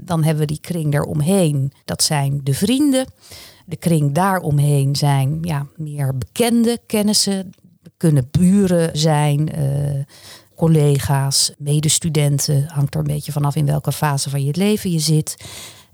Dan 0.00 0.22
hebben 0.22 0.46
we 0.46 0.52
die 0.52 0.60
kring 0.60 0.92
daaromheen. 0.92 1.72
Dat 1.84 2.02
zijn 2.02 2.40
de 2.42 2.54
vrienden. 2.54 3.06
De 3.66 3.76
kring 3.76 4.14
daaromheen 4.14 4.96
zijn 4.96 5.38
ja, 5.42 5.66
meer 5.76 6.18
bekende 6.18 6.80
kennissen. 6.86 7.52
Kunnen 8.04 8.28
buren 8.30 8.98
zijn, 8.98 9.52
eh, 9.52 9.64
collega's, 10.56 11.52
medestudenten. 11.58 12.64
Hangt 12.68 12.94
er 12.94 13.00
een 13.00 13.06
beetje 13.06 13.32
vanaf 13.32 13.56
in 13.56 13.66
welke 13.66 13.92
fase 13.92 14.30
van 14.30 14.44
je 14.44 14.56
leven 14.56 14.90
je 14.90 14.98
zit. 14.98 15.36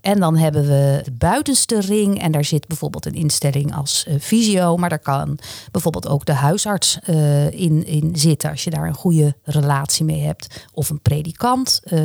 En 0.01 0.21
dan 0.21 0.37
hebben 0.37 0.63
we 0.63 1.01
de 1.05 1.13
buitenste 1.13 1.81
ring. 1.81 2.21
En 2.21 2.33
daar 2.33 2.45
zit 2.45 2.67
bijvoorbeeld 2.67 3.07
een 3.07 3.15
instelling 3.15 3.75
als 3.75 4.05
eh, 4.07 4.15
visio. 4.19 4.77
Maar 4.77 4.89
daar 4.89 4.99
kan 4.99 5.39
bijvoorbeeld 5.71 6.09
ook 6.09 6.25
de 6.25 6.33
huisarts 6.33 6.99
eh, 7.03 7.51
in, 7.51 7.87
in 7.87 8.11
zitten. 8.17 8.51
Als 8.51 8.65
je 8.65 8.71
daar 8.71 8.87
een 8.87 8.95
goede 8.95 9.35
relatie 9.43 10.05
mee 10.05 10.21
hebt. 10.21 10.67
Of 10.73 10.91
een 10.91 11.01
predikant. 11.01 11.81
Eh, 11.85 12.01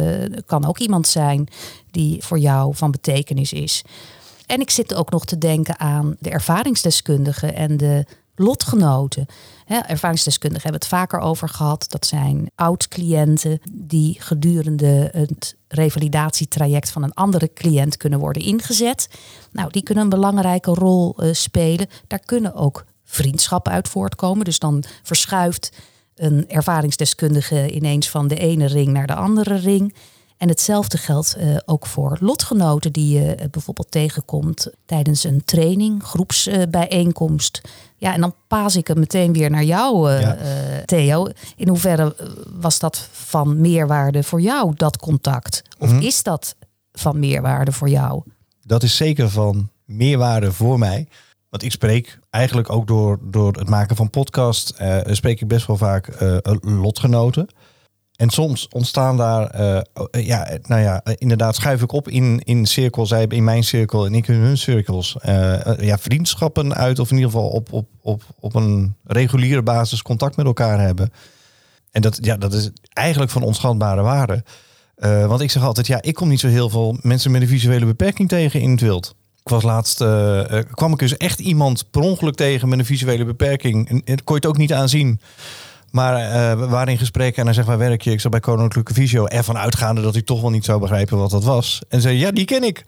kan 0.45 0.65
ook 0.65 0.79
iemand 0.79 1.07
zijn 1.07 1.47
die 1.91 2.23
voor 2.23 2.39
jou 2.39 2.75
van 2.75 2.91
betekenis 2.91 3.53
is. 3.53 3.83
En 4.45 4.59
ik 4.59 4.69
zit 4.69 4.93
ook 4.93 5.11
nog 5.11 5.25
te 5.25 5.37
denken 5.37 5.79
aan 5.79 6.15
de 6.19 6.29
ervaringsdeskundigen 6.29 7.55
en 7.55 7.77
de 7.77 8.05
lotgenoten. 8.35 9.25
Hè, 9.65 9.77
ervaringsdeskundigen 9.77 10.63
hebben 10.63 10.81
het 10.81 10.89
vaker 10.89 11.19
over 11.19 11.49
gehad. 11.49 11.85
Dat 11.87 12.05
zijn 12.05 12.51
oud-cliënten 12.55 13.59
die 13.71 14.15
gedurende 14.19 15.09
het 15.11 15.55
revalidatietraject 15.67 16.89
van 16.89 17.03
een 17.03 17.13
andere 17.13 17.53
cliënt 17.53 17.97
kunnen 17.97 18.19
worden 18.19 18.41
ingezet. 18.41 19.09
Nou, 19.51 19.71
die 19.71 19.83
kunnen 19.83 20.03
een 20.03 20.09
belangrijke 20.09 20.71
rol 20.71 21.15
eh, 21.17 21.33
spelen. 21.33 21.87
Daar 22.07 22.25
kunnen 22.25 22.53
ook 22.53 22.85
vriendschappen 23.03 23.71
uit 23.71 23.87
voortkomen. 23.87 24.45
Dus 24.45 24.59
dan 24.59 24.83
verschuift 25.03 25.71
een 26.15 26.49
ervaringsdeskundige 26.49 27.71
ineens 27.71 28.09
van 28.09 28.27
de 28.27 28.37
ene 28.37 28.65
ring 28.65 28.87
naar 28.87 29.07
de 29.07 29.15
andere 29.15 29.55
ring. 29.55 29.95
En 30.45 30.51
hetzelfde 30.51 30.97
geldt 30.97 31.35
eh, 31.35 31.57
ook 31.65 31.85
voor 31.85 32.17
lotgenoten 32.19 32.91
die 32.91 33.19
je 33.19 33.35
eh, 33.35 33.49
bijvoorbeeld 33.49 33.91
tegenkomt 33.91 34.67
tijdens 34.85 35.23
een 35.23 35.41
training, 35.45 36.03
groepsbijeenkomst. 36.03 37.61
ja, 37.97 38.13
en 38.13 38.21
dan 38.21 38.35
paas 38.47 38.75
ik 38.75 38.87
hem 38.87 38.99
meteen 38.99 39.33
weer 39.33 39.49
naar 39.49 39.63
jou, 39.63 40.11
eh, 40.11 40.21
Ja. 40.21 40.37
Theo. 40.85 41.27
In 41.55 41.67
hoeverre 41.67 42.15
was 42.59 42.79
dat 42.79 43.09
van 43.11 43.61
meerwaarde 43.61 44.23
voor 44.23 44.41
jou, 44.41 44.73
dat 44.75 44.97
contact? 44.97 45.61
Of 45.79 45.91
Mhm. 45.91 46.01
is 46.01 46.23
dat 46.23 46.55
van 46.91 47.19
meerwaarde 47.19 47.71
voor 47.71 47.89
jou? 47.89 48.23
Dat 48.61 48.83
is 48.83 48.95
zeker 48.95 49.29
van 49.29 49.69
meerwaarde 49.85 50.51
voor 50.51 50.79
mij. 50.79 51.07
Want 51.49 51.63
ik 51.63 51.71
spreek 51.71 52.19
eigenlijk 52.29 52.69
ook 52.69 52.87
door, 52.87 53.19
door 53.21 53.53
het 53.53 53.69
maken 53.69 53.95
van 53.95 54.09
podcast, 54.09 54.73
spreek 55.05 55.41
ik 55.41 55.47
best 55.47 55.67
wel 55.67 55.77
vaak 55.77 56.09
lotgenoten. 56.61 57.47
En 58.15 58.29
soms 58.29 58.67
ontstaan 58.71 59.17
daar, 59.17 59.49
eh, 59.49 59.81
ja, 60.25 60.57
nou 60.61 60.81
ja, 60.81 61.03
inderdaad 61.03 61.55
schuif 61.55 61.81
ik 61.81 61.91
op 61.91 62.09
in, 62.09 62.41
in 62.43 62.65
cirkels. 62.65 63.09
Zij 63.09 63.25
in 63.29 63.43
mijn 63.43 63.63
cirkel 63.63 64.05
en 64.05 64.13
ik 64.13 64.27
in 64.27 64.35
hun 64.35 64.57
cirkels. 64.57 65.17
eh, 65.19 65.65
eh, 65.65 65.79
ja, 65.79 65.97
vriendschappen 65.97 66.75
uit 66.75 66.99
of 66.99 67.09
in 67.09 67.15
ieder 67.15 67.31
geval 67.31 67.47
op, 67.47 67.73
op, 67.73 67.87
op, 68.01 68.23
op 68.39 68.55
een 68.55 68.95
reguliere 69.03 69.63
basis 69.63 70.01
contact 70.01 70.35
met 70.35 70.45
elkaar 70.45 70.79
hebben. 70.79 71.11
En 71.91 72.01
dat, 72.01 72.17
ja, 72.21 72.37
dat 72.37 72.53
is 72.53 72.69
eigenlijk 72.93 73.31
van 73.31 73.43
onschatbare 73.43 74.01
waarde. 74.01 74.43
Want 75.27 75.41
ik 75.41 75.51
zeg 75.51 75.63
altijd, 75.63 75.87
ja, 75.87 76.01
ik 76.01 76.13
kom 76.13 76.27
niet 76.27 76.39
zo 76.39 76.47
heel 76.47 76.69
veel 76.69 76.97
mensen 77.01 77.31
met 77.31 77.41
een 77.41 77.47
visuele 77.47 77.85
beperking 77.85 78.29
tegen 78.29 78.61
in 78.61 78.71
het 78.71 78.81
wild. 78.81 79.15
Ik 79.43 79.49
was 79.49 79.63
laatst, 79.63 79.97
kwam 80.71 80.91
ik 80.91 80.99
dus 80.99 81.17
echt 81.17 81.39
iemand 81.39 81.91
per 81.91 82.01
ongeluk 82.01 82.35
tegen 82.35 82.69
met 82.69 82.79
een 82.79 82.85
visuele 82.85 83.25
beperking. 83.25 83.89
En, 83.89 84.01
en 84.05 84.23
kon 84.23 84.35
je 84.35 84.41
het 84.41 84.45
ook 84.45 84.57
niet 84.57 84.73
aanzien. 84.73 85.19
Maar 85.95 86.15
eh, 86.15 86.59
we 86.59 86.67
waren 86.67 86.93
in 86.93 86.97
gesprek 86.97 87.37
en 87.37 87.45
hij 87.45 87.53
zegt, 87.53 87.67
waar 87.67 87.77
werk 87.77 88.01
je? 88.01 88.11
Ik 88.11 88.19
zat 88.19 88.31
bij 88.31 88.39
Koninklijke 88.39 88.93
Visio. 88.93 89.25
Ervan 89.25 89.57
uitgaande 89.57 90.01
dat 90.01 90.13
hij 90.13 90.21
toch 90.21 90.41
wel 90.41 90.49
niet 90.49 90.65
zou 90.65 90.79
begrijpen 90.79 91.17
wat 91.17 91.29
dat 91.29 91.43
was. 91.43 91.81
En 91.89 92.01
zei, 92.01 92.17
ja, 92.17 92.31
die 92.31 92.45
ken 92.45 92.63
ik. 92.63 92.85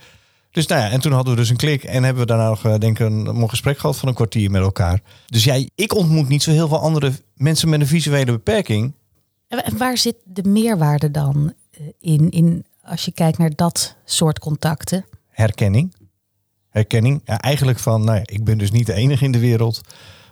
Dus 0.51 0.67
nou 0.67 0.81
ja, 0.81 0.89
en 0.89 0.99
toen 0.99 1.11
hadden 1.11 1.33
we 1.33 1.39
dus 1.39 1.49
een 1.49 1.55
klik. 1.55 1.83
En 1.83 2.03
hebben 2.03 2.21
we 2.21 2.27
daarna 2.27 2.49
nog, 2.49 2.65
eh, 2.65 2.77
denk 2.77 2.99
ik, 2.99 3.05
een 3.05 3.23
mooi 3.23 3.47
gesprek 3.47 3.77
gehad 3.77 3.97
van 3.97 4.07
een 4.07 4.13
kwartier 4.13 4.51
met 4.51 4.61
elkaar. 4.61 4.99
Dus 5.25 5.43
jij, 5.43 5.69
ik 5.75 5.95
ontmoet 5.95 6.27
niet 6.27 6.43
zo 6.43 6.51
heel 6.51 6.67
veel 6.67 6.79
andere 6.79 7.11
mensen 7.35 7.69
met 7.69 7.79
een 7.79 7.87
visuele 7.87 8.31
beperking. 8.31 8.93
En 9.47 9.77
waar 9.77 9.97
zit 9.97 10.15
de 10.23 10.43
meerwaarde 10.43 11.11
dan 11.11 11.53
eh, 11.71 11.81
in, 11.99 12.29
in 12.29 12.65
als 12.83 13.05
je 13.05 13.11
kijkt 13.11 13.37
naar 13.37 13.51
dat 13.55 13.95
soort 14.05 14.39
contacten? 14.39 15.05
herkenning. 15.29 15.95
Herkenning. 16.69 17.21
Ja, 17.25 17.39
eigenlijk 17.39 17.79
van, 17.79 18.03
nou 18.03 18.17
ja, 18.17 18.23
ik 18.25 18.43
ben 18.43 18.57
dus 18.57 18.71
niet 18.71 18.85
de 18.85 18.93
enige 18.93 19.25
in 19.25 19.31
de 19.31 19.39
wereld. 19.39 19.81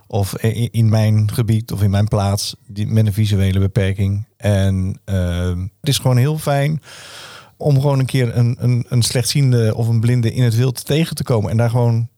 Of 0.07 0.37
in, 0.71 0.89
mijn 0.89 1.31
gebied 1.33 1.71
of 1.71 1.83
in 1.83 1.89
mijn 1.89 2.07
plaats 2.07 2.55
die, 2.67 2.87
met 2.87 3.05
een 3.05 3.13
visuele 3.13 3.59
beperking. 3.59 4.27
En 4.37 4.99
ehm, 5.05 5.59
het 5.59 5.89
is 5.89 5.97
gewoon 5.97 6.17
heel 6.17 6.37
fijn 6.37 6.81
om 7.57 7.81
gewoon 7.81 7.99
een 7.99 8.05
keer 8.05 8.37
een, 8.37 8.55
een, 8.59 8.85
een 8.89 9.01
slechtziende 9.01 9.75
of 9.75 9.87
een 9.87 9.99
blinde 9.99 10.33
in 10.33 10.43
het 10.43 10.55
wild 10.55 10.85
tegen 10.85 11.15
te 11.15 11.23
komen. 11.23 11.51
En 11.51 11.57
daar 11.57 11.69
gewoon, 11.69 12.09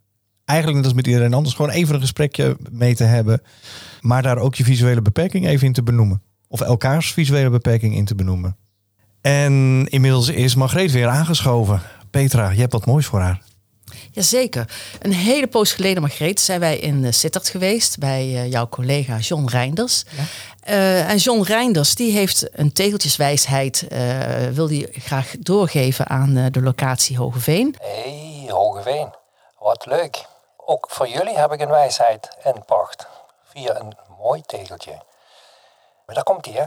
eigenlijk 0.46 0.78
net 0.78 0.88
als 0.88 0.98
met 0.98 1.08
iedereen 1.08 1.34
anders, 1.34 1.56
gewoon 1.56 1.72
even 1.72 1.96
een 1.96 2.02
gesprekje 2.02 2.58
mee 2.72 2.96
te 2.96 3.04
hebben. 3.04 3.42
Maar 4.02 4.22
daar 4.22 4.38
ook 4.38 4.56
je 4.56 4.64
visuele 4.64 5.02
beperking 5.02 5.48
even 5.48 5.68
in 5.68 5.74
te 5.74 5.84
benoemen. 5.84 6.22
Of 6.48 6.62
elkaars 6.62 7.14
visuele 7.14 7.50
beperking 7.50 7.96
in 7.96 8.06
te 8.06 8.16
benoemen. 8.16 8.58
En 9.22 9.86
inmiddels 9.90 10.30
is 10.30 10.56
Margreet 10.56 10.92
weer 10.92 11.08
aangeschoven. 11.08 11.82
Petra, 12.10 12.50
je 12.50 12.60
hebt 12.60 12.74
wat 12.74 12.86
moois 12.86 13.06
voor 13.06 13.20
haar. 13.20 13.42
Jazeker. 14.12 14.70
Een 15.02 15.14
hele 15.14 15.48
poos 15.48 15.72
geleden, 15.72 16.02
Margreet, 16.02 16.40
zijn 16.40 16.60
wij 16.60 16.78
in 16.78 17.14
Sittard 17.14 17.50
geweest 17.50 17.98
bij 17.98 18.26
uh, 18.26 18.52
jouw 18.52 18.68
collega 18.68 19.18
John 19.18 19.48
Reinders. 19.48 20.04
Ja. 20.10 20.24
Uh, 20.74 21.10
en 21.10 21.18
John 21.18 21.42
Reinders 21.42 21.96
die 21.96 22.12
heeft 22.12 22.48
een 22.52 22.74
tegeltjeswijsheid, 22.74 23.86
uh, 23.90 24.48
wil 24.48 24.68
die 24.68 24.88
graag 24.92 25.34
doorgeven 25.40 26.08
aan 26.08 26.38
uh, 26.38 26.46
de 26.52 26.62
locatie 26.62 27.18
Hogeveen. 27.18 27.76
Hé, 27.82 28.42
hey, 28.42 28.52
Hogeveen. 28.52 29.14
Wat 29.60 29.86
leuk. 29.86 30.26
Ook 30.58 30.88
voor 30.90 31.08
jullie 31.08 31.38
heb 31.38 31.52
ik 31.52 31.60
een 31.60 31.70
wijsheid 31.70 32.30
in 32.44 32.64
pacht. 32.66 33.08
Via 33.44 33.80
een 33.80 33.98
mooi 34.20 34.42
tegeltje. 34.46 34.92
Maar 36.06 36.16
daar 36.16 36.24
komt 36.24 36.46
hij, 36.46 36.54
hè. 36.54 36.66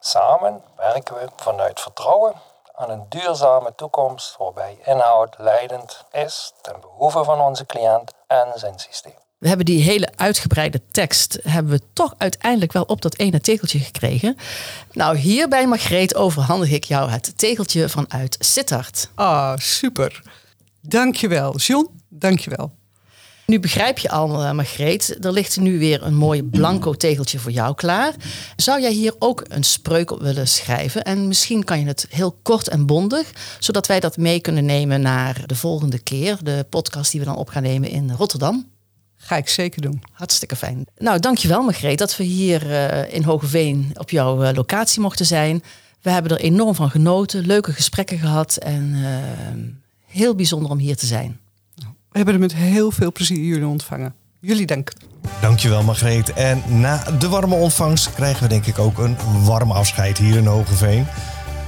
Samen 0.00 0.62
werken 0.76 1.14
we 1.14 1.28
vanuit 1.36 1.80
vertrouwen 1.80 2.34
aan 2.74 2.90
een 2.90 3.06
duurzame 3.08 3.72
toekomst 3.76 4.36
waarbij 4.38 4.78
inhoud 4.84 5.34
leidend 5.38 6.04
is 6.12 6.52
ten 6.60 6.80
behoeve 6.80 7.24
van 7.24 7.40
onze 7.40 7.66
cliënt 7.66 8.12
en 8.26 8.46
zijn 8.54 8.78
systeem. 8.78 9.14
We 9.38 9.48
hebben 9.48 9.66
die 9.66 9.82
hele 9.82 10.08
uitgebreide 10.16 10.80
tekst 10.90 11.38
hebben 11.42 11.72
we 11.72 11.80
toch 11.92 12.14
uiteindelijk 12.18 12.72
wel 12.72 12.82
op 12.82 13.02
dat 13.02 13.18
ene 13.18 13.40
tegeltje 13.40 13.78
gekregen. 13.78 14.36
Nou, 14.92 15.16
hierbij 15.16 15.66
Margreet 15.66 16.14
overhandig 16.14 16.70
ik 16.70 16.84
jou 16.84 17.10
het 17.10 17.38
tegeltje 17.38 17.88
vanuit 17.88 18.36
Sittard. 18.38 19.10
Ah, 19.14 19.56
super. 19.56 20.22
Dankjewel, 20.80 21.56
John. 21.56 22.00
Dankjewel. 22.08 22.72
Nu 23.52 23.60
begrijp 23.60 23.98
je 23.98 24.10
al, 24.10 24.42
uh, 24.42 24.52
Margreet, 24.52 25.24
er 25.24 25.32
ligt 25.32 25.60
nu 25.60 25.78
weer 25.78 26.02
een 26.02 26.14
mooi 26.14 26.42
blanco 26.42 26.92
tegeltje 26.92 27.38
voor 27.38 27.50
jou 27.50 27.74
klaar. 27.74 28.14
Zou 28.56 28.80
jij 28.80 28.92
hier 28.92 29.14
ook 29.18 29.44
een 29.48 29.62
spreuk 29.62 30.10
op 30.10 30.20
willen 30.20 30.48
schrijven? 30.48 31.02
En 31.02 31.28
misschien 31.28 31.64
kan 31.64 31.80
je 31.80 31.86
het 31.86 32.06
heel 32.10 32.38
kort 32.42 32.68
en 32.68 32.86
bondig, 32.86 33.32
zodat 33.58 33.86
wij 33.86 34.00
dat 34.00 34.16
mee 34.16 34.40
kunnen 34.40 34.64
nemen 34.64 35.00
naar 35.00 35.42
de 35.46 35.54
volgende 35.54 35.98
keer, 35.98 36.38
de 36.42 36.66
podcast 36.68 37.10
die 37.10 37.20
we 37.20 37.26
dan 37.26 37.36
op 37.36 37.48
gaan 37.48 37.62
nemen 37.62 37.90
in 37.90 38.10
Rotterdam. 38.10 38.68
Ga 39.16 39.36
ik 39.36 39.48
zeker 39.48 39.80
doen. 39.82 40.02
Hartstikke 40.12 40.56
fijn. 40.56 40.84
Nou, 40.98 41.20
dankjewel 41.20 41.62
Margreet 41.62 41.98
dat 41.98 42.16
we 42.16 42.24
hier 42.24 42.70
uh, 42.70 43.14
in 43.14 43.22
Hogeveen 43.22 43.90
op 43.94 44.10
jouw 44.10 44.44
uh, 44.44 44.50
locatie 44.54 45.00
mochten 45.00 45.26
zijn. 45.26 45.62
We 46.00 46.10
hebben 46.10 46.32
er 46.32 46.44
enorm 46.44 46.74
van 46.74 46.90
genoten, 46.90 47.46
leuke 47.46 47.72
gesprekken 47.72 48.18
gehad 48.18 48.56
en 48.56 48.94
uh, 48.94 49.08
heel 50.06 50.34
bijzonder 50.34 50.70
om 50.70 50.78
hier 50.78 50.96
te 50.96 51.06
zijn. 51.06 51.40
We 52.12 52.18
hebben 52.18 52.34
er 52.34 52.40
met 52.40 52.54
heel 52.54 52.90
veel 52.90 53.12
plezier 53.12 53.44
jullie 53.44 53.66
ontvangen. 53.66 54.14
Jullie 54.40 54.66
dank. 54.66 54.92
Dankjewel 55.40 55.82
Margreet. 55.82 56.32
En 56.32 56.62
na 56.68 57.04
de 57.18 57.28
warme 57.28 57.54
ontvangst 57.54 58.14
krijgen 58.14 58.42
we 58.42 58.48
denk 58.48 58.66
ik 58.66 58.78
ook 58.78 58.98
een 58.98 59.16
warm 59.44 59.70
afscheid 59.70 60.18
hier 60.18 60.36
in 60.36 60.46
Hogeveen. 60.46 61.06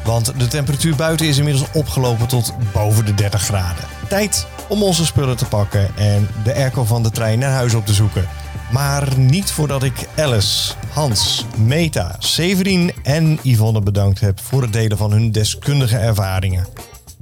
Want 0.05 0.33
de 0.39 0.47
temperatuur 0.47 0.97
buiten 0.97 1.27
is 1.27 1.39
inmiddels 1.39 1.71
opgelopen 1.73 2.29
tot 2.29 2.55
boven 2.73 3.05
de 3.05 3.15
30 3.15 3.43
graden. 3.43 3.85
Tijd 4.09 4.47
om 4.69 4.83
onze 4.83 5.07
spullen 5.07 5.37
te 5.37 5.45
pakken 5.45 5.97
en 5.97 6.29
de 6.45 6.55
airco 6.55 6.85
van 6.85 7.03
de 7.03 7.11
trein 7.11 7.39
naar 7.39 7.53
huis 7.53 7.75
op 7.75 7.87
te 7.87 7.95
zoeken. 7.95 8.29
Maar 8.73 9.19
niet 9.19 9.51
voordat 9.51 9.83
ik 9.83 10.09
Alice, 10.17 10.75
Hans, 10.93 11.47
Meta, 11.57 12.17
Severin 12.19 12.93
en 13.03 13.39
Yvonne 13.43 13.81
bedankt 13.81 14.21
heb 14.21 14.41
voor 14.41 14.63
het 14.63 14.73
delen 14.73 14.97
van 14.97 15.13
hun 15.13 15.33
deskundige 15.33 15.97
ervaringen. 15.97 16.67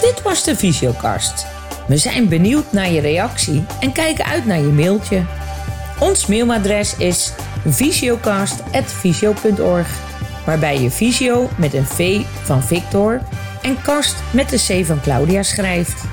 Dit 0.00 0.22
was 0.22 0.44
de 0.44 0.56
Visiocast. 0.56 1.46
We 1.86 1.96
zijn 1.96 2.28
benieuwd 2.28 2.72
naar 2.72 2.90
je 2.90 3.00
reactie 3.00 3.64
en 3.80 3.92
kijken 3.92 4.24
uit 4.24 4.46
naar 4.46 4.58
je 4.58 4.64
mailtje. 4.64 5.24
Ons 6.00 6.26
mailadres 6.26 6.96
is 6.96 7.32
visiocast.visio.org, 7.66 9.88
waarbij 10.46 10.80
je 10.80 10.90
visio 10.90 11.48
met 11.56 11.74
een 11.74 11.86
V 11.86 12.20
van 12.42 12.62
Victor 12.62 13.20
en 13.62 13.82
kast 13.82 14.16
met 14.30 14.48
de 14.48 14.56
C 14.56 14.86
van 14.86 15.00
Claudia 15.00 15.42
schrijft. 15.42 16.04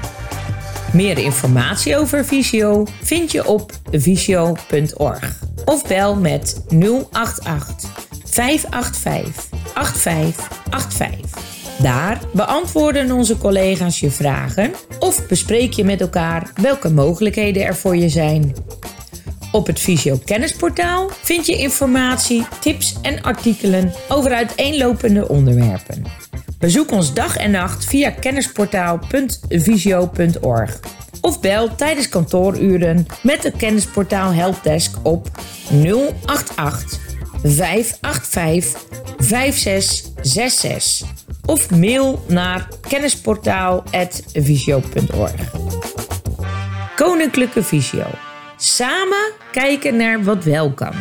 Meer 0.93 1.17
informatie 1.17 1.97
over 1.97 2.25
Visio 2.25 2.85
vind 3.01 3.31
je 3.31 3.47
op 3.47 3.71
visio.org 3.91 5.39
of 5.65 5.87
bel 5.87 6.15
met 6.15 6.63
088 7.11 7.89
585 8.25 9.49
8585. 9.73 11.52
Daar 11.83 12.19
beantwoorden 12.33 13.11
onze 13.11 13.37
collega's 13.37 13.99
je 13.99 14.11
vragen 14.11 14.71
of 14.99 15.27
bespreek 15.27 15.73
je 15.73 15.83
met 15.83 16.01
elkaar 16.01 16.51
welke 16.61 16.89
mogelijkheden 16.89 17.65
er 17.65 17.75
voor 17.75 17.95
je 17.95 18.09
zijn. 18.09 18.55
Op 19.51 19.67
het 19.67 19.79
Visio 19.79 20.19
Kennisportaal 20.25 21.09
vind 21.09 21.45
je 21.45 21.57
informatie, 21.57 22.45
tips 22.59 22.95
en 23.01 23.21
artikelen 23.21 23.93
over 24.07 24.33
uiteenlopende 24.33 25.27
onderwerpen. 25.27 26.03
Bezoek 26.59 26.91
ons 26.91 27.13
dag 27.13 27.37
en 27.37 27.51
nacht 27.51 27.85
via 27.85 28.09
kennisportaal.visio.org 28.09 30.79
of 31.21 31.39
bel 31.39 31.75
tijdens 31.75 32.09
kantooruren 32.09 33.05
met 33.23 33.41
de 33.41 33.51
Kennisportaal 33.51 34.31
Helpdesk 34.31 34.95
op 35.01 35.27
088 36.25 36.99
585 37.43 38.81
5666 39.17 41.22
of 41.45 41.71
mail 41.71 42.23
naar 42.27 42.67
kennisportaal.visio.org. 42.87 45.51
Koninklijke 46.95 47.63
Visio. 47.63 48.05
Samen 48.57 49.31
kijken 49.51 49.97
naar 49.97 50.23
wat 50.23 50.43
wel 50.43 50.71
kan. 50.71 50.93